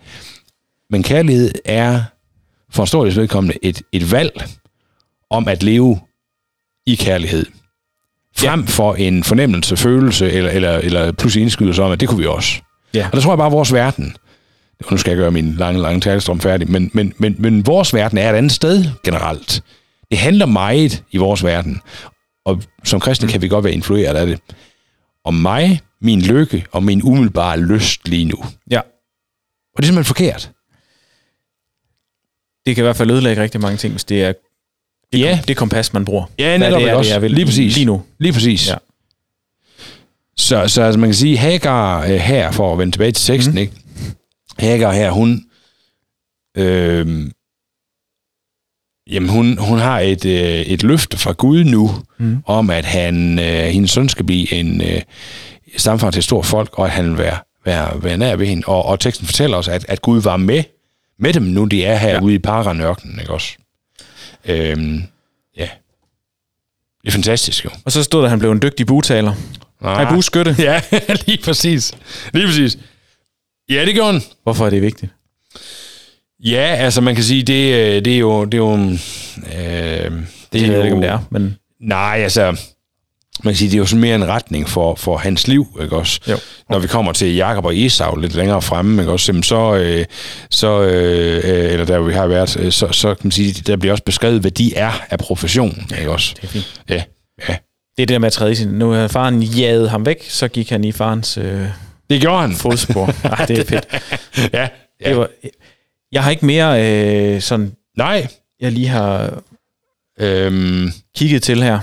men 0.90 1.04
kærlighed 1.04 1.52
er 1.66 2.02
for 2.72 2.84
en 2.84 2.88
stor 2.88 3.06
del 3.06 3.16
vedkommende 3.16 3.58
et, 3.62 3.82
et 3.92 4.12
valg 4.12 4.46
om 5.30 5.48
at 5.48 5.64
leve 5.64 6.00
i 6.86 6.96
kærlighed. 6.96 7.46
Frem 8.40 8.60
ja. 8.60 8.66
for 8.66 8.96
en 8.96 9.24
fornemmelse, 9.24 9.78
følelse, 9.78 10.32
eller, 10.32 10.50
eller, 10.50 10.72
eller 10.78 11.12
pludselig 11.12 11.42
indskydelse 11.42 11.84
om, 11.84 11.92
at 11.92 12.00
det 12.00 12.10
kunne 12.10 12.20
vi 12.20 12.26
også. 12.26 12.62
Ja. 12.94 13.06
Og 13.06 13.14
der 13.14 13.22
tror 13.22 13.32
jeg 13.32 13.38
bare, 13.38 13.48
at 13.48 13.54
vores 13.54 13.74
verden, 13.74 14.16
nu 14.92 14.98
skal 14.98 15.12
jeg 15.12 15.18
gøre 15.18 15.32
min 15.32 15.54
lange, 15.54 15.82
lange 15.82 16.02
talestrøm 16.02 16.40
færdig, 16.40 16.72
men, 16.72 16.92
men, 16.94 17.14
men, 17.18 17.36
men 17.40 17.66
vores 17.66 17.94
verden 17.94 18.18
er 18.18 18.30
et 18.30 18.36
andet 18.36 18.52
sted 18.52 18.86
generelt. 19.04 19.64
Det 20.12 20.18
handler 20.18 20.46
meget 20.46 21.04
i 21.12 21.18
vores 21.18 21.44
verden, 21.44 21.82
og 22.46 22.64
som 22.84 23.00
kristne 23.00 23.26
mm. 23.26 23.32
kan 23.32 23.42
vi 23.42 23.48
godt 23.48 23.64
være 23.64 23.74
influeret 23.74 24.16
af 24.16 24.26
det. 24.26 24.40
Om 25.26 25.34
mig, 25.34 25.82
min 26.02 26.22
lykke 26.22 26.66
og 26.72 26.84
min 26.84 27.04
umiddelbare 27.04 27.60
lyst 27.60 28.08
lige 28.08 28.26
nu. 28.26 28.44
Ja. 28.72 28.80
Og 28.80 29.78
det 29.78 29.84
er 29.84 29.88
simpelthen 29.88 30.06
forkert. 30.16 30.52
Det 32.66 32.76
kan 32.76 32.82
i 32.82 32.86
hvert 32.86 32.96
fald 32.96 33.12
ødelægge 33.12 33.44
rigtig 33.44 33.62
mange 33.62 33.78
ting, 33.78 33.94
hvis 33.94 34.04
det 34.04 34.24
er 34.24 34.34
det, 35.14 35.20
Ja. 35.20 35.40
det 35.48 35.58
kompas, 35.58 35.94
man 35.94 36.06
bruger. 36.06 36.26
Ja, 36.40 36.58
netop 36.58 36.82
det 36.82 36.90
er, 36.90 36.96
også. 36.96 37.16
det 37.16 37.24
er 37.24 37.28
Lige 37.28 37.46
præcis. 37.46 37.76
Lige 37.76 37.86
nu. 37.86 38.02
Lige 38.20 38.34
præcis. 38.34 38.70
Ja. 38.70 38.76
Så, 40.38 40.68
så 40.68 40.82
altså, 40.82 41.00
man 41.00 41.10
kan 41.10 41.14
sige, 41.16 41.38
Hagar 41.38 42.04
øh, 42.04 42.10
her, 42.10 42.52
for 42.52 42.74
at 42.74 42.80
vende 42.80 42.92
tilbage 42.92 43.12
til 43.12 43.34
teksten, 43.34 43.54
mm. 43.54 43.58
ikke? 43.60 43.74
Hagar 44.60 44.92
her, 44.92 45.12
hun... 45.12 45.46
Øh, 46.58 47.32
jamen, 49.12 49.30
hun, 49.30 49.58
hun 49.58 49.80
har 49.80 50.00
et, 50.00 50.26
øh, 50.26 50.62
et 50.62 50.84
løfte 50.84 51.18
fra 51.18 51.32
Gud 51.32 51.64
nu, 51.64 51.92
mm. 52.18 52.38
om 52.46 52.70
at 52.70 52.86
han, 52.86 53.40
øh, 53.40 53.64
hendes 53.66 53.92
søn 53.92 54.10
skal 54.10 54.26
blive 54.26 54.54
en 54.54 54.82
øh, 54.82 55.02
stamfar 55.78 56.12
til 56.12 56.20
et 56.20 56.24
stort 56.24 56.46
folk, 56.46 56.80
og 56.80 56.86
at 56.86 56.92
han 56.92 57.10
vil 57.10 57.18
være, 57.18 57.38
være, 57.66 58.04
være 58.04 58.18
nær 58.18 58.36
ved 58.36 58.48
hende. 58.48 58.64
Og, 58.68 58.86
og 58.86 59.00
teksten 59.00 59.26
fortæller 59.26 59.58
os, 59.58 59.68
at, 59.68 59.86
at 59.90 60.02
Gud 60.02 60.22
var 60.22 60.38
med, 60.38 60.64
med 61.20 61.34
dem 61.34 61.44
nu, 61.44 61.66
de 61.66 61.84
er 61.86 61.98
her 61.98 62.10
ja. 62.10 62.22
ude 62.22 62.34
i 62.36 62.40
Paranørkenen, 62.40 63.20
ikke 63.20 63.34
også? 63.34 63.58
Øhm, 64.46 65.04
ja. 65.58 65.70
Det 67.02 67.08
er 67.08 67.12
fantastisk, 67.12 67.66
jo. 67.66 67.70
Og 67.86 67.92
så 67.92 68.04
stod 68.04 68.20
der, 68.20 68.26
at 68.26 68.30
han 68.30 68.40
blev 68.40 68.52
en 68.52 68.62
dygtig 68.62 68.88
butaler. 68.88 69.34
Nej, 69.82 70.14
bueskytte. 70.14 70.56
Ja, 70.68 70.82
lige 71.26 71.44
præcis. 71.44 71.94
Lige 72.34 72.46
præcis. 72.48 72.78
Ja, 73.70 73.86
det 73.86 73.94
gjorde 73.94 74.12
han. 74.14 74.22
Hvorfor 74.44 74.66
er 74.66 74.70
det 74.70 74.82
vigtigt? 74.82 75.12
Ja, 76.44 76.76
altså 76.80 77.02
man 77.02 77.16
kan 77.16 77.24
sige, 77.24 77.44
det, 77.44 77.74
øh, 77.74 78.06
det 78.06 78.14
er 78.14 78.18
jo... 78.20 78.46
Det 78.46 78.54
er 78.54 78.58
jo 78.58 78.74
øh, 78.74 80.12
det 80.12 80.28
Det 80.54 80.62
ved 80.62 80.76
jeg 80.76 80.84
ikke, 80.84 80.96
om 80.96 81.02
det 81.02 81.10
er, 81.10 81.20
men 81.32 81.56
Nej, 81.80 82.20
altså... 82.24 82.58
Man 83.44 83.54
kan 83.54 83.58
sige, 83.58 83.68
det 83.70 83.76
er 83.76 83.80
jo 83.80 83.86
sådan 83.86 84.02
mere 84.02 84.16
en 84.16 84.28
retning 84.28 84.70
for, 84.70 84.96
for 84.96 85.18
hans 85.18 85.48
liv, 85.48 85.80
ikke 85.82 85.96
også? 85.98 86.20
Jo. 86.30 86.38
Når 86.70 86.80
vi 86.80 86.88
kommer 86.88 87.12
til 87.12 87.36
Jakob 87.36 87.66
og 87.66 87.78
Esau 87.78 88.16
lidt 88.16 88.36
længere 88.36 88.62
fremme, 88.62 89.02
ikke 89.02 89.12
også? 89.12 89.32
Jamen, 89.32 89.44
så, 89.44 89.76
øh, 89.76 90.06
så 90.50 90.82
øh, 90.82 91.36
øh, 91.38 91.72
eller 91.74 91.86
der 91.86 92.00
vi 92.00 92.14
har 92.14 92.28
været, 92.28 92.58
øh, 92.60 92.72
så, 92.72 92.88
så 92.92 93.08
kan 93.16 93.22
man 93.24 93.32
sige, 93.32 93.54
der 93.68 93.76
bliver 93.76 93.92
også 93.94 94.04
beskrevet, 94.04 94.42
hvad 94.42 94.52
de 94.52 94.76
er 94.76 94.92
af 95.10 95.20
profession, 95.20 95.82
ikke 96.00 96.12
også? 96.12 96.34
det 96.36 96.44
er 96.44 96.48
fint. 96.48 96.82
Ja, 96.90 97.04
ja. 97.50 97.56
Det 97.98 98.04
er 98.04 98.06
det 98.06 98.10
der 98.10 98.20
med 98.20 98.28
at 98.28 98.34
træde 98.34 98.52
i 98.52 98.56
sin... 98.56 98.68
Nu 98.68 98.90
har 98.92 99.08
faren 99.08 99.44
jaget 99.44 99.90
ham 99.90 100.06
væk, 100.06 100.26
så 100.30 100.48
gik 100.48 100.70
han 100.70 100.84
i 100.84 100.92
farens 100.92 101.38
øh, 101.38 101.66
Det 102.10 102.22
gjorde 102.22 102.42
han. 102.42 102.54
fodspor. 102.54 103.14
Nej, 103.38 103.46
det 103.46 103.60
er 103.60 103.64
fedt. 103.66 103.88
Ja, 104.54 104.68
ja. 105.02 105.10
Det 105.10 105.18
var, 105.18 105.28
jeg 106.12 106.24
har 106.24 106.32
ikke 106.32 106.46
mere 106.46 106.86
øh, 107.36 107.42
sådan, 107.42 107.72
Nej. 107.98 108.28
jeg 108.62 108.72
lige 108.72 108.88
har 108.88 109.42
Øhm, 110.22 110.92
kigget 111.16 111.44
til 111.44 111.64
her. 111.64 111.80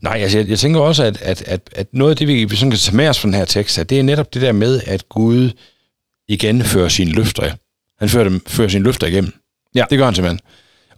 Nej, 0.00 0.18
altså 0.22 0.38
jeg, 0.38 0.48
jeg 0.48 0.58
tænker 0.58 0.80
også, 0.80 1.04
at, 1.04 1.22
at, 1.22 1.42
at, 1.42 1.60
at 1.72 1.86
noget 1.92 2.10
af 2.10 2.16
det, 2.16 2.28
vi, 2.28 2.44
vi 2.44 2.56
sådan 2.56 2.70
kan 2.70 2.78
tage 2.78 2.96
med 2.96 3.08
os 3.08 3.20
fra 3.20 3.26
den 3.26 3.34
her 3.34 3.44
tekst, 3.44 3.78
at 3.78 3.90
det 3.90 3.98
er 3.98 4.02
netop 4.02 4.34
det 4.34 4.42
der 4.42 4.52
med, 4.52 4.80
at 4.86 5.08
Gud 5.08 5.50
igen 6.28 6.64
fører 6.64 6.88
sine 6.88 7.10
løfter. 7.10 7.52
Han 7.98 8.08
fører, 8.08 8.24
dem, 8.24 8.42
fører 8.46 8.68
sine 8.68 8.84
løfter 8.84 9.06
igennem. 9.06 9.32
Ja. 9.74 9.84
Det 9.90 9.98
gør 9.98 10.04
han 10.04 10.14
simpelthen. 10.14 10.40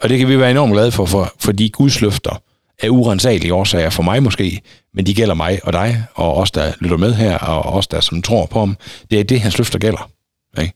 Og 0.00 0.08
det 0.08 0.18
kan 0.18 0.28
vi 0.28 0.38
være 0.38 0.50
enormt 0.50 0.72
glade 0.72 0.92
for, 0.92 1.06
for 1.06 1.34
fordi 1.38 1.68
Guds 1.68 2.00
løfter 2.00 2.42
er 2.78 2.88
urensagelige 2.88 3.54
årsager 3.54 3.90
for 3.90 4.02
mig 4.02 4.22
måske, 4.22 4.60
men 4.94 5.06
de 5.06 5.14
gælder 5.14 5.34
mig 5.34 5.60
og 5.62 5.72
dig, 5.72 6.04
og 6.14 6.36
os, 6.36 6.50
der 6.50 6.72
lytter 6.80 6.96
med 6.96 7.14
her, 7.14 7.38
og 7.38 7.72
os, 7.72 7.86
der 7.86 8.00
som 8.00 8.22
tror 8.22 8.46
på 8.46 8.58
ham. 8.58 8.76
Det 9.10 9.20
er 9.20 9.24
det, 9.24 9.40
hans 9.40 9.58
løfter 9.58 9.78
gælder. 9.78 10.10
Ikke? 10.60 10.72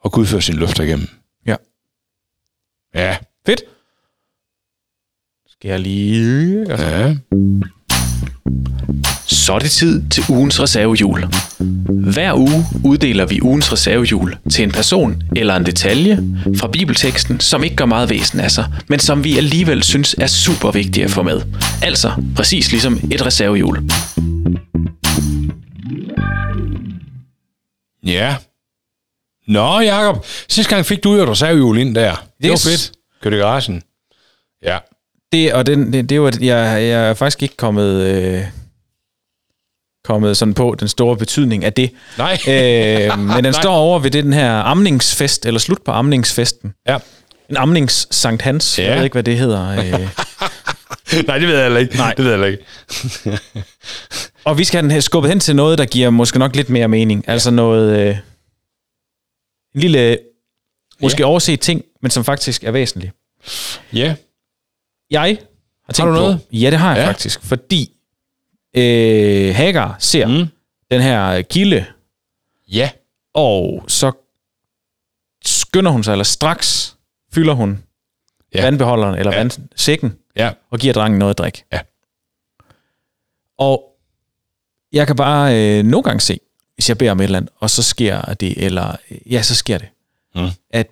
Og 0.00 0.12
Gud 0.12 0.26
fører 0.26 0.40
sine 0.40 0.58
løfter 0.58 0.84
igennem. 0.84 1.08
Ja. 1.46 1.56
Ja. 2.94 3.16
Fedt. 3.46 3.62
Skal 5.62 5.70
jeg 5.70 5.80
lige... 5.80 6.66
Ja. 6.68 7.14
Så 9.26 9.52
er 9.52 9.58
det 9.58 9.70
tid 9.70 10.02
til 10.10 10.24
ugens 10.28 10.60
reservehjul. 10.60 11.24
Hver 12.12 12.34
uge 12.34 12.64
uddeler 12.84 13.26
vi 13.26 13.40
ugens 13.42 13.72
reservehjul 13.72 14.36
til 14.50 14.62
en 14.64 14.70
person 14.70 15.22
eller 15.36 15.56
en 15.56 15.66
detalje 15.66 16.18
fra 16.56 16.68
bibelteksten, 16.68 17.40
som 17.40 17.64
ikke 17.64 17.76
gør 17.76 17.84
meget 17.84 18.10
væsen 18.10 18.40
af 18.40 18.50
sig, 18.50 18.72
men 18.88 18.98
som 18.98 19.24
vi 19.24 19.36
alligevel 19.38 19.82
synes 19.82 20.14
er 20.18 20.26
super 20.26 20.70
vigtige 20.70 21.04
at 21.04 21.10
få 21.10 21.22
med. 21.22 21.40
Altså 21.82 22.12
præcis 22.36 22.70
ligesom 22.70 23.00
et 23.12 23.26
reservehjul. 23.26 23.90
Ja. 28.06 28.36
Nå, 29.46 29.80
Jacob. 29.80 30.24
Sidste 30.48 30.74
gang 30.74 30.86
fik 30.86 31.04
du 31.04 31.14
jo 31.14 31.22
et 31.22 31.28
reservehjul 31.28 31.78
ind 31.78 31.94
der. 31.94 32.14
Det 32.42 32.50
var 32.50 32.54
Yes. 32.54 32.64
fedt. 32.64 32.92
Kørte 33.22 33.36
i 33.36 33.40
garagen. 33.40 33.82
Ja. 34.62 34.78
Det, 35.32 35.52
og 35.54 35.66
den, 35.66 35.92
det, 35.92 36.08
det 36.10 36.20
var, 36.20 36.32
jeg, 36.40 36.82
jeg 36.82 37.08
er 37.08 37.14
faktisk 37.14 37.42
ikke 37.42 37.56
kommet, 37.56 38.02
øh, 38.02 38.42
kommet 40.04 40.36
sådan 40.36 40.54
på 40.54 40.76
den 40.80 40.88
store 40.88 41.16
betydning 41.16 41.64
af 41.64 41.72
det. 41.72 41.90
Nej. 42.18 42.38
Øh, 42.48 43.18
men 43.18 43.28
den 43.30 43.42
Nej. 43.52 43.52
står 43.52 43.74
over 43.74 43.98
ved 43.98 44.10
det, 44.10 44.24
den 44.24 44.32
her 44.32 44.52
amningsfest, 44.52 45.46
eller 45.46 45.60
slut 45.60 45.82
på 45.84 45.90
amningsfesten. 45.90 46.74
Ja. 46.88 46.98
En 47.48 47.56
amnings 47.56 48.06
Sankt 48.10 48.42
Hans. 48.42 48.78
Ja. 48.78 48.82
Ja. 48.84 48.88
Jeg 48.90 48.96
ved 48.98 49.04
ikke, 49.04 49.14
hvad 49.14 49.22
det 49.22 49.38
hedder. 49.38 49.68
Øh. 49.68 50.08
Nej, 51.26 51.38
det 51.38 51.48
ved 51.48 51.54
jeg 51.54 51.62
heller 51.64 51.80
ikke. 51.80 51.96
Nej. 51.96 52.14
Det 52.16 52.24
ved 52.24 52.32
jeg 52.32 52.40
heller 52.40 52.58
ikke. 52.58 53.52
Og 54.44 54.58
vi 54.58 54.64
skal 54.64 54.76
have 54.78 54.82
den 54.82 54.90
her 54.90 55.00
skubbet 55.00 55.30
hen 55.30 55.40
til 55.40 55.56
noget, 55.56 55.78
der 55.78 55.84
giver 55.84 56.10
måske 56.10 56.38
nok 56.38 56.56
lidt 56.56 56.70
mere 56.70 56.88
mening. 56.88 57.24
Altså 57.28 57.50
noget... 57.50 58.00
Øh, 58.00 58.16
en 59.74 59.80
lille, 59.80 60.18
måske 61.00 61.20
Ja. 61.22 61.26
overset 61.26 61.60
ting, 61.60 61.82
men 62.02 62.10
som 62.10 62.24
faktisk 62.24 62.64
er 62.64 62.70
væsentlig. 62.70 63.12
Ja. 63.92 64.14
Jeg 65.12 65.38
har 65.84 65.92
tænkt 65.92 66.08
du 66.08 66.12
på... 66.14 66.20
noget? 66.20 66.40
Ja, 66.52 66.70
det 66.70 66.78
har 66.78 66.94
jeg 66.96 67.02
Ja. 67.02 67.08
faktisk. 67.08 67.42
Fordi 67.42 67.96
øh, 68.76 69.54
Hagar 69.54 69.96
ser 69.98 70.26
mm. 70.26 70.46
Den 70.90 71.00
her 71.02 71.42
kilde, 71.42 71.86
Ja. 72.68 72.90
og 73.34 73.84
så 73.88 74.12
skynder 75.44 75.90
hun 75.90 76.04
sig, 76.04 76.12
eller 76.12 76.24
straks 76.24 76.96
fylder 77.32 77.52
hun 77.54 77.82
ja. 78.54 78.62
Vandbeholderen, 78.62 79.14
eller 79.18 79.32
ja. 79.32 79.36
Ja. 79.38 79.42
vandsækken, 79.42 80.16
Ja. 80.36 80.50
og 80.70 80.78
giver 80.78 80.92
drengen 80.94 81.18
noget 81.18 81.30
at 81.30 81.38
drikke. 81.38 81.64
Ja. 81.72 81.80
Og 83.58 83.84
jeg 84.92 85.06
kan 85.06 85.16
bare 85.16 85.78
øh, 85.78 85.84
nogle 85.84 86.02
gange 86.02 86.20
se, 86.20 86.40
hvis 86.74 86.88
jeg 86.88 86.98
beder 86.98 87.10
om 87.10 87.20
et 87.20 87.24
eller 87.24 87.38
andet, 87.38 87.52
og 87.60 87.70
så 87.70 87.82
sker 87.82 88.22
det, 88.34 88.64
eller 88.64 88.96
ja, 89.30 89.42
så 89.42 89.54
sker 89.54 89.78
det. 89.78 89.88
Mm. 90.34 90.48
At 90.70 90.88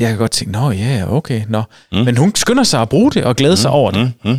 jeg 0.00 0.08
kan 0.08 0.18
godt 0.18 0.30
tænke, 0.30 0.52
nå 0.52 0.70
ja, 0.70 1.04
okay, 1.08 1.42
nå. 1.48 1.62
Mm. 1.92 1.98
Men 1.98 2.16
hun 2.16 2.34
skynder 2.34 2.64
sig 2.64 2.82
at 2.82 2.88
bruge 2.88 3.12
det 3.12 3.24
og 3.24 3.36
glæde 3.36 3.52
mm. 3.52 3.56
sig 3.56 3.70
over 3.70 3.90
det. 3.90 4.12
Mm. 4.24 4.30
Mm. 4.30 4.38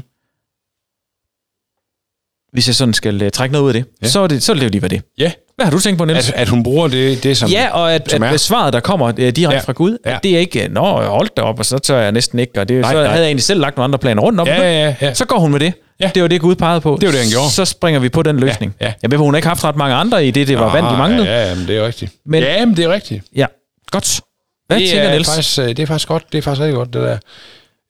Hvis 2.53 2.67
jeg 2.67 2.75
sådan 2.75 2.93
skal 2.93 3.23
uh, 3.23 3.29
trække 3.29 3.53
noget 3.53 3.63
ud 3.63 3.69
af 3.69 3.73
det, 3.73 3.85
ja. 4.01 4.07
Så 4.07 4.19
er 4.19 4.27
det, 4.27 4.43
så 4.43 4.51
er 4.51 4.55
det 4.55 4.71
lige 4.71 4.79
hvad 4.79 4.89
det. 4.89 5.01
Ja. 5.17 5.31
Hvad 5.55 5.65
har 5.65 5.71
du 5.71 5.79
tænkt 5.79 5.97
på, 5.97 6.05
Niels? 6.05 6.29
At, 6.29 6.35
at 6.35 6.49
hun 6.49 6.63
bruger 6.63 6.87
det, 6.87 7.23
det 7.23 7.37
som... 7.37 7.49
Ja, 7.49 7.69
og 7.71 7.93
at, 7.93 8.11
som 8.11 8.23
at, 8.23 8.33
at 8.33 8.39
svaret, 8.39 8.73
der 8.73 8.79
kommer 8.79 9.07
uh, 9.07 9.15
direkte 9.15 9.41
ja. 9.41 9.59
Fra 9.59 9.73
Gud, 9.73 9.97
ja. 10.05 10.11
Ja. 10.11 10.17
det 10.23 10.35
er 10.35 10.39
ikke, 10.39 10.67
nå, 10.67 11.01
hold 11.01 11.29
da 11.37 11.41
op, 11.41 11.59
og 11.59 11.65
så 11.65 11.77
tør 11.77 11.99
jeg 11.99 12.11
næsten 12.11 12.39
ikke, 12.39 12.61
og 12.61 12.69
det, 12.69 12.81
Nej, 12.81 12.91
så 12.91 12.97
nej. 12.97 13.07
havde 13.07 13.21
jeg 13.21 13.27
egentlig 13.27 13.43
selv 13.43 13.59
lagt 13.59 13.77
nogle 13.77 13.83
andre 13.85 13.99
planer 13.99 14.21
rundt 14.21 14.39
om 14.39 14.47
Ja, 14.47 14.85
ja, 14.85 14.95
ja. 15.01 15.13
Så 15.13 15.25
går 15.25 15.39
hun 15.39 15.51
med 15.51 15.59
det. 15.59 15.73
Ja. 15.99 16.11
Det 16.15 16.21
var 16.21 16.27
det, 16.27 16.41
Gud 16.41 16.55
pegede 16.55 16.81
på. 16.81 16.97
Det 17.01 17.07
var 17.07 17.11
det, 17.11 17.21
han 17.21 17.29
gjorde. 17.29 17.51
Så 17.51 17.65
springer 17.65 17.99
vi 17.99 18.09
på 18.09 18.23
den 18.23 18.39
løsning. 18.39 18.75
Ja, 18.81 18.85
ja. 18.85 18.93
Jeg 19.01 19.11
ved, 19.11 19.17
hun 19.17 19.33
har 19.33 19.37
ikke 19.37 19.47
haft 19.47 19.63
ret 19.63 19.75
mange 19.75 19.95
andre 19.95 20.25
i 20.25 20.31
det, 20.31 20.47
det 20.47 20.59
var 20.59 20.71
vand, 20.73 20.85
de 20.85 20.97
manglede. 20.97 21.27
Ja, 21.27 21.49
ja, 21.49 21.55
men 21.55 21.67
det 21.67 21.77
er 21.77 21.85
rigtigt. 21.85 22.11
Men, 22.25 22.43
ja, 22.43 22.65
men 22.65 22.77
det 22.77 22.85
er 22.85 22.89
rigtigt. 22.93 23.23
Ja, 23.35 23.45
godt. 23.91 24.21
Hvad 24.67 24.79
det 24.79 24.89
tænker 24.89 25.03
er 25.03 25.11
Niels? 25.11 25.29
Faktisk, 25.29 25.59
øh, 25.59 25.67
det 25.67 25.79
er 25.79 25.85
faktisk 25.85 26.07
godt. 26.07 26.25
Det 26.31 26.37
er 26.37 26.41
faktisk 26.41 26.61
rigtig 26.61 26.75
godt, 26.75 26.93
det 26.93 27.01
der. 27.01 27.17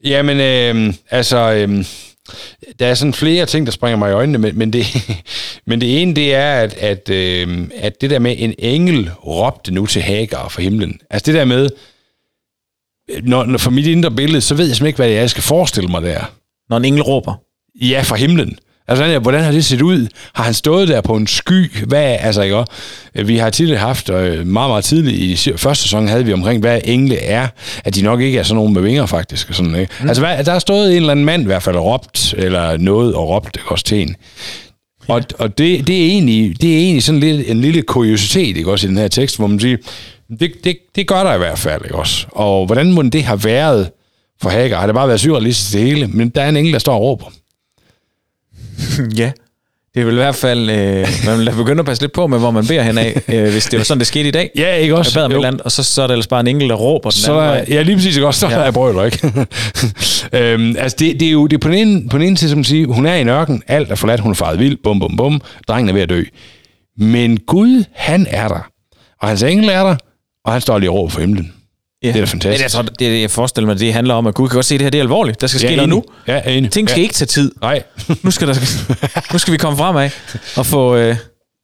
Jamen, 0.03 0.39
øh, 0.39 0.93
altså... 1.09 1.51
Øh, 1.51 1.85
der 2.79 2.87
er 2.87 2.93
sådan 2.93 3.13
flere 3.13 3.45
ting, 3.45 3.65
der 3.65 3.71
springer 3.71 3.97
mig 3.97 4.09
i 4.09 4.13
øjnene, 4.13 4.37
men, 4.37 4.57
men, 4.57 4.73
det, 4.73 4.85
men 5.67 5.81
det 5.81 6.01
ene, 6.01 6.15
det 6.15 6.35
er, 6.35 6.53
at, 6.53 6.73
at, 6.73 7.09
øh, 7.09 7.67
at 7.75 8.01
det 8.01 8.09
der 8.09 8.19
med, 8.19 8.35
en 8.37 8.53
engel 8.59 9.11
råbte 9.25 9.73
nu 9.73 9.85
til 9.85 10.01
Hagar 10.01 10.47
fra 10.47 10.61
himlen. 10.61 10.99
Altså 11.09 11.31
det 11.31 11.39
der 11.39 11.45
med, 11.45 11.69
når, 13.23 13.45
når 13.45 13.57
for 13.57 13.71
mit 13.71 13.87
indre 13.87 14.11
billede, 14.11 14.41
så 14.41 14.55
ved 14.55 14.65
jeg 14.65 14.75
simpelthen 14.75 14.87
ikke, 14.87 14.97
hvad 14.97 15.07
det 15.07 15.15
er, 15.15 15.19
jeg 15.19 15.29
skal 15.29 15.43
forestille 15.43 15.89
mig 15.89 16.01
der. 16.01 16.31
Når 16.69 16.77
en 16.77 16.85
engel 16.85 17.01
råber. 17.01 17.33
Ja, 17.81 18.01
fra 18.01 18.15
himlen. 18.15 18.59
Altså, 18.87 19.19
hvordan- 19.19 19.43
har 19.43 19.51
det 19.51 19.65
set 19.65 19.81
ud? 19.81 20.07
Har 20.33 20.43
han 20.43 20.53
stået 20.53 20.87
der 20.87 21.01
på 21.01 21.15
en 21.15 21.27
sky? 21.27 21.77
Hvad, 21.87 22.17
altså, 22.19 22.41
ikke 22.41 22.55
også? 22.55 22.71
Vi 23.25 23.37
har 23.37 23.49
tidligere 23.49 23.79
haft, 23.79 24.09
øh, 24.09 24.47
meget, 24.47 24.69
meget 24.69 24.83
tidligt 24.83 25.17
i 25.47 25.51
første 25.57 25.83
sæson 25.83 26.07
havde 26.07 26.25
vi 26.25 26.33
omkring, 26.33 26.59
hvad 26.59 26.81
engle 26.83 27.17
er. 27.17 27.47
At 27.83 27.95
de 27.95 28.01
nok 28.01 28.21
ikke 28.21 28.39
er 28.39 28.43
sådan 28.43 28.55
nogle 28.55 28.73
med 28.73 28.81
vinger, 28.81 29.05
faktisk. 29.05 29.49
og 29.49 29.55
Sådan, 29.55 29.75
ikke? 29.75 29.93
Mm. 30.01 30.07
Altså, 30.07 30.23
hvad, 30.23 30.43
der 30.43 30.53
er 30.53 30.59
stået 30.59 30.89
en 30.91 30.95
eller 30.97 31.11
anden 31.11 31.25
mand 31.25 31.43
i 31.43 31.45
hvert 31.45 31.63
fald 31.63 31.75
og 31.75 31.85
råbt, 31.85 32.33
eller 32.37 32.77
noget 32.77 33.13
og 33.15 33.29
råbt 33.29 33.55
ikke 33.57 33.71
også 33.71 33.85
til 33.85 34.01
en. 34.01 34.15
Og, 35.07 35.21
og 35.39 35.57
det, 35.57 35.87
det, 35.87 36.01
er 36.01 36.05
egentlig, 36.07 36.61
det 36.61 36.73
er 36.73 36.77
egentlig 36.77 37.03
sådan 37.03 37.19
lidt, 37.19 37.49
en 37.49 37.61
lille 37.61 37.81
kuriositet, 37.81 38.57
ikke 38.57 38.71
også, 38.71 38.87
i 38.87 38.89
den 38.89 38.97
her 38.97 39.07
tekst, 39.07 39.37
hvor 39.37 39.47
man 39.47 39.59
siger, 39.59 39.77
det, 40.39 40.51
det, 40.63 40.77
det 40.95 41.07
gør 41.07 41.23
der 41.23 41.33
i 41.33 41.37
hvert 41.37 41.59
fald, 41.59 41.81
ikke 41.85 41.95
også? 41.95 42.25
Og 42.31 42.65
hvordan 42.65 42.91
må 42.93 43.01
det 43.01 43.23
have 43.23 43.43
været 43.43 43.89
for 44.41 44.49
Hagar? 44.49 44.79
Har 44.79 44.85
det 44.85 44.95
bare 44.95 45.07
været 45.07 45.19
surrealistisk 45.19 45.73
det 45.73 45.81
hele? 45.81 46.07
Men 46.07 46.29
der 46.29 46.41
er 46.41 46.49
en 46.49 46.57
engel, 46.57 46.73
der 46.73 46.79
står 46.79 46.93
og 46.93 47.01
råber. 47.01 47.25
ja. 49.17 49.31
Det 49.93 50.01
er 50.01 50.05
vel 50.05 50.13
i 50.13 50.17
hvert 50.17 50.35
fald, 50.35 50.69
øh, 50.69 51.07
man 51.25 51.39
vil 51.39 51.51
begynde 51.57 51.79
at 51.79 51.85
passe 51.85 52.03
lidt 52.03 52.11
på 52.11 52.27
med, 52.27 52.39
hvor 52.39 52.51
man 52.51 52.67
beder 52.67 52.81
hen 52.83 52.97
af, 52.97 53.21
øh, 53.27 53.51
hvis 53.51 53.65
det 53.65 53.77
var 53.77 53.83
sådan, 53.83 53.99
det 53.99 54.07
skete 54.07 54.27
i 54.27 54.31
dag. 54.31 54.51
Ja, 54.57 54.75
ikke 54.75 54.95
også? 54.97 55.11
Jeg 55.11 55.15
bad 55.19 55.25
om 55.25 55.31
et 55.31 55.35
eller 55.35 55.47
andet, 55.47 55.61
og 55.61 55.71
så, 55.71 55.83
så 55.83 56.01
er 56.01 56.07
der 56.07 56.13
ellers 56.13 56.27
bare 56.27 56.39
en 56.39 56.47
enkelt, 56.47 56.69
der 56.69 56.75
råber 56.75 57.09
den 57.09 57.19
Så 57.19 57.31
anden 57.39 57.47
vej. 57.47 57.65
ja, 57.69 57.81
lige 57.81 57.95
præcis, 57.95 58.15
ikke 58.15 58.27
også? 58.27 58.39
Så 58.39 58.47
ja. 58.47 58.55
Er 58.55 58.63
jeg 58.63 58.73
brøler, 58.73 59.03
ikke? 59.03 59.27
øhm, 60.53 60.75
altså, 60.79 60.95
det, 60.99 61.19
det, 61.19 61.27
er 61.27 61.31
jo 61.31 61.47
det 61.47 61.55
er 61.55 61.59
på 61.59 61.67
den 61.67 61.77
ene, 61.87 62.09
på 62.09 62.17
den 62.17 62.27
ene 62.27 62.37
side, 62.37 62.49
som 62.49 62.63
siger, 62.63 62.87
hun 62.87 63.05
er 63.05 63.15
i 63.15 63.21
en 63.21 63.29
ørken, 63.29 63.63
alt 63.67 63.91
er 63.91 63.95
forladt, 63.95 64.19
hun 64.19 64.31
er 64.31 64.35
faret 64.35 64.59
vild, 64.59 64.77
bum, 64.83 64.99
bum, 64.99 65.17
bum, 65.17 65.41
drengen 65.67 65.89
er 65.89 65.93
ved 65.93 66.01
at 66.01 66.09
dø. 66.09 66.23
Men 66.97 67.37
Gud, 67.39 67.83
han 67.95 68.27
er 68.29 68.47
der. 68.47 68.67
Og 69.21 69.27
hans 69.27 69.43
engel 69.43 69.69
er 69.69 69.83
der, 69.83 69.95
og 70.45 70.51
han 70.51 70.61
står 70.61 70.79
lige 70.79 70.89
og 70.89 70.95
råber 70.95 71.09
for 71.09 71.19
himlen. 71.19 71.53
Ja. 72.03 72.07
Det 72.07 72.15
er 72.15 72.19
da 72.19 72.25
fantastisk. 72.25 72.45
Men 72.45 72.61
jeg, 72.61 72.71
tror, 72.71 72.81
det, 72.99 73.21
jeg 73.21 73.31
forestiller 73.31 73.67
mig, 73.67 73.79
det 73.79 73.93
handler 73.93 74.13
om, 74.13 74.27
at 74.27 74.33
Gud 74.33 74.47
kan 74.49 74.55
godt 74.55 74.65
se, 74.65 74.75
at 74.75 74.79
det 74.79 74.85
her 74.85 74.89
det 74.89 74.97
er 74.97 75.01
alvorligt. 75.03 75.41
Der 75.41 75.47
skal 75.47 75.59
ske 75.59 75.69
Ja, 75.69 75.75
noget 75.75 75.89
nu. 75.89 76.03
Ja, 76.27 76.41
enig. 76.41 76.71
Ting 76.71 76.89
skal 76.89 76.99
ja. 76.99 77.03
ikke 77.03 77.13
tage 77.13 77.27
tid. 77.27 77.51
Nej. 77.61 77.83
Nu 78.23 78.31
skal, 78.31 78.47
der, 78.47 78.53
nu 79.33 79.39
skal 79.39 79.51
vi 79.53 79.57
komme 79.57 79.77
fremad 79.77 80.09
og 80.55 80.65
få... 80.65 80.95
Øh, 80.95 81.15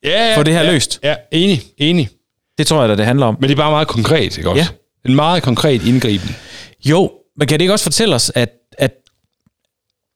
ja, 0.04 0.30
ja, 0.30 0.38
Få 0.38 0.44
det 0.44 0.54
her 0.54 0.64
ja, 0.64 0.72
løst. 0.72 1.00
Ja, 1.04 1.16
enig, 1.32 1.62
enig. 1.78 2.10
det 2.58 2.68
tror 2.68 2.80
jeg 2.82 2.90
da, 2.90 2.96
det 2.96 3.06
handler 3.06 3.26
om. 3.26 3.38
Men 3.40 3.50
det 3.50 3.56
er 3.56 3.62
bare 3.62 3.72
meget 3.72 3.88
konkret, 3.88 4.38
ikke 4.38 4.50
også? 4.50 4.62
Ja. 4.62 5.10
En 5.10 5.16
meget 5.16 5.44
konkret 5.44 5.86
indgriben. 5.88 6.36
Jo, 6.86 7.12
men 7.38 7.48
kan 7.48 7.60
det 7.60 7.64
ikke 7.64 7.74
også 7.74 7.84
fortælle 7.84 8.16
os, 8.16 8.32
at 8.36 8.50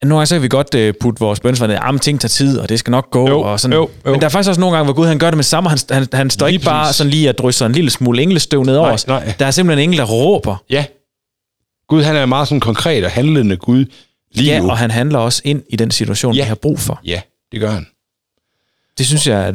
nogle 0.02 0.16
gange 0.18 0.26
så 0.26 0.34
kan 0.34 0.42
vi 0.42 0.48
godt 0.48 0.74
uh, 0.74 0.94
putte 1.00 1.20
vores 1.20 1.40
bønsvar 1.40 1.66
ned, 1.66 1.74
at 1.94 2.00
ting 2.00 2.20
tager 2.20 2.28
tid, 2.28 2.58
og 2.58 2.68
det 2.68 2.78
skal 2.78 2.90
nok 2.90 3.10
gå. 3.10 3.28
Jo, 3.28 3.40
og 3.40 3.60
sådan. 3.60 3.74
jo, 3.74 3.88
jo. 4.06 4.10
Men 4.10 4.20
der 4.20 4.26
er 4.26 4.30
faktisk 4.30 4.48
også 4.48 4.60
nogle 4.60 4.76
gange, 4.76 4.84
hvor 4.84 4.94
Gud 4.94 5.06
han 5.06 5.18
gør 5.18 5.30
det 5.30 5.36
med 5.36 5.44
samme, 5.44 5.68
han, 5.70 5.78
han, 5.90 6.06
han 6.12 6.30
står 6.30 6.46
Lige 6.46 6.54
ikke 6.54 6.64
bare 6.64 6.92
sådan 6.92 7.10
lige 7.10 7.28
og 7.28 7.38
drysser 7.38 7.66
en 7.66 7.72
lille 7.72 7.90
smule 7.90 8.22
englestøv 8.22 8.62
ned 8.64 8.76
over 8.76 8.90
os. 8.92 9.06
nej. 9.06 9.32
Der 9.38 9.46
er 9.46 9.50
simpelthen 9.50 9.78
en 9.78 9.82
engel, 9.88 9.98
der 9.98 10.04
råber. 10.04 10.56
Ja. 10.70 10.84
Gud, 11.88 12.02
han 12.02 12.16
er 12.16 12.26
meget 12.26 12.48
sådan 12.48 12.60
konkret 12.60 13.04
og 13.04 13.10
handlende 13.10 13.56
Gud 13.56 13.84
lige 14.34 14.52
Ja, 14.52 14.60
nu. 14.60 14.70
og 14.70 14.78
han 14.78 14.90
handler 14.90 15.18
også 15.18 15.42
ind 15.44 15.62
i 15.70 15.76
den 15.76 15.90
situation, 15.90 16.34
Ja. 16.34 16.42
vi 16.42 16.48
har 16.48 16.54
brug 16.54 16.78
for. 16.78 17.00
Ja, 17.04 17.20
det 17.52 17.60
gør 17.60 17.70
han. 17.70 17.86
Det 18.98 19.06
synes 19.06 19.26
jeg, 19.26 19.44
at 19.44 19.54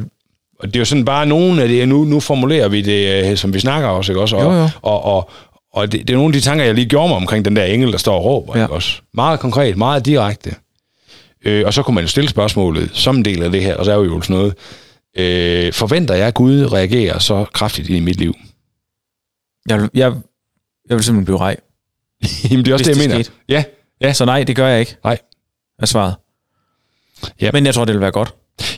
Og 0.59 0.67
det 0.67 0.75
er 0.75 0.79
jo 0.79 0.85
sådan 0.85 1.05
bare 1.05 1.25
nogle 1.25 1.61
af 1.61 1.67
det, 1.67 1.87
nu, 1.87 2.03
nu 2.03 2.19
formulerer 2.19 2.67
vi 2.67 2.81
det, 2.81 3.31
øh, 3.31 3.37
som 3.37 3.53
vi 3.53 3.59
snakker 3.59 3.89
også, 3.89 4.11
ikke 4.11 4.21
også? 4.21 4.35
Og, 4.35 4.43
Jo, 4.43 4.51
jo. 4.61 4.69
og, 4.81 5.03
og, 5.05 5.29
og 5.73 5.91
det, 5.91 6.07
det, 6.07 6.09
er 6.13 6.17
nogle 6.17 6.29
af 6.35 6.41
de 6.41 6.45
tanker, 6.45 6.65
jeg 6.65 6.73
lige 6.75 6.89
gjorde 6.89 7.07
mig 7.07 7.17
omkring 7.17 7.45
den 7.45 7.55
der 7.55 7.63
engel, 7.65 7.91
der 7.91 7.97
står 7.97 8.15
og 8.17 8.25
råber, 8.25 8.57
Ja. 8.57 8.63
ikke 8.63 8.73
også? 8.73 9.01
Meget 9.13 9.39
konkret, 9.39 9.77
meget 9.77 10.05
direkte. 10.05 10.55
Øh, 11.45 11.65
og 11.65 11.73
så 11.73 11.83
kunne 11.83 11.95
man 11.95 12.03
jo 12.03 12.07
stille 12.07 12.29
spørgsmålet, 12.29 12.89
som 12.93 13.15
en 13.17 13.25
del 13.25 13.43
af 13.43 13.51
det 13.51 13.63
her, 13.63 13.75
og 13.75 13.85
så 13.85 13.91
er 13.91 13.95
jo 13.95 14.21
sådan 14.21 14.35
noget, 14.35 14.55
øh, 15.17 15.73
forventer 15.73 16.15
jeg, 16.15 16.27
at 16.27 16.33
Gud 16.33 16.71
reagerer 16.73 17.19
så 17.19 17.45
kraftigt 17.53 17.89
i 17.89 17.99
mit 17.99 18.15
liv? 18.17 18.33
jeg, 19.69 19.81
vil- 19.81 19.89
jeg, 19.93 20.13
jeg 20.89 20.95
vil 20.97 21.03
simpelthen 21.03 21.25
blive 21.25 21.37
rej. 21.39 21.57
Jamen, 22.51 22.65
det 22.65 22.71
er 22.71 22.73
også 22.73 22.85
Hvis 22.85 22.97
det, 22.97 23.01
jeg 23.03 23.09
det 23.09 23.09
mener. 23.09 23.23
skete. 23.23 23.37
Ja, 23.49 23.63
ja. 24.01 24.13
Så 24.13 24.25
nej, 24.25 24.43
det 24.43 24.55
gør 24.55 24.67
jeg 24.67 24.79
ikke. 24.79 24.95
Nej. 25.03 25.17
Er 25.79 25.85
svaret. 25.85 26.15
Ja. 27.41 27.49
Men 27.53 27.65
jeg 27.65 27.73
tror, 27.73 27.85
det 27.85 27.93
vil 27.93 28.01
være 28.01 28.11
godt. 28.11 28.33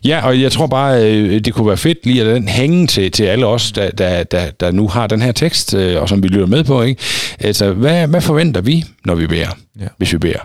Ja, 0.05 0.25
og 0.25 0.41
jeg 0.41 0.51
tror 0.51 0.67
bare, 0.67 1.11
øh, 1.13 1.39
det 1.39 1.53
kunne 1.53 1.67
være 1.67 1.77
fedt 1.77 2.05
lige 2.05 2.21
at 2.21 2.35
den 2.35 2.47
hænge 2.47 2.87
til, 2.87 3.11
til 3.11 3.23
alle 3.23 3.45
os, 3.45 3.71
der, 3.71 3.91
der, 3.91 4.23
der, 4.23 4.51
der 4.51 4.71
nu 4.71 4.87
har 4.87 5.07
den 5.07 5.21
her 5.21 5.31
tekst, 5.31 5.73
øh, 5.73 6.01
og 6.01 6.09
som 6.09 6.23
vi 6.23 6.27
lytter 6.27 6.45
med 6.47 6.63
på. 6.63 6.81
Ikke? 6.81 7.01
Altså, 7.39 7.73
hvad, 7.73 8.07
hvad 8.07 8.21
forventer 8.21 8.61
vi, 8.61 8.83
når 9.05 9.15
vi 9.15 9.27
beder, 9.27 9.57
Ja. 9.79 9.87
hvis 9.97 10.13
vi 10.13 10.17
beder? 10.17 10.39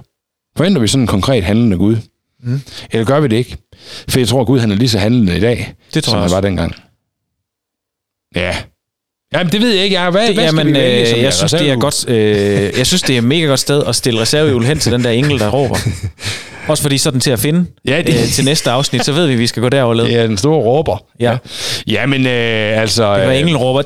Forventer 0.57 0.81
vi 0.81 0.89
sådan 0.89 1.03
en 1.03 1.07
konkret 1.07 1.45
handlende 1.45 1.77
Gud? 1.77 1.97
Mm. 2.43 2.61
Eller 2.93 3.05
gør 3.07 3.21
vi 3.21 3.29
det 3.29 3.37
ikke? 3.37 3.57
For 4.09 4.19
jeg 4.21 4.29
tror, 4.29 4.45
Gud 4.45 4.59
han 4.61 4.71
er 4.71 4.77
lige 4.77 4.89
så 4.89 4.99
handlende 4.99 5.37
i 5.37 5.41
dag, 5.41 5.75
Det 5.95 6.05
tror 6.05 6.11
som 6.11 6.19
jeg 6.19 6.23
han 6.25 6.31
var 6.31 6.41
dengang. 6.41 6.75
Ja. 8.37 8.57
Jamen, 9.35 9.53
det 9.53 9.61
ved 9.61 9.75
jeg 9.75 9.85
ikke. 9.85 10.01
Jeg, 10.01 10.11
hvad, 10.11 10.27
Det, 10.27 10.35
hvad 10.35 10.45
jamen, 10.45 10.67
vi 10.67 10.73
vælge, 10.73 11.17
øh, 11.17 11.23
jeg 11.23 11.33
synes, 11.35 11.53
det 11.53 11.71
er 11.71 11.77
godt. 11.77 12.09
Øh, 12.09 12.79
jeg 12.79 12.87
synes, 12.87 13.03
det 13.03 13.15
er 13.15 13.19
et 13.19 13.25
mega 13.25 13.47
godt 13.47 13.61
sted 13.61 13.83
at 13.87 13.97
stille 13.97 14.21
reservehjul 14.21 14.65
hen 14.65 14.79
til 14.79 14.93
den 14.93 15.05
der 15.05 15.11
engel, 15.11 15.39
der 15.39 15.49
råber. 15.51 15.77
Også 16.69 16.83
fordi 16.83 16.99
så 16.99 17.11
den 17.11 17.21
til 17.21 17.31
at 17.31 17.39
finde 17.39 17.67
Ja, 17.87 18.03
det- 18.03 18.15
øh, 18.15 18.29
til 18.29 18.45
næste 18.45 18.71
afsnit, 18.71 19.05
så 19.05 19.13
ved 19.13 19.27
vi, 19.27 19.33
at 19.33 19.39
vi 19.39 19.47
skal 19.47 19.63
gå 19.63 19.69
derover 19.69 19.95
led. 19.95 20.05
Det 20.05 20.17
er 20.17 20.27
den 20.27 20.37
store 20.39 20.57
råber. 20.63 21.05
Ja. 21.21 21.37
Ja, 21.87 22.07
men 22.07 22.27
øh, 22.27 22.81
altså... 22.83 23.15
Hvad 23.15 23.29
øh, 23.35 23.41
engel 23.41 23.57
råber, 23.57 23.83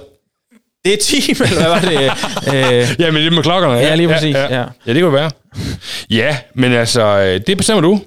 det 0.85 0.93
er 0.93 0.97
team, 1.03 1.37
eller 1.49 1.61
hvad 1.61 1.69
var 1.69 1.81
det? 1.81 2.91
Øh, 2.91 3.01
Ja, 3.01 3.11
men 3.11 3.23
det 3.25 3.33
med 3.33 3.43
klokkerne. 3.43 3.75
Ja, 3.79 3.95
lige 3.95 4.09
præcis, 4.09 4.35
Ja, 4.35 4.43
ja. 4.55 4.61
ja. 4.61 4.65
ja 4.87 4.95
det 4.95 5.03
kunne 5.03 5.13
være. 5.15 5.31
Ja, 6.11 6.37
men 6.55 6.73
altså, 6.73 7.03
øh, 7.19 7.41
det 7.47 7.57
bestemmer 7.57 7.81
du. 7.83 8.01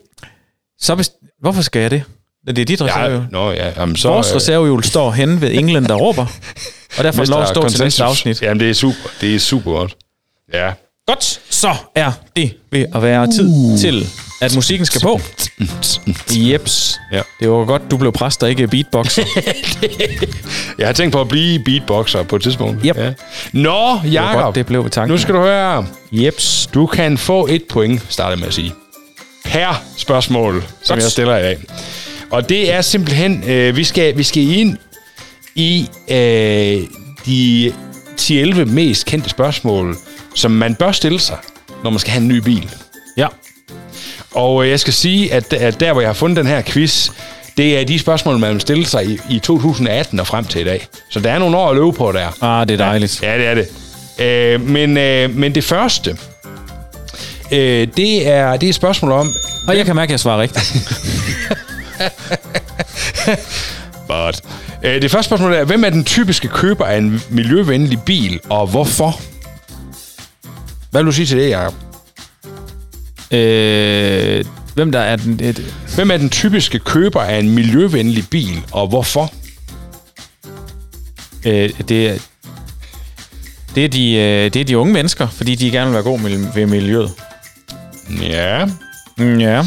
så 0.79 0.95
best- 0.95 1.19
Hvorfor 1.41 1.61
skal 1.61 1.81
jeg 1.81 1.91
det? 1.91 2.03
Det 2.47 2.59
er 2.59 2.65
dit 2.65 2.81
reservehjul. 2.81 3.21
Ja, 3.21 3.27
nå, 3.31 3.51
ja. 3.51 3.71
Jamen, 3.77 3.95
så, 3.95 4.09
Vores 4.09 4.29
øh, 4.29 4.35
reservehjul 4.35 4.83
står 4.83 5.11
henne 5.11 5.41
ved 5.41 5.51
englen, 5.53 5.85
der 5.85 5.95
råber. 5.95 6.25
Og 6.97 7.03
derfor 7.03 7.19
er 7.19 7.23
det 7.25 7.29
lov 7.29 7.41
at 7.41 7.47
stå 7.47 7.69
til 7.69 7.83
næste 7.83 8.03
afsnit. 8.03 8.41
Jamen, 8.41 8.59
det 8.59 8.69
er 8.69 8.73
super. 8.73 9.09
Det 9.21 9.35
er 9.35 9.39
super 9.39 9.71
godt. 9.71 9.95
Ja. 10.53 10.71
Godt, 11.07 11.39
så 11.49 11.75
er 11.95 12.11
det 12.35 12.53
ved 12.71 12.85
at 12.95 13.01
være 13.01 13.31
tid 13.31 13.47
uh. 13.49 13.79
til, 13.79 14.07
at 14.41 14.55
musikken 14.55 14.85
skal 14.85 15.01
på. 15.01 15.19
Jeps. 16.31 16.99
Ja. 17.11 17.21
Det 17.39 17.49
var 17.49 17.65
godt, 17.65 17.81
du 17.91 17.97
blev 17.97 18.11
præst 18.11 18.43
og 18.43 18.49
ikke 18.49 18.67
beatboxer. 18.67 19.23
Jeg 20.79 20.87
har 20.87 20.93
tænkt 20.93 21.13
på 21.13 21.21
at 21.21 21.27
blive 21.27 21.59
beatboxer 21.65 22.23
på 22.23 22.35
et 22.35 22.41
tidspunkt. 22.41 22.79
Yep. 22.85 22.97
Ja. 22.97 23.13
Nå, 23.53 23.99
Det 24.03 24.13
Jacob. 24.13 24.41
godt, 24.41 24.55
det 24.55 24.65
blev 24.65 24.89
tanken. 24.89 25.11
Nu 25.13 25.17
skal 25.21 25.35
du 25.35 25.39
høre. 25.39 25.87
Jeps. 26.11 26.69
Du 26.73 26.85
kan 26.85 27.17
få 27.17 27.47
et 27.47 27.63
point, 27.69 28.01
starter 28.09 28.37
med 28.37 28.47
at 28.47 28.53
sige. 28.53 28.73
Per 29.45 29.83
spørgsmål, 29.97 30.63
som 30.83 30.93
Godt. 30.95 31.03
jeg 31.03 31.11
stiller 31.11 31.37
i 31.37 31.41
dag. 31.41 31.57
Og 32.31 32.49
det 32.49 32.73
er 32.73 32.81
simpelthen, 32.81 33.43
øh, 33.47 33.75
vi, 33.75 33.83
skal, 33.83 34.17
vi 34.17 34.23
skal 34.23 34.43
ind 34.43 34.77
i 35.55 35.89
øh, 36.09 36.83
de 37.25 37.73
10-11 38.21 38.65
mest 38.65 39.05
kendte 39.05 39.29
spørgsmål, 39.29 39.97
som 40.37 40.51
man 40.51 40.75
bør 40.75 40.91
stille 40.91 41.19
sig, 41.19 41.37
når 41.83 41.89
man 41.89 41.99
skal 41.99 42.11
have 42.11 42.21
en 42.21 42.27
ny 42.27 42.37
bil. 42.37 42.69
Ja. 43.17 43.27
Og 44.31 44.63
øh, 44.63 44.69
jeg 44.69 44.79
skal 44.79 44.93
sige, 44.93 45.33
at, 45.33 45.53
at 45.53 45.79
der, 45.79 45.91
hvor 45.91 46.01
jeg 46.01 46.09
har 46.09 46.13
fundet 46.13 46.37
den 46.37 46.47
her 46.47 46.61
quiz, 46.61 47.09
det 47.57 47.79
er 47.79 47.85
de 47.85 47.99
spørgsmål, 47.99 48.37
man 48.37 48.53
vil 48.53 48.61
stille 48.61 48.85
sig 48.85 49.05
i, 49.05 49.19
i 49.29 49.39
2018 49.39 50.19
og 50.19 50.27
frem 50.27 50.45
til 50.45 50.61
i 50.61 50.63
dag. 50.63 50.87
Så 51.09 51.19
der 51.19 51.31
er 51.31 51.39
nogle 51.39 51.57
år 51.57 51.69
at 51.69 51.75
løbe 51.75 51.91
på 51.91 52.11
der. 52.11 52.43
Ah, 52.43 52.67
det 52.67 52.73
er 52.73 52.77
dejligt. 52.77 53.23
Ja, 53.23 53.37
det 53.37 53.47
er 53.47 53.55
det. 53.55 53.67
Øh, 54.19 54.61
men, 54.61 54.97
øh, 54.97 55.35
men 55.35 55.55
det 55.55 55.63
første, 55.63 56.17
øh, 57.51 57.87
det, 57.97 58.27
er, 58.27 58.57
det 58.57 58.67
er 58.67 58.69
et 58.69 58.75
spørgsmål 58.75 59.11
om... 59.11 59.33
Og 59.67 59.77
jeg 59.77 59.85
kan 59.85 59.95
mærke, 59.95 60.09
at 60.09 60.11
jeg 60.11 60.19
svarer 60.19 60.41
rigtigt. 60.41 60.73
But. 64.07 64.41
Øh, 64.83 65.01
det 65.01 65.11
første 65.11 65.29
spørgsmål 65.29 65.53
er, 65.53 65.63
hvem 65.63 65.83
er 65.83 65.89
den 65.89 66.03
typiske 66.03 66.47
køber 66.47 66.85
af 66.85 66.97
en 66.97 67.21
miljøvenlig 67.29 68.01
bil, 68.01 68.39
og 68.49 68.67
hvorfor? 68.67 69.19
Hvad 70.97 71.03
vil 71.03 71.11
du 71.11 71.15
sige 71.15 71.25
til 71.25 71.37
det, 71.37 71.49
Jacob? 71.49 71.73
øh, 73.31 74.45
hvem 74.73 74.91
der 74.91 74.99
er 74.99 75.15
den... 75.15 75.39
Et, 75.43 75.73
Hvem 75.95 76.11
er 76.11 76.17
den 76.17 76.29
typiske 76.29 76.79
køber 76.79 77.21
af 77.21 77.39
en 77.39 77.49
miljøvenlig 77.49 78.23
bil, 78.29 78.63
og 78.71 78.87
hvorfor? 78.87 79.33
øh, 81.45 81.69
det, 81.89 82.09
er, 82.09 82.17
det, 83.75 83.85
er 83.85 83.89
de, 83.89 84.13
øh, 84.13 84.53
det 84.53 84.55
er 84.55 84.63
de 84.63 84.77
unge 84.77 84.93
mennesker, 84.93 85.27
fordi 85.27 85.55
de 85.55 85.71
gerne 85.71 85.85
vil 85.85 85.93
være 85.93 86.03
gode 86.03 86.23
med, 86.23 86.53
ved 86.55 86.65
miljøet. 86.65 87.11
Ja, 88.21 88.67
ja. 89.19 89.63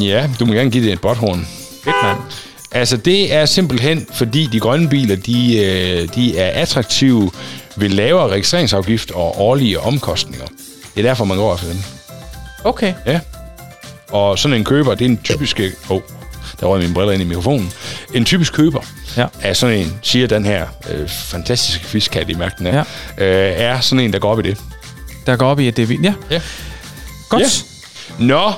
ja, 0.00 0.28
du 0.40 0.46
må 0.46 0.52
gerne 0.52 0.70
give 0.70 0.84
det 0.84 0.92
et 0.92 1.00
botthorn. 1.00 1.46
Fedt, 1.84 1.96
mand. 2.02 2.18
Altså, 2.72 2.96
det 2.96 3.34
er 3.34 3.46
simpelthen, 3.46 4.06
fordi 4.14 4.48
de 4.52 4.60
grønne 4.60 4.88
biler, 4.88 5.16
de, 5.16 5.58
øh, 5.58 6.08
de 6.14 6.38
er 6.38 6.62
attraktive 6.62 7.30
ved 7.76 7.88
lavere 7.88 8.28
registreringsafgift 8.28 9.10
og 9.10 9.40
årlige 9.40 9.80
omkostninger. 9.80 10.46
Det 10.94 11.04
er 11.04 11.08
derfor, 11.08 11.24
man 11.24 11.36
går 11.36 11.54
efter 11.54 11.66
dem. 11.68 11.78
Okay. 12.64 12.94
Ja. 13.06 13.20
Og 14.10 14.38
sådan 14.38 14.56
en 14.56 14.64
køber, 14.64 14.94
det 14.94 15.04
er 15.04 15.08
en 15.08 15.18
typisk... 15.24 15.60
Åh, 15.60 15.96
oh, 15.96 16.00
der 16.60 16.66
røg 16.66 16.80
mine 16.80 16.94
briller 16.94 17.12
ind 17.12 17.22
i 17.22 17.26
mikrofonen. 17.26 17.72
En 18.14 18.24
typisk 18.24 18.52
køber 18.52 18.80
Ja. 19.16 19.26
er 19.42 19.52
sådan 19.52 19.78
en, 19.78 19.98
siger 20.02 20.26
den 20.26 20.44
her 20.44 20.66
øh, 20.90 21.08
fantastiske 21.08 21.84
fiskkat 21.84 22.28
i 22.30 22.34
mærken 22.34 22.66
er, 22.66 22.84
ja. 23.18 23.24
øh, 23.24 23.52
er 23.56 23.80
sådan 23.80 24.04
en, 24.04 24.12
der 24.12 24.18
går 24.18 24.32
op 24.32 24.38
i 24.38 24.42
det. 24.42 24.58
Der 25.26 25.36
går 25.36 25.46
op 25.46 25.60
i, 25.60 25.68
at 25.68 25.76
det 25.76 25.82
er 25.82 25.86
vildt. 25.86 26.04
Ja. 26.04 26.14
Ja. 26.30 26.40
Godt. 27.28 27.42
Ja. 28.20 28.24
Nå. 28.24 28.52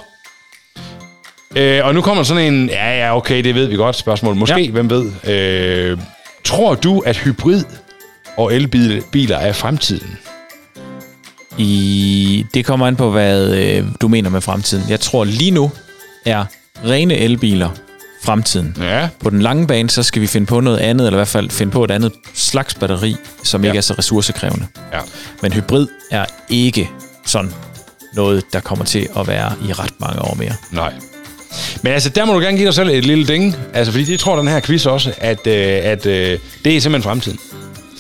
Øh, 1.56 1.84
og 1.86 1.94
nu 1.94 2.00
kommer 2.00 2.22
sådan 2.22 2.54
en, 2.54 2.68
ja, 2.68 2.98
ja, 2.98 3.16
okay, 3.16 3.44
det 3.44 3.54
ved 3.54 3.66
vi 3.66 3.76
godt, 3.76 3.96
spørgsmål. 3.96 4.34
Måske. 4.34 4.60
Ja. 4.62 4.70
hvem 4.70 4.90
ved. 4.90 5.12
Øh, 5.24 5.98
tror 6.44 6.74
du, 6.74 7.00
at 7.00 7.16
hybrid 7.16 7.64
og 8.36 8.54
elbiler 8.54 9.36
er 9.36 9.52
fremtiden? 9.52 10.18
I, 11.58 12.46
det 12.54 12.64
kommer 12.64 12.86
an 12.86 12.96
på, 12.96 13.10
hvad 13.10 13.50
øh, 13.50 13.84
du 14.00 14.08
mener 14.08 14.30
med 14.30 14.40
fremtiden. 14.40 14.84
Jeg 14.88 15.00
tror 15.00 15.24
lige 15.24 15.50
nu 15.50 15.70
er 16.26 16.44
rene 16.84 17.16
elbiler 17.16 17.70
fremtiden. 18.24 18.76
Ja. 18.80 19.08
På 19.20 19.30
den 19.30 19.42
lange 19.42 19.66
bane, 19.66 19.90
så 19.90 20.02
skal 20.02 20.22
vi 20.22 20.26
finde 20.26 20.46
på 20.46 20.60
noget 20.60 20.78
andet, 20.78 21.06
eller 21.06 21.16
i 21.16 21.18
hvert 21.18 21.28
fald 21.28 21.50
finde 21.50 21.72
på 21.72 21.84
et 21.84 21.90
andet 21.90 22.12
slags 22.34 22.74
batteri, 22.74 23.16
som 23.42 23.62
ja. 23.64 23.68
ikke 23.68 23.76
er 23.76 23.82
så 23.82 23.94
ressourcekrævende. 23.98 24.66
Ja. 24.92 25.00
Men 25.42 25.52
hybrid 25.52 25.86
er 26.10 26.24
ikke 26.48 26.90
sådan 27.26 27.50
noget, 28.14 28.44
der 28.52 28.60
kommer 28.60 28.84
til 28.84 29.08
at 29.16 29.26
være 29.26 29.52
i 29.68 29.72
ret 29.72 30.00
mange 30.00 30.22
år 30.22 30.34
mere. 30.34 30.52
Nej. 30.70 30.92
Men 31.82 31.92
altså, 31.92 32.08
der 32.08 32.24
må 32.24 32.32
du 32.32 32.40
gerne 32.40 32.56
give 32.56 32.66
dig 32.66 32.74
selv 32.74 32.88
et 32.90 33.06
lille 33.06 33.26
ding. 33.26 33.56
Altså, 33.74 33.92
fordi 33.92 34.04
det 34.04 34.20
tror 34.20 34.36
den 34.36 34.48
her 34.48 34.60
quiz 34.60 34.86
også, 34.86 35.12
at, 35.18 35.46
øh, 35.46 35.80
at 35.82 36.06
øh, 36.06 36.38
det 36.64 36.76
er 36.76 36.80
simpelthen 36.80 37.02
fremtiden. 37.02 37.38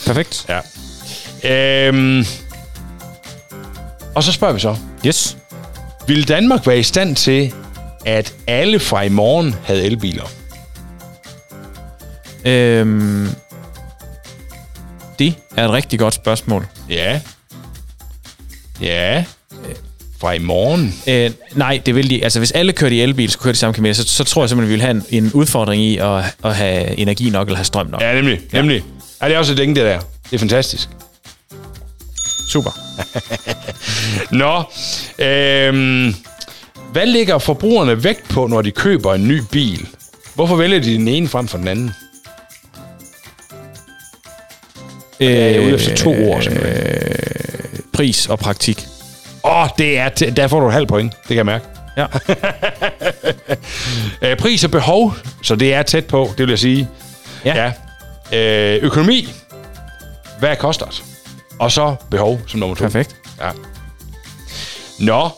Perfekt. 0.06 0.46
Ja. 0.48 1.88
Øhm, 1.88 2.24
og 4.14 4.22
så 4.22 4.32
spørger 4.32 4.54
vi 4.54 4.60
så. 4.60 4.76
Yes. 5.06 5.36
Vil 6.06 6.28
Danmark 6.28 6.66
være 6.66 6.78
i 6.78 6.82
stand 6.82 7.16
til, 7.16 7.52
at 8.06 8.34
alle 8.46 8.80
fra 8.80 9.02
i 9.02 9.08
morgen 9.08 9.54
havde 9.64 9.84
elbiler? 9.84 10.24
Øhm, 12.44 13.28
det 15.18 15.34
er 15.56 15.64
et 15.64 15.70
rigtig 15.72 15.98
godt 15.98 16.14
spørgsmål. 16.14 16.66
Ja. 16.90 17.20
Ja. 18.80 19.24
Fra 20.20 20.32
i 20.32 20.38
morgen? 20.38 20.94
Øh, 21.06 21.30
nej, 21.54 21.80
det 21.86 21.94
vil 21.94 22.10
de. 22.10 22.24
Altså, 22.24 22.38
hvis 22.40 22.50
alle 22.50 22.72
kørte 22.72 22.94
i 22.96 23.00
elbil, 23.00 23.30
så 23.30 23.38
kører 23.38 23.52
de 23.52 23.58
samme 23.58 23.74
kilometer, 23.74 23.94
så, 23.94 24.04
så 24.08 24.24
tror 24.24 24.42
jeg 24.42 24.48
simpelthen, 24.48 24.68
vi 24.68 24.74
vil 24.74 24.82
have 24.82 24.90
en, 24.90 25.24
en 25.24 25.32
udfordring 25.32 25.82
i 25.82 25.96
at, 25.98 26.36
at 26.44 26.56
have 26.56 26.98
energi 26.98 27.30
nok, 27.30 27.48
eller 27.48 27.56
have 27.56 27.64
strøm 27.64 27.86
nok. 27.86 28.02
Ja, 28.02 28.14
nemlig. 28.14 28.40
Nemlig. 28.52 28.82
Ja, 29.24 29.28
det 29.28 29.34
er 29.34 29.38
også 29.38 29.52
et 29.52 29.58
ding, 29.58 29.76
det 29.76 29.84
der. 29.84 29.98
Det 30.24 30.32
er 30.32 30.38
fantastisk. 30.38 30.88
Super. 32.50 32.70
Nå. 34.42 34.62
Øhm, 35.24 36.14
hvad 36.92 37.06
lægger 37.06 37.38
forbrugerne 37.38 38.04
vægt 38.04 38.28
på, 38.28 38.46
når 38.46 38.62
de 38.62 38.70
køber 38.70 39.14
en 39.14 39.28
ny 39.28 39.40
bil? 39.52 39.88
Hvorfor 40.34 40.56
vælger 40.56 40.80
de 40.80 40.94
den 40.94 41.08
ene 41.08 41.28
frem 41.28 41.48
for 41.48 41.58
den 41.58 41.68
anden? 41.68 41.90
Øh, 45.20 45.30
Jeg 45.30 45.54
er 45.54 45.60
ude 45.60 45.74
efter 45.74 45.96
to 45.96 46.10
ord, 46.30 46.42
simpelthen. 46.42 47.82
pris 47.92 48.26
og 48.26 48.38
praktik. 48.38 48.86
Åh, 49.44 49.62
oh, 49.62 49.68
det 49.78 49.98
er 49.98 50.10
t- 50.20 50.30
der 50.34 50.48
får 50.48 50.60
du 50.60 50.66
et 50.66 50.72
halvt 50.72 50.88
point. 50.88 51.12
Det 51.12 51.26
kan 51.28 51.36
jeg 51.36 51.46
mærke. 51.46 51.64
Ja. 51.96 52.06
Øh, 54.22 54.36
pris 54.36 54.64
og 54.64 54.70
behov, 54.70 55.14
så 55.42 55.56
det 55.56 55.74
er 55.74 55.82
tæt 55.82 56.04
på, 56.06 56.30
det 56.38 56.46
vil 56.46 56.48
jeg 56.52 56.58
sige. 56.58 56.88
Ja. 57.44 57.64
ja. 57.64 57.72
Øh, 58.32 58.82
økonomi. 58.82 59.28
Hvad 60.38 60.56
koster 60.56 60.86
det? 60.86 61.04
Og 61.60 61.72
så 61.72 61.96
behov 62.10 62.40
som 62.46 62.60
nummer 62.60 62.76
to. 62.76 62.84
Perfekt. 62.84 63.16
Ja. 63.40 63.50
Nå. 65.00 65.30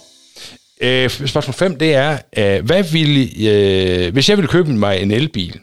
Øh, 0.80 1.10
spørgsmål 1.10 1.54
5, 1.54 1.78
det 1.78 1.94
er, 1.94 2.18
øh, 2.36 2.64
hvad 2.64 2.82
ville, 2.82 3.50
øh, 3.50 4.12
hvis 4.12 4.28
jeg 4.28 4.36
ville 4.36 4.48
købe 4.48 4.72
mig 4.72 5.02
en 5.02 5.10
elbil, 5.10 5.60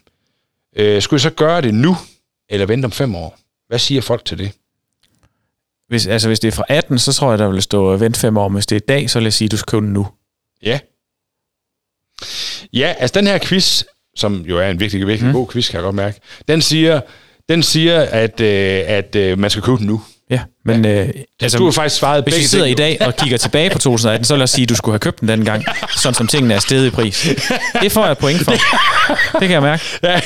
øh, 0.76 1.02
skulle 1.02 1.18
jeg 1.18 1.22
så 1.22 1.30
gøre 1.30 1.62
det 1.62 1.74
nu, 1.74 1.98
eller 2.50 2.66
vente 2.66 2.86
om 2.86 2.92
fem 2.92 3.16
år? 3.16 3.38
Hvad 3.68 3.80
siger 3.80 4.02
folk 4.02 4.26
til 4.26 4.38
det? 4.38 4.52
Hvis, 5.88 6.08
altså, 6.08 6.28
hvis 6.30 6.40
det 6.40 6.48
er 6.48 6.52
fra 6.52 6.66
18, 6.70 7.00
så 7.00 7.14
tror 7.14 7.30
jeg, 7.30 7.40
der 7.40 7.50
vil 7.50 7.62
stå 7.62 7.96
vent 7.96 8.18
fem 8.18 8.38
år. 8.38 8.48
Men 8.48 8.54
hvis 8.54 8.66
det 8.66 8.76
er 8.76 8.80
i 8.80 8.86
dag, 8.88 9.10
så 9.10 9.20
vil 9.20 9.24
jeg 9.24 9.34
sige, 9.34 9.50
du 9.50 9.58
skal 9.58 9.72
købe 9.72 9.86
den 9.86 9.94
nu. 9.94 10.08
Ja. 10.64 10.80
Ja, 12.74 12.96
altså 13.00 13.20
den 13.20 13.28
her 13.28 13.40
quiz, 13.40 13.84
som 14.16 14.46
jo 14.50 14.60
er 14.60 14.70
en 14.70 14.80
virkelig, 14.80 15.08
virkelig 15.08 15.28
mm. 15.28 15.34
god 15.34 15.48
quiz, 15.48 15.70
kan 15.70 15.76
jeg 15.78 15.84
godt 15.84 15.96
mærke, 15.96 16.20
den 16.48 16.62
siger, 16.62 17.02
den 17.50 17.64
siger 17.64 18.02
at, 18.02 18.42
øh, 18.42 18.82
at 18.88 19.16
øh, 19.16 19.40
man 19.40 19.50
skal 19.50 19.64
købe 19.64 19.78
den 19.78 19.88
nu. 19.88 20.02
Ja, 20.30 20.42
men 20.66 20.86
ja. 20.86 21.04
Øh, 21.04 21.10
Altså, 21.42 21.58
du 21.58 21.64
har 21.66 21.72
faktisk 21.72 21.96
svaret 21.96 22.24
hvis 22.24 22.38
vi 22.38 22.44
sidder 22.44 22.66
i 22.66 22.74
dag 22.74 22.98
og 23.02 23.16
kigger 23.16 23.38
tilbage 23.38 23.70
på 23.70 23.78
2018, 23.78 24.26
så 24.26 24.34
vil 24.34 24.40
jeg 24.40 24.50
sige, 24.50 24.64
at 24.64 24.70
du 24.70 24.76
skulle 24.76 24.94
have 24.94 25.00
købt 25.00 25.20
den 25.20 25.28
dengang, 25.28 25.66
sådan 25.98 26.14
som 26.14 26.28
tingene 26.28 26.54
er 26.54 26.60
steget 26.60 26.88
i 26.88 26.90
pris. 26.90 27.30
Det 27.82 27.92
får 27.92 28.06
jeg 28.06 28.18
point 28.18 28.42
for. 28.42 28.52
Det 29.40 29.40
kan 29.40 29.52
jeg 29.52 29.62
mærke. 29.62 29.84
Ja, 30.04 30.22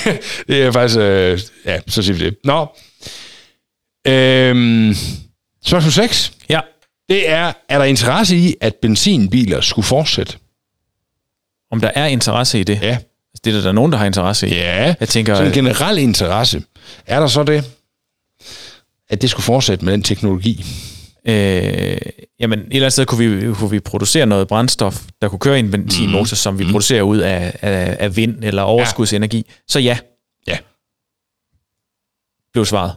det 0.48 0.64
er 0.64 0.72
faktisk... 0.72 1.00
Øh, 1.00 1.40
ja, 1.66 1.80
så 1.88 2.02
siger 2.04 2.18
vi 2.18 2.26
det. 2.26 2.36
Nå. 2.44 2.68
Øhm, 4.08 4.96
spørgsmål 5.66 5.92
6. 5.92 6.32
Ja. 6.50 6.60
Det 7.10 7.30
er, 7.30 7.54
er 7.70 7.78
der 7.78 7.86
interesse 7.86 8.38
i, 8.38 8.56
at 8.62 8.76
benzinbiler 8.82 9.62
skulle 9.62 9.86
fortsætte? 9.86 10.38
Om 11.72 11.82
der 11.82 11.92
er 11.96 12.06
interesse 12.06 12.60
i 12.60 12.64
det. 12.64 12.80
Ja. 12.82 12.98
Det 13.44 13.56
er 13.56 13.62
der, 13.62 13.68
er 13.68 13.72
nogen, 13.72 13.92
der 13.92 13.98
har 13.98 14.06
interesse 14.06 14.48
i. 14.48 14.54
Ja. 14.54 14.96
Jeg 15.00 15.10
tænker, 15.10 15.36
Sådan 15.36 15.48
en 15.48 15.54
generel 15.54 15.98
interesse. 15.98 16.64
Er 17.06 17.20
der 17.20 17.28
så 17.28 17.44
det, 17.44 17.64
at 19.10 19.22
det 19.22 19.30
skulle 19.30 19.44
fortsætte 19.44 19.86
med 19.86 19.94
den 19.94 20.04
teknologi? 20.04 20.66
øh, 21.28 21.98
jamen, 22.40 22.60
et 22.60 22.66
eller 22.66 22.76
andet 22.76 22.94
sted 22.94 23.06
kunne 23.06 23.30
vi, 23.30 23.54
kunne 23.54 23.70
vi 23.70 23.80
producere 23.80 24.26
noget 24.26 24.48
brændstof, 24.48 25.04
der 25.22 25.30
kunne 25.30 25.40
køre 25.40 25.56
i 25.56 25.60
en 25.60 25.72
benzinmotor, 25.72 26.22
mm. 26.22 26.26
som 26.26 26.60
vi 26.60 26.64
mm. 26.64 26.72
producerer 26.72 27.02
ud 27.02 27.18
af, 27.18 27.54
af, 27.62 27.98
af 28.00 28.16
vind 28.16 28.44
eller 28.44 28.62
overskudsenergi. 28.62 29.38
Ja. 29.38 29.54
Så 29.68 29.80
ja. 29.80 29.98
Ja. 30.48 30.58
Blev 32.54 32.66
svaret. 32.66 32.92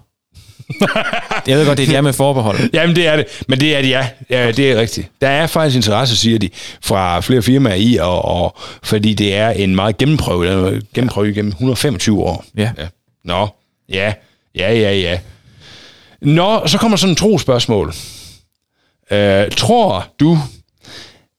jeg 1.46 1.58
ved 1.58 1.66
godt, 1.66 1.78
det 1.78 1.88
er 1.88 1.92
ja 1.92 2.00
med 2.00 2.12
forbehold. 2.12 2.58
Jamen, 2.72 2.96
det 2.96 3.06
er 3.06 3.16
det. 3.16 3.26
Men 3.48 3.60
det 3.60 3.76
er 3.76 3.82
det, 3.82 3.88
ja. 3.88 4.08
ja. 4.30 4.52
det 4.52 4.72
er 4.72 4.80
rigtigt. 4.80 5.10
Der 5.20 5.28
er 5.28 5.46
faktisk 5.46 5.76
interesse, 5.76 6.16
siger 6.16 6.38
de, 6.38 6.50
fra 6.82 7.20
flere 7.20 7.42
firmaer 7.42 7.74
i, 7.74 7.96
og, 7.96 8.24
og 8.24 8.56
fordi 8.82 9.14
det 9.14 9.34
er 9.34 9.50
en 9.50 9.74
meget 9.74 9.98
gennemprøvet, 9.98 10.82
gennemprøvet 10.94 11.34
gennem 11.34 11.50
125 11.50 12.20
år. 12.20 12.44
Ja. 12.56 12.70
ja. 12.78 12.86
Nå, 13.24 13.48
ja, 13.88 14.12
ja, 14.54 14.74
ja, 14.74 14.94
ja. 14.94 15.18
Nå, 16.22 16.66
så 16.66 16.78
kommer 16.78 16.96
sådan 16.96 17.12
en 17.12 17.16
trospørgsmål. 17.16 17.92
Øh, 19.10 19.50
tror 19.50 20.06
du, 20.20 20.38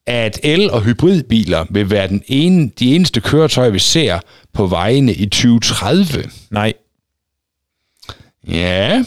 at 0.06 0.40
el- 0.42 0.70
og 0.70 0.82
hybridbiler 0.82 1.64
vil 1.70 1.90
være 1.90 2.08
den 2.08 2.22
ene, 2.26 2.70
de 2.78 2.94
eneste 2.94 3.20
køretøjer, 3.20 3.70
vi 3.70 3.78
ser 3.78 4.18
på 4.52 4.66
vejene 4.66 5.14
i 5.14 5.26
2030? 5.26 6.30
Nej. 6.50 6.72
Ja, 8.48 9.04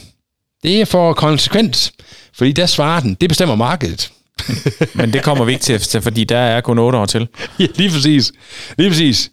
det 0.65 0.81
er 0.81 0.85
for 0.85 1.13
konsekvent, 1.13 1.91
fordi 2.37 2.51
der 2.51 2.65
svarer 2.65 2.99
den, 2.99 3.17
det 3.21 3.29
bestemmer 3.29 3.55
markedet. 3.55 4.11
Men 4.93 5.13
det 5.13 5.23
kommer 5.23 5.45
vi 5.45 5.51
ikke 5.51 5.63
til, 5.63 6.01
fordi 6.01 6.23
der 6.23 6.37
er 6.37 6.61
kun 6.61 6.79
8 6.79 6.97
år 6.97 7.05
til. 7.05 7.27
ja, 7.59 7.67
lige 7.75 7.89
præcis. 7.89 8.31
Lige 8.77 8.89
præcis. 8.89 9.31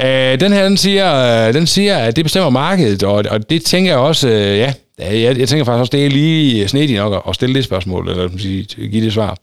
Øh, 0.00 0.40
den 0.40 0.52
her, 0.52 0.64
den 0.64 0.76
siger, 0.76 1.46
øh, 1.48 1.54
den 1.54 1.66
siger, 1.66 1.98
at 1.98 2.16
det 2.16 2.24
bestemmer 2.24 2.50
markedet, 2.50 3.02
og, 3.02 3.24
og 3.30 3.50
det 3.50 3.64
tænker 3.64 3.90
jeg 3.90 3.98
også, 3.98 4.28
øh, 4.28 4.58
ja, 4.58 4.72
jeg, 4.98 5.38
jeg 5.38 5.48
tænker 5.48 5.64
faktisk 5.64 5.80
også, 5.80 5.90
det 5.92 6.06
er 6.06 6.10
lige 6.10 6.68
snedigt 6.68 6.98
nok 6.98 7.14
at, 7.14 7.22
at 7.28 7.34
stille 7.34 7.54
det 7.54 7.64
spørgsmål, 7.64 8.08
eller 8.08 8.28
sige, 8.38 8.64
give 8.90 9.04
det 9.04 9.12
svar. 9.12 9.36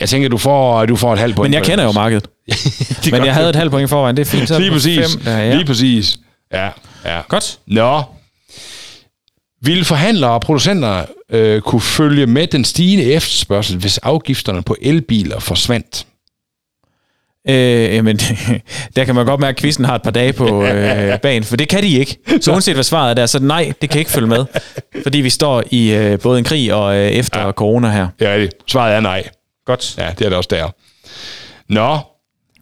Jeg 0.00 0.08
tænker, 0.08 0.28
du 0.28 0.38
får, 0.38 0.86
du 0.86 0.96
får 0.96 1.12
et 1.12 1.18
halvt 1.18 1.36
point. 1.36 1.50
Men 1.50 1.54
jeg 1.54 1.62
kender 1.62 1.84
jo 1.84 1.92
markedet. 1.92 2.26
Men 3.12 3.24
jeg 3.24 3.34
havde 3.34 3.48
et 3.48 3.56
halvt 3.56 3.70
point 3.70 3.90
forvejen, 3.90 4.16
det 4.16 4.26
er 4.26 4.30
fint. 4.30 4.48
Så 4.48 4.58
lige 4.58 4.70
præcis. 4.70 5.12
Fem, 5.12 5.20
der, 5.24 5.38
ja. 5.38 5.54
Lige 5.54 5.64
præcis. 5.64 6.16
Ja, 6.52 6.68
ja. 7.04 7.20
Godt. 7.28 7.58
Nå. 7.66 8.02
Vil 9.64 9.84
forhandlere 9.84 10.30
og 10.30 10.40
producenter 10.40 11.04
øh, 11.30 11.60
kunne 11.60 11.80
følge 11.80 12.26
med 12.26 12.46
den 12.46 12.64
stigende 12.64 13.04
efterspørgsel, 13.04 13.78
hvis 13.78 13.98
afgifterne 13.98 14.62
på 14.62 14.76
elbiler 14.82 15.38
forsvandt? 15.40 16.06
Øh, 17.48 17.94
jamen, 17.94 18.18
der 18.96 19.04
kan 19.04 19.14
man 19.14 19.26
godt 19.26 19.40
mærke, 19.40 19.56
at 19.56 19.60
quizzen 19.60 19.84
har 19.84 19.94
et 19.94 20.02
par 20.02 20.10
dage 20.10 20.32
på 20.32 20.62
øh, 20.64 21.18
banen, 21.20 21.44
for 21.44 21.56
det 21.56 21.68
kan 21.68 21.82
de 21.82 21.88
ikke. 21.88 22.18
Så 22.40 22.52
uanset 22.52 22.74
hvad 22.74 22.84
svaret 22.84 23.10
er 23.10 23.14
der, 23.14 23.26
så 23.26 23.38
nej, 23.38 23.72
det 23.82 23.90
kan 23.90 23.98
ikke 23.98 24.10
følge 24.10 24.26
med. 24.28 24.44
Fordi 25.02 25.18
vi 25.18 25.30
står 25.30 25.62
i 25.70 25.92
øh, 25.92 26.18
både 26.20 26.38
en 26.38 26.44
krig 26.44 26.74
og 26.74 26.96
øh, 26.96 27.10
efter 27.10 27.40
ja. 27.40 27.52
corona 27.52 27.90
her. 27.90 28.08
Ja, 28.20 28.38
det. 28.38 28.50
Svaret 28.66 28.94
er 28.96 29.00
nej. 29.00 29.28
Godt. 29.66 29.94
Ja, 29.98 30.10
det 30.18 30.24
er 30.24 30.28
det 30.28 30.38
også 30.38 30.48
der. 30.50 30.68
Nå, 31.68 31.98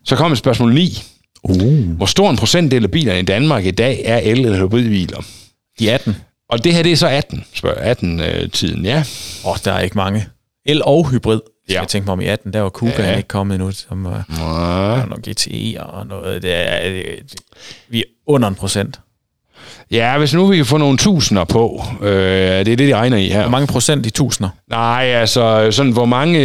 så 0.04 0.16
kommer 0.16 0.36
spørgsmål 0.36 0.74
9. 0.74 1.02
Uh. 1.42 1.90
Hvor 1.96 2.06
stor 2.06 2.30
en 2.30 2.36
procentdel 2.36 2.84
af 2.84 2.90
bilerne 2.90 3.18
i 3.18 3.22
Danmark 3.22 3.64
i 3.64 3.70
dag 3.70 4.02
er 4.04 4.18
el- 4.18 4.44
eller 4.44 4.58
hybridbiler? 4.58 5.24
I 5.78 5.88
18. 5.88 6.16
Og 6.50 6.64
det 6.64 6.74
her, 6.74 6.82
det 6.82 6.92
er 6.92 6.96
så 6.96 7.08
18, 7.08 7.44
spørger 7.54 7.94
18-tiden, 7.94 8.84
ja. 8.84 9.04
Åh, 9.44 9.50
oh, 9.50 9.56
der 9.64 9.72
er 9.72 9.80
ikke 9.80 9.96
mange. 9.98 10.26
El 10.66 10.82
og 10.84 11.10
hybrid. 11.10 11.40
Ja. 11.68 11.80
Jeg 11.80 11.88
tænkte 11.88 12.06
mig 12.06 12.12
om 12.12 12.20
i 12.20 12.26
18, 12.26 12.52
der 12.52 12.60
var 12.60 12.68
Kuga 12.68 12.92
Ja. 13.10 13.16
ikke 13.16 13.28
kommet 13.28 13.54
endnu. 13.54 13.70
Som, 13.72 14.06
uh, 14.06 14.12
Ja. 14.12 14.16
er 14.38 15.06
nogle 15.06 15.22
GTI 15.32 15.76
og 15.80 16.06
noget. 16.06 16.42
Det 16.42 16.54
er, 16.54 16.88
det, 16.88 17.04
vi 17.88 17.98
er 17.98 18.04
under 18.26 18.48
en 18.48 18.54
procent. 18.54 19.00
Ja, 19.90 20.18
hvis 20.18 20.34
nu 20.34 20.46
vi 20.46 20.56
kan 20.56 20.66
få 20.66 20.76
nogle 20.76 20.98
tusinder 20.98 21.44
på, 21.44 21.82
øh, 22.02 22.08
det 22.10 22.60
er 22.60 22.62
det, 22.64 22.78
de 22.78 22.94
regner 22.96 23.16
i 23.16 23.28
her. 23.28 23.40
Hvor 23.40 23.50
mange 23.50 23.66
procent 23.66 24.06
i 24.06 24.10
tusinder? 24.10 24.50
Nej, 24.68 25.04
altså, 25.04 25.68
sådan, 25.70 25.92
hvor 25.92 26.04
mange, 26.04 26.38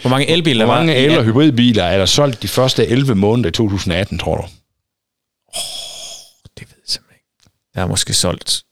Hvor 0.00 0.08
mange 0.10 0.30
elbiler 0.30 0.64
hvor 0.64 0.74
mange 0.74 0.92
var 0.92 0.98
el- 1.00 1.10
og 1.10 1.16
18? 1.16 1.32
hybridbiler 1.32 1.84
er 1.84 1.98
der 1.98 2.06
solgt 2.06 2.42
de 2.42 2.48
første 2.48 2.86
11 2.86 3.14
måneder 3.14 3.48
i 3.48 3.52
2018, 3.52 4.18
tror 4.18 4.36
du? 4.36 4.42
Det 6.58 6.68
ved 6.68 6.76
jeg 6.76 6.86
simpelthen 6.86 7.16
ikke. 7.16 7.50
Der 7.74 7.80
er 7.82 7.86
måske 7.86 8.12
solgt 8.12 8.62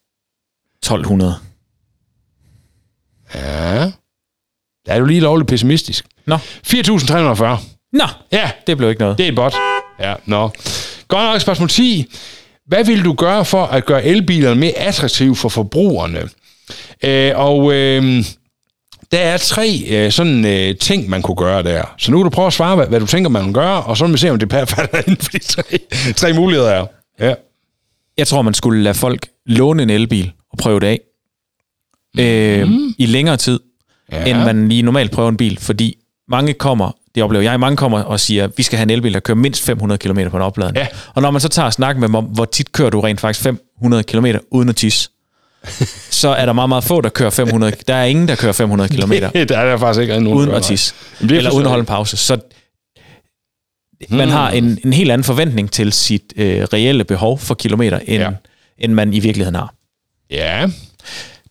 1200. 0.83 1.35
Ja. 3.35 3.91
Der 4.87 4.93
er 4.93 4.99
du 4.99 5.05
lige 5.05 5.21
lovligt 5.21 5.49
pessimistisk. 5.49 6.07
Nå. 6.27 6.37
4.340. 6.37 7.45
Nå, 7.93 8.05
Ja, 8.33 8.51
det 8.67 8.77
blev 8.77 8.89
ikke 8.91 9.01
noget. 9.01 9.19
det 9.19 9.25
er 9.25 9.29
et 9.29 9.37
bot. 9.37 9.55
Ja, 10.01 10.15
nå. 10.27 10.51
Godt 11.09 11.33
nok 11.33 11.41
spørgsmål 11.41 11.69
10. 11.69 12.07
Hvad 12.67 12.85
vil 12.85 13.05
du 13.05 13.13
gøre 13.13 13.45
for 13.45 13.65
at 13.67 13.87
gøre 13.87 14.05
elbilerne 14.05 14.61
mere 14.61 14.73
attraktive 14.73 15.37
for 15.37 15.49
forbrugerne? 15.49 16.29
Øh, 17.05 17.33
og 17.35 17.73
øh, 17.73 18.25
Der 19.13 19.19
er 19.19 19.37
tre 19.37 19.85
øh, 19.89 20.13
sådan 20.13 20.45
øh, 20.47 20.77
ting, 20.79 21.09
man 21.11 21.23
kunne 21.23 21.37
gøre 21.37 21.63
der. 21.63 21.95
Så 21.99 22.11
nu 22.11 22.19
kan 22.19 22.25
du 22.25 22.31
prøve 22.31 22.47
at 22.47 22.53
svare, 22.53 22.77
hvad, 22.77 22.87
hvad 22.87 23.01
du 23.01 23.07
tænker, 23.07 23.31
man 23.31 23.43
kan 23.45 23.53
gøre, 23.53 23.83
og 23.83 23.97
så 23.97 24.07
må 24.07 24.13
vi 24.13 24.19
se, 24.19 24.31
om 24.31 24.39
det 24.39 24.51
falder 24.53 24.99
inden 25.07 25.17
for 25.17 25.31
de 25.31 25.39
tre, 25.39 25.63
tre 26.17 26.33
muligheder 26.33 26.71
er. 26.71 26.87
Ja. 27.21 27.35
Jeg 28.19 28.27
tror, 28.27 28.43
man 28.43 28.55
skulle 28.55 28.83
lade 28.83 28.95
folk 28.95 29.29
låne 29.47 29.83
en 29.83 29.91
elbil 29.91 30.33
og 30.53 30.59
prøve 30.59 30.81
det 30.81 30.87
af. 30.87 31.01
Øh, 32.19 32.69
I 32.99 33.07
længere 33.07 33.37
tid, 33.37 33.61
Ja. 34.13 34.25
end 34.25 34.39
man 34.39 34.69
lige 34.69 34.83
normalt 34.83 35.11
prøver 35.11 35.29
en 35.29 35.37
bil. 35.37 35.59
Fordi 35.61 35.97
mange 36.29 36.53
kommer, 36.55 36.91
det 37.15 37.23
oplever 37.23 37.43
jeg, 37.43 37.61
mange 37.61 37.77
kommer 37.77 38.01
og 38.03 38.21
siger, 38.21 38.49
vi 38.57 38.63
skal 38.63 38.77
have 38.77 38.83
en 38.83 38.91
elbil, 38.91 39.15
der 39.15 39.21
kører 39.21 39.37
mindst 39.37 39.63
500 39.65 39.99
km 39.99 40.19
på 40.31 40.37
en 40.37 40.43
opladning. 40.43 40.77
Ja. 40.77 40.87
Og 41.15 41.23
når 41.23 41.31
man 41.31 41.41
så 41.41 41.49
tager 41.49 41.67
og 41.67 41.73
snakker 41.73 42.01
med 42.01 42.09
dem 42.09 42.15
om, 42.15 42.25
hvor 42.25 42.45
tit 42.45 42.73
kører 42.73 42.91
du 42.91 43.01
rent 43.01 43.21
faktisk 43.21 43.43
500 43.43 44.03
km 44.03 44.27
uden 44.51 44.69
at 44.69 44.77
tisse, 44.77 45.11
så 46.21 46.29
er 46.29 46.47
der 46.47 46.53
meget, 46.53 46.69
meget 46.69 46.85
få, 46.85 47.01
der 47.01 47.09
kører 47.09 47.31
500. 47.31 47.73
Der 47.89 47.95
er 47.95 48.05
ingen, 48.05 48.29
der 48.29 48.35
kører 48.37 48.53
500 48.53 48.89
km 48.97 49.13
der 49.13 49.31
er 49.59 49.71
der 49.71 49.77
faktisk 49.77 50.01
ikke 50.01 50.21
nogen, 50.21 50.39
uden 50.39 50.51
at 50.51 50.63
tisse. 50.63 50.95
Det 51.21 51.31
er 51.33 51.37
Eller 51.37 51.51
uden 51.51 51.65
at 51.65 51.69
holde 51.71 51.81
en 51.81 51.87
pause. 51.87 52.17
Så 52.17 52.39
man 54.09 54.29
har 54.29 54.51
en, 54.51 54.79
en 54.85 54.93
helt 54.93 55.11
anden 55.11 55.25
forventning 55.25 55.71
til 55.71 55.93
sit 55.93 56.33
øh, 56.37 56.63
reelle 56.63 57.05
behov 57.05 57.39
for 57.39 57.55
kilometer, 57.55 57.99
end, 57.99 58.23
ja. 58.23 58.31
end 58.79 58.93
man 58.93 59.15
i 59.15 59.19
virkeligheden 59.21 59.55
har. 59.55 59.75
Ja, 60.33 60.67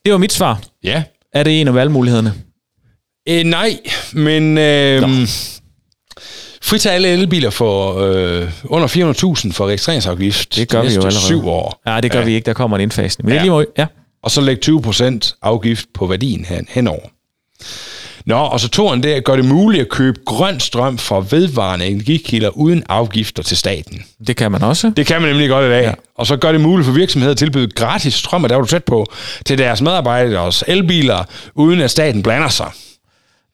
Det 0.06 0.12
var 0.12 0.18
mit 0.18 0.34
svar. 0.34 0.62
ja. 0.84 1.04
Er 1.34 1.44
det 1.44 1.62
en 1.62 1.68
af 1.68 1.74
valgmulighederne? 1.74 2.34
Øh, 3.30 3.44
nej, 3.44 3.80
men 4.14 4.58
øh, 4.58 5.02
fritager 6.62 6.94
alle 6.96 7.08
elbiler 7.08 7.50
for 7.50 7.96
øh, 8.00 8.52
under 8.64 8.88
400.000 8.88 9.54
for 9.54 9.68
registreringsafgift 9.68 10.56
Det 10.56 10.70
gør 10.70 10.82
de 10.82 10.88
vi 10.88 10.94
jo 10.94 11.02
allerede. 11.02 11.26
syv 11.26 11.48
år. 11.48 11.82
Ja, 11.88 12.02
det 12.02 12.12
gør 12.12 12.20
Ja. 12.20 12.26
vi 12.26 12.34
ikke. 12.36 12.46
Der 12.46 12.54
kommer 12.54 12.78
en 12.78 12.82
indfasning. 12.82 13.26
Men 13.26 13.34
ja. 13.34 13.36
Det 13.36 13.40
er 13.40 13.44
lige 13.44 13.52
måde. 13.52 13.66
Ja. 13.78 13.86
Og 14.24 14.32
så 14.32 14.42
lægge 14.42 14.62
20% 14.66 15.38
afgift 15.42 15.86
på 15.94 16.08
værdien 16.08 16.46
hen, 16.46 16.68
henover. 16.70 17.08
Nå, 18.26 18.36
og 18.38 18.60
så 18.60 18.70
toren 18.70 19.04
det 19.04 19.24
gør 19.24 19.36
det 19.36 19.46
muligt 19.46 19.82
at 19.82 19.90
købe 19.90 20.20
grøn 20.26 20.60
strøm 20.60 20.98
fra 20.98 21.26
vedvarende 21.30 21.86
energikilder 21.86 22.50
uden 22.50 22.84
afgifter 22.90 23.44
til 23.44 23.58
staten. 23.58 24.04
Det 24.28 24.36
kan 24.36 24.52
man 24.52 24.64
også. 24.64 24.92
Det 24.98 25.06
kan 25.08 25.22
man 25.22 25.30
nemlig 25.30 25.50
godt 25.50 25.66
i 25.66 25.70
dag. 25.70 25.84
Ja. 25.84 25.92
Og 26.16 26.28
så 26.28 26.38
gør 26.38 26.52
det 26.52 26.62
muligt 26.62 26.86
for 26.86 26.94
virksomheder 26.94 27.32
at 27.32 27.38
tilbyde 27.38 27.68
gratis 27.68 28.14
strøm, 28.14 28.44
og 28.44 28.50
der 28.50 28.56
er 28.56 28.60
du 28.62 28.68
tæt 28.68 28.84
på, 28.84 29.06
til 29.46 29.58
deres 29.58 29.82
medarbejderes 29.82 30.64
elbiler, 30.68 31.24
uden 31.56 31.82
at 31.82 31.92
staten 31.92 32.24
blander 32.24 32.50
sig. 32.50 32.72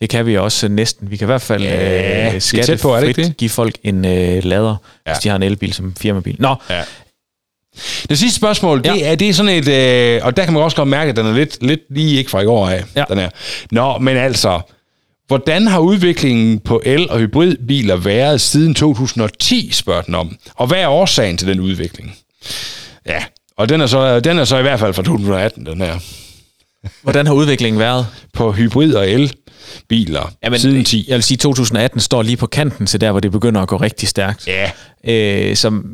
Det 0.02 0.10
kan 0.10 0.26
vi 0.26 0.38
også 0.38 0.68
næsten. 0.68 1.12
Vi 1.12 1.18
kan 1.18 1.26
i 1.26 1.32
hvert 1.32 1.42
fald 1.42 1.64
Ja, 1.64 2.36
øh, 2.36 2.42
tæt 2.42 2.80
på, 2.82 2.94
er 2.94 3.00
det 3.00 3.10
skattefrit 3.10 3.38
give 3.38 3.50
folk 3.50 3.76
en 3.84 4.06
øh, 4.06 4.44
lader, 4.44 4.76
ja. 5.08 5.12
hvis 5.12 5.20
de 5.20 5.30
har 5.30 5.36
en 5.36 5.44
elbil 5.44 5.74
som 5.74 5.96
firmabil. 6.00 6.36
Nå, 6.40 6.56
Ja. 6.70 6.82
Det 8.10 8.18
sidste 8.20 8.36
spørgsmål, 8.38 8.78
det, 8.84 8.86
Ja. 8.98 9.12
er, 9.12 9.16
det 9.16 9.30
er 9.30 9.34
sådan 9.34 9.52
et, 9.52 9.68
øh, 9.68 10.20
og 10.26 10.38
der 10.38 10.44
kan 10.44 10.54
man 10.54 10.64
også 10.64 10.78
godt 10.78 10.90
mærke, 10.90 11.10
at 11.10 11.16
den 11.16 11.26
er 11.26 11.34
lidt, 11.34 11.58
lidt 11.62 11.80
lige 11.90 12.18
ikke 12.18 12.30
fra 12.32 12.42
i 12.42 12.46
går 12.46 12.68
af, 12.70 12.84
Ja. 12.96 13.04
den 13.10 13.18
her. 13.18 13.30
Nå, 13.72 13.98
men 13.98 14.18
altså, 14.18 14.60
hvordan 15.28 15.68
har 15.68 15.80
udviklingen 15.80 16.60
på 16.60 16.82
el- 16.86 17.10
og 17.10 17.20
hybridbiler 17.20 17.96
været 17.96 18.42
siden 18.42 18.74
2010, 18.74 19.70
spørger 19.74 20.02
den 20.02 20.16
om. 20.16 20.36
Og 20.56 20.68
hvad 20.68 20.78
er 20.78 20.88
årsagen 20.88 21.38
til 21.38 21.48
den 21.48 21.60
udvikling? 21.60 22.16
Ja, 23.06 23.24
og 23.58 23.70
den 23.70 23.82
er 23.82 23.86
så, 23.88 24.20
den 24.20 24.40
er 24.40 24.46
så 24.46 24.58
i 24.58 24.62
hvert 24.62 24.80
fald 24.80 24.94
fra 24.94 25.04
2018, 25.04 25.66
den 25.66 25.82
her. 25.82 25.96
hvordan 27.02 27.28
har 27.28 27.34
udviklingen 27.34 27.80
været? 27.80 28.08
På 28.34 28.52
hybrid- 28.52 28.94
og 28.96 29.10
elbiler 29.10 30.32
Jamen, 30.44 30.60
siden 30.60 30.86
10. 30.86 31.06
Jeg 31.08 31.16
vil 31.16 31.24
sige, 31.24 31.36
at 31.36 31.40
2018 31.40 32.00
står 32.00 32.22
lige 32.22 32.38
på 32.38 32.48
kanten 32.48 32.86
til 32.86 33.02
der, 33.02 33.12
hvor 33.12 33.20
det 33.20 33.32
begynder 33.32 33.62
at 33.62 33.68
gå 33.68 33.78
rigtig 33.78 34.08
stærkt. 34.10 34.48
Ja, 34.48 34.72
Øh, 35.08 35.56
som... 35.56 35.86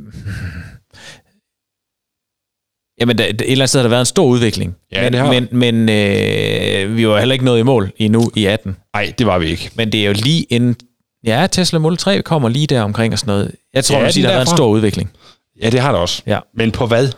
Jamen, 3.00 3.18
der, 3.18 3.26
et 3.26 3.42
eller 3.42 3.54
andet 3.54 3.70
sted 3.70 3.80
har 3.80 3.84
der 3.84 3.90
været 3.90 4.02
en 4.02 4.06
stor 4.06 4.26
udvikling. 4.26 4.76
Ja, 4.92 5.02
men, 5.04 5.14
det 5.14 5.22
har 5.22 5.32
Men, 5.32 5.48
men 5.52 5.90
øh, 5.90 6.98
vi 6.98 7.08
var 7.08 7.20
heller 7.20 7.34
ikke 7.34 7.46
nået 7.46 7.60
i 7.60 7.64
mål 7.64 7.92
endnu 7.98 8.32
i 8.36 8.46
18. 8.46 8.76
nej, 8.96 9.14
det 9.18 9.28
var 9.28 9.40
vi 9.40 9.48
ikke. 9.48 9.70
Men 9.76 9.92
det 9.92 10.02
er 10.02 10.06
jo 10.08 10.14
lige 10.14 10.44
inden... 10.50 10.76
Ja, 11.26 11.48
Tesla 11.52 11.80
Model 11.80 11.98
3 11.98 12.22
kommer 12.22 12.50
lige 12.50 12.68
der 12.68 12.82
omkring 12.82 13.14
og 13.14 13.20
sådan 13.20 13.32
noget. 13.32 13.52
Jeg 13.74 13.84
tror, 13.86 13.96
Ja, 13.98 14.02
man 14.04 14.12
sige, 14.12 14.24
den 14.24 14.28
der 14.30 14.34
har 14.34 14.40
været 14.40 14.52
en 14.52 14.58
stor 14.58 14.68
udvikling. 14.68 15.12
Ja, 15.62 15.70
det 15.70 15.80
har 15.80 15.92
der 15.92 16.00
også. 16.00 16.22
Ja. 16.28 16.40
Men 16.56 16.72
på 16.72 16.86
hvad? 16.86 17.10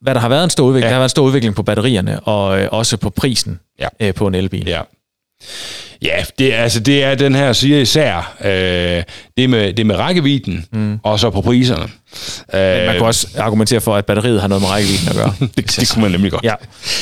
Hvad 0.00 0.14
der 0.14 0.20
har 0.20 0.28
været 0.28 0.44
en 0.44 0.50
stor 0.50 0.64
udvikling, 0.64 0.84
ja. 0.84 0.88
der 0.88 0.94
har 0.94 1.00
været 1.00 1.06
en 1.08 1.10
stor 1.10 1.24
udvikling 1.24 1.54
på 1.54 1.62
batterierne, 1.62 2.20
og 2.20 2.60
øh, 2.60 2.68
også 2.72 2.96
på 2.96 3.10
prisen 3.10 3.60
Ja. 3.80 3.86
øh, 4.00 4.14
på 4.14 4.26
en 4.26 4.34
elbil. 4.34 4.68
Ja. 4.68 4.80
Ja, 6.02 6.24
det, 6.38 6.52
altså, 6.52 6.80
det 6.80 7.04
er 7.04 7.14
den 7.14 7.34
her 7.34 7.52
siger 7.52 7.78
især, 7.80 8.36
øh, 8.44 9.02
det, 9.36 9.50
med, 9.50 9.72
det 9.72 9.86
med 9.86 9.96
rækkevidden, 9.96 10.64
mm. 10.72 10.98
og 11.04 11.20
så 11.20 11.30
på 11.30 11.40
priserne. 11.40 11.82
Øh, 12.54 12.86
Man 12.86 12.96
kan 12.96 13.00
også 13.06 13.26
argumentere 13.38 13.80
for, 13.80 13.96
at 13.96 14.06
batteriet 14.06 14.40
har 14.40 14.48
noget 14.48 14.62
med 14.62 14.70
rækkevidden 14.70 15.08
at 15.08 15.14
gøre. 15.16 15.34
det, 15.56 15.76
det 15.80 15.90
kunne 15.92 16.02
man 16.02 16.10
nemlig 16.10 16.30
godt. 16.32 16.44
Ja. 16.44 16.54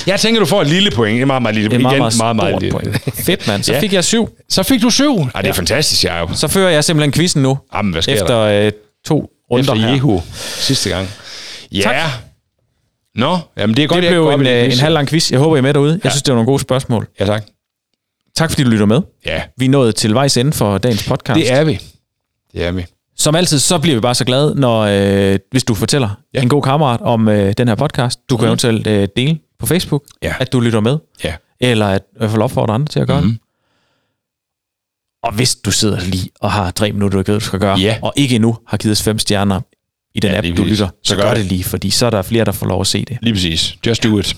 Jeg 0.06 0.20
tænker, 0.20 0.40
du 0.40 0.46
får 0.46 0.60
et 0.62 0.68
lille 0.68 0.90
point. 0.90 1.14
Det 1.14 1.22
er 1.22 1.26
meget, 1.26 1.42
meget 1.42 1.54
lille. 1.54 1.70
Det 1.70 1.76
er 1.76 1.80
meget, 1.80 1.98
meget, 1.98 2.14
meget, 2.18 2.36
meget 2.36 2.62
stort 2.70 2.84
lille. 2.84 3.00
Fedt, 3.24 3.46
mand. 3.46 3.62
Så 3.62 3.72
Ja. 3.72 3.80
fik 3.80 3.92
jeg 3.92 4.04
syv. 4.04 4.28
Så 4.48 4.62
fik 4.62 4.82
du 4.82 4.90
syv. 4.90 5.16
Ej, 5.18 5.24
det 5.24 5.34
er 5.34 5.40
Ja. 5.44 5.50
fantastisk, 5.52 6.04
Jacob. 6.04 6.30
Så 6.34 6.48
fører 6.48 6.70
jeg 6.70 6.84
simpelthen 6.84 7.12
quizzen 7.12 7.42
nu, 7.42 7.58
Jamen, 7.74 7.92
hvad 7.92 8.02
sker 8.02 8.12
efter 8.12 8.26
der? 8.48 8.66
øh, 8.66 8.72
to 9.06 9.30
runder 9.50 9.72
Efter 9.72 9.74
her. 9.86 9.88
Jehu 9.94 10.22
sidste 10.38 10.90
gang. 10.90 11.08
Ja. 11.72 11.80
Tak. 11.80 11.96
Nå, 13.14 13.38
jamen 13.58 13.76
det 13.76 13.82
er 13.84 13.88
godt, 13.88 13.96
Det 14.02 14.04
jeg 14.04 14.12
blev 14.12 14.28
en, 14.28 14.46
øh, 14.46 14.64
en 14.64 14.70
quiz. 14.70 14.80
halv 14.80 14.94
lang 14.94 15.08
quiz. 15.08 15.30
Jeg 15.30 15.38
håber, 15.38 15.56
I 15.56 15.58
er 15.58 15.62
med 15.62 15.74
derude. 15.74 15.92
Jeg 15.92 16.04
Ja. 16.04 16.10
synes, 16.10 16.22
det 16.22 16.32
var 16.32 16.36
nogle 16.36 16.46
gode 16.46 16.60
spørgsmål. 16.60 17.06
Ja, 17.20 17.24
tak. 17.26 17.42
Tak 18.36 18.50
fordi 18.50 18.64
du 18.64 18.70
lytter 18.70 18.86
med. 18.86 19.00
Ja, 19.26 19.42
Vi 19.56 19.64
er 19.64 19.68
nået 19.68 19.94
til 19.94 20.14
vejs 20.14 20.36
ende 20.36 20.52
for 20.52 20.78
dagens 20.78 21.08
podcast. 21.08 21.36
det 21.40 21.52
er 21.52 21.64
vi. 21.64 21.80
Det 22.52 22.64
er 22.64 22.70
vi. 22.72 22.84
Som 23.18 23.34
altid, 23.34 23.58
så 23.58 23.78
bliver 23.78 23.94
vi 23.96 24.00
bare 24.00 24.14
så 24.14 24.24
glade, 24.24 24.54
når, 24.60 24.80
øh, 24.80 25.38
hvis 25.50 25.64
du 25.64 25.74
fortæller 25.74 26.08
Ja. 26.34 26.42
en 26.42 26.48
god 26.48 26.62
kammerat 26.62 27.00
om 27.00 27.28
øh, 27.28 27.52
den 27.58 27.68
her 27.68 27.74
podcast. 27.74 28.20
Du 28.30 28.36
kan 28.36 28.44
mm. 28.44 28.48
eventuelt 28.48 28.86
øh, 28.86 29.08
dele 29.16 29.38
på 29.58 29.66
Facebook, 29.66 30.04
Ja. 30.22 30.34
at 30.40 30.52
du 30.52 30.60
lytter 30.60 30.80
med, 30.80 30.98
Ja. 31.24 31.34
eller 31.60 31.86
at 31.86 32.02
i 32.14 32.18
hvert 32.18 32.30
fald 32.30 32.42
opfordre 32.42 32.74
andre 32.74 32.86
til 32.88 33.00
at 33.00 33.06
gøre 33.06 33.20
Mhm. 33.20 33.26
mm. 33.26 33.32
det. 33.32 33.40
Og 35.22 35.34
hvis 35.34 35.56
du 35.56 35.70
sidder 35.70 36.00
lige 36.00 36.30
og 36.40 36.52
har 36.52 36.70
tre 36.70 36.92
minutter, 36.92 37.16
du 37.16 37.20
ikke 37.20 37.32
ved, 37.32 37.40
du 37.40 37.44
skal 37.44 37.58
gøre, 37.60 37.78
Ja. 37.78 37.98
og 38.02 38.12
ikke 38.16 38.34
endnu 38.34 38.58
har 38.66 38.76
givet 38.76 38.92
os 38.92 39.02
fem 39.02 39.18
stjerner 39.18 39.60
i 40.14 40.20
den 40.20 40.30
Ja, 40.30 40.38
app, 40.38 40.46
du 40.56 40.64
lytter, 40.64 40.86
så, 40.86 40.92
Så 41.04 41.16
gør 41.16 41.22
gør 41.22 41.28
det. 41.30 41.38
det 41.38 41.46
lige, 41.46 41.64
fordi 41.64 41.90
så 41.90 42.06
er 42.06 42.10
der 42.10 42.22
flere, 42.22 42.44
der 42.44 42.52
får 42.52 42.66
lov 42.66 42.80
at 42.80 42.86
se 42.86 43.04
det. 43.04 43.18
Lige 43.22 43.34
præcis. 43.34 43.76
Just 43.86 44.02
do 44.04 44.18
it. 44.18 44.36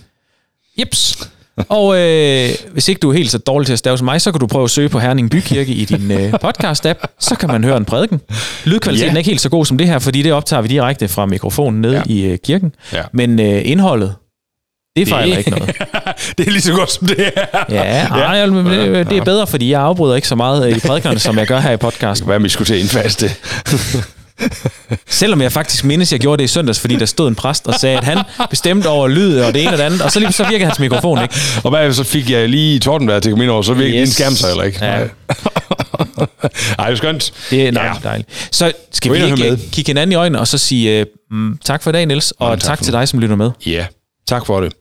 Jeps. 0.78 1.30
Og 1.68 1.98
øh, 1.98 2.48
hvis 2.72 2.88
ikke 2.88 2.98
du 2.98 3.10
er 3.10 3.14
helt 3.14 3.30
så 3.30 3.38
dårlig 3.38 3.66
til 3.66 3.72
at 3.72 3.78
stave 3.78 3.98
som 3.98 4.04
mig, 4.04 4.20
så 4.20 4.32
kan 4.32 4.40
du 4.40 4.46
prøve 4.46 4.64
at 4.64 4.70
søge 4.70 4.88
på 4.88 4.98
Herning 4.98 5.30
Bykirke 5.30 5.72
i 5.72 5.84
din 5.84 6.10
øh, 6.10 6.32
podcast-app. 6.44 7.04
Så 7.20 7.34
kan 7.40 7.48
man 7.48 7.64
høre 7.64 7.76
en 7.76 7.84
prædiken. 7.84 8.20
Lydkvaliteten 8.64 9.08
Ja. 9.10 9.14
er 9.14 9.18
ikke 9.18 9.30
helt 9.30 9.40
så 9.40 9.48
god 9.48 9.66
som 9.66 9.78
det 9.78 9.86
her, 9.86 9.98
fordi 9.98 10.22
det 10.22 10.32
optager 10.32 10.62
vi 10.62 10.68
direkte 10.68 11.08
fra 11.08 11.26
mikrofonen 11.26 11.80
nede 11.80 11.94
Ja. 11.96 12.02
i 12.06 12.22
øh, 12.24 12.38
kirken. 12.44 12.72
Ja. 12.92 13.02
Men 13.12 13.40
øh, 13.40 13.62
indholdet, 13.64 14.14
det 14.96 15.08
fejler 15.08 15.36
ikke 15.38 15.50
noget. 15.50 15.66
det 16.38 16.46
er 16.46 16.50
lige 16.50 16.60
så 16.62 16.72
godt 16.72 16.90
som 16.92 17.06
det 17.06 17.30
er. 17.36 17.64
Ja, 17.70 17.82
ej, 18.06 18.36
ja. 18.38 18.46
det, 18.46 19.10
det 19.10 19.18
er 19.18 19.24
bedre, 19.24 19.46
fordi 19.46 19.70
jeg 19.70 19.80
afbryder 19.80 20.14
ikke 20.14 20.28
så 20.28 20.34
meget 20.34 20.66
øh, 20.70 20.76
i 20.76 20.80
prædikerne, 20.80 21.18
som 21.18 21.38
jeg 21.38 21.46
gør 21.46 21.60
her 21.60 21.70
i 21.72 21.76
podcasten. 21.76 22.26
Hvad 22.26 22.40
vi 22.40 22.48
skulle 22.48 22.66
til 22.66 22.74
at 22.74 22.80
indfaste 22.80 23.26
det? 23.28 24.08
Selvom 25.08 25.40
jeg 25.42 25.52
faktisk 25.52 25.84
mindes, 25.84 26.12
jeg 26.12 26.20
gjorde 26.20 26.38
det 26.38 26.44
i 26.44 26.52
søndags, 26.52 26.80
fordi 26.80 26.96
der 26.96 27.06
stod 27.06 27.28
en 27.28 27.34
præst 27.34 27.66
og 27.66 27.74
sagde, 27.74 27.98
at 27.98 28.04
han 28.04 28.18
bestemte 28.50 28.86
over 28.86 29.08
lyd 29.08 29.38
og 29.40 29.54
det 29.54 29.62
ene 29.62 29.72
og 29.72 29.78
det 29.78 29.84
andet, 29.84 30.02
og 30.02 30.12
så, 30.12 30.20
lige, 30.20 30.32
så 30.32 30.44
virkede 30.48 30.64
hans 30.64 30.78
mikrofon 30.78 31.22
ikke. 31.22 31.34
Og 31.64 31.70
hvad 31.70 31.92
så 31.92 32.04
fik 32.04 32.30
jeg 32.30 32.48
lige 32.48 32.78
tordenvejr 32.78 33.20
til 33.20 33.32
ind 33.32 33.50
over, 33.50 33.62
så 33.62 33.74
virkede 33.74 34.00
yes. 34.00 34.08
din 34.08 34.14
skærm 34.14 34.32
så 34.32 34.46
heller 34.46 34.64
ikke. 34.64 34.84
Ja. 34.84 34.98
Nej. 34.98 35.08
Ej, 36.78 36.86
det 36.86 36.92
er 36.92 36.96
skønt. 36.96 37.32
Det 37.50 37.68
er 37.68 37.72
nej, 37.72 37.84
Ja. 37.84 37.92
dejligt. 38.08 38.48
Så 38.52 38.72
skal 38.92 39.12
vi 39.12 39.24
ikke 39.24 39.58
kigge 39.72 39.88
hinanden 39.88 40.12
i 40.12 40.14
øjnene 40.14 40.40
og 40.40 40.48
så 40.48 40.58
sige 40.58 41.06
uh, 41.32 41.38
tak 41.64 41.82
for 41.82 41.90
i 41.90 41.92
dag, 41.92 42.06
Niels, 42.06 42.30
og 42.30 42.48
Mange 42.48 42.60
tak 42.60 42.68
tak 42.78 42.82
til 42.84 42.92
dig, 42.92 43.08
som 43.08 43.18
lytter 43.18 43.36
med. 43.36 43.50
Ja, 43.66 43.86
tak 44.28 44.46
for 44.46 44.60
det. 44.60 44.72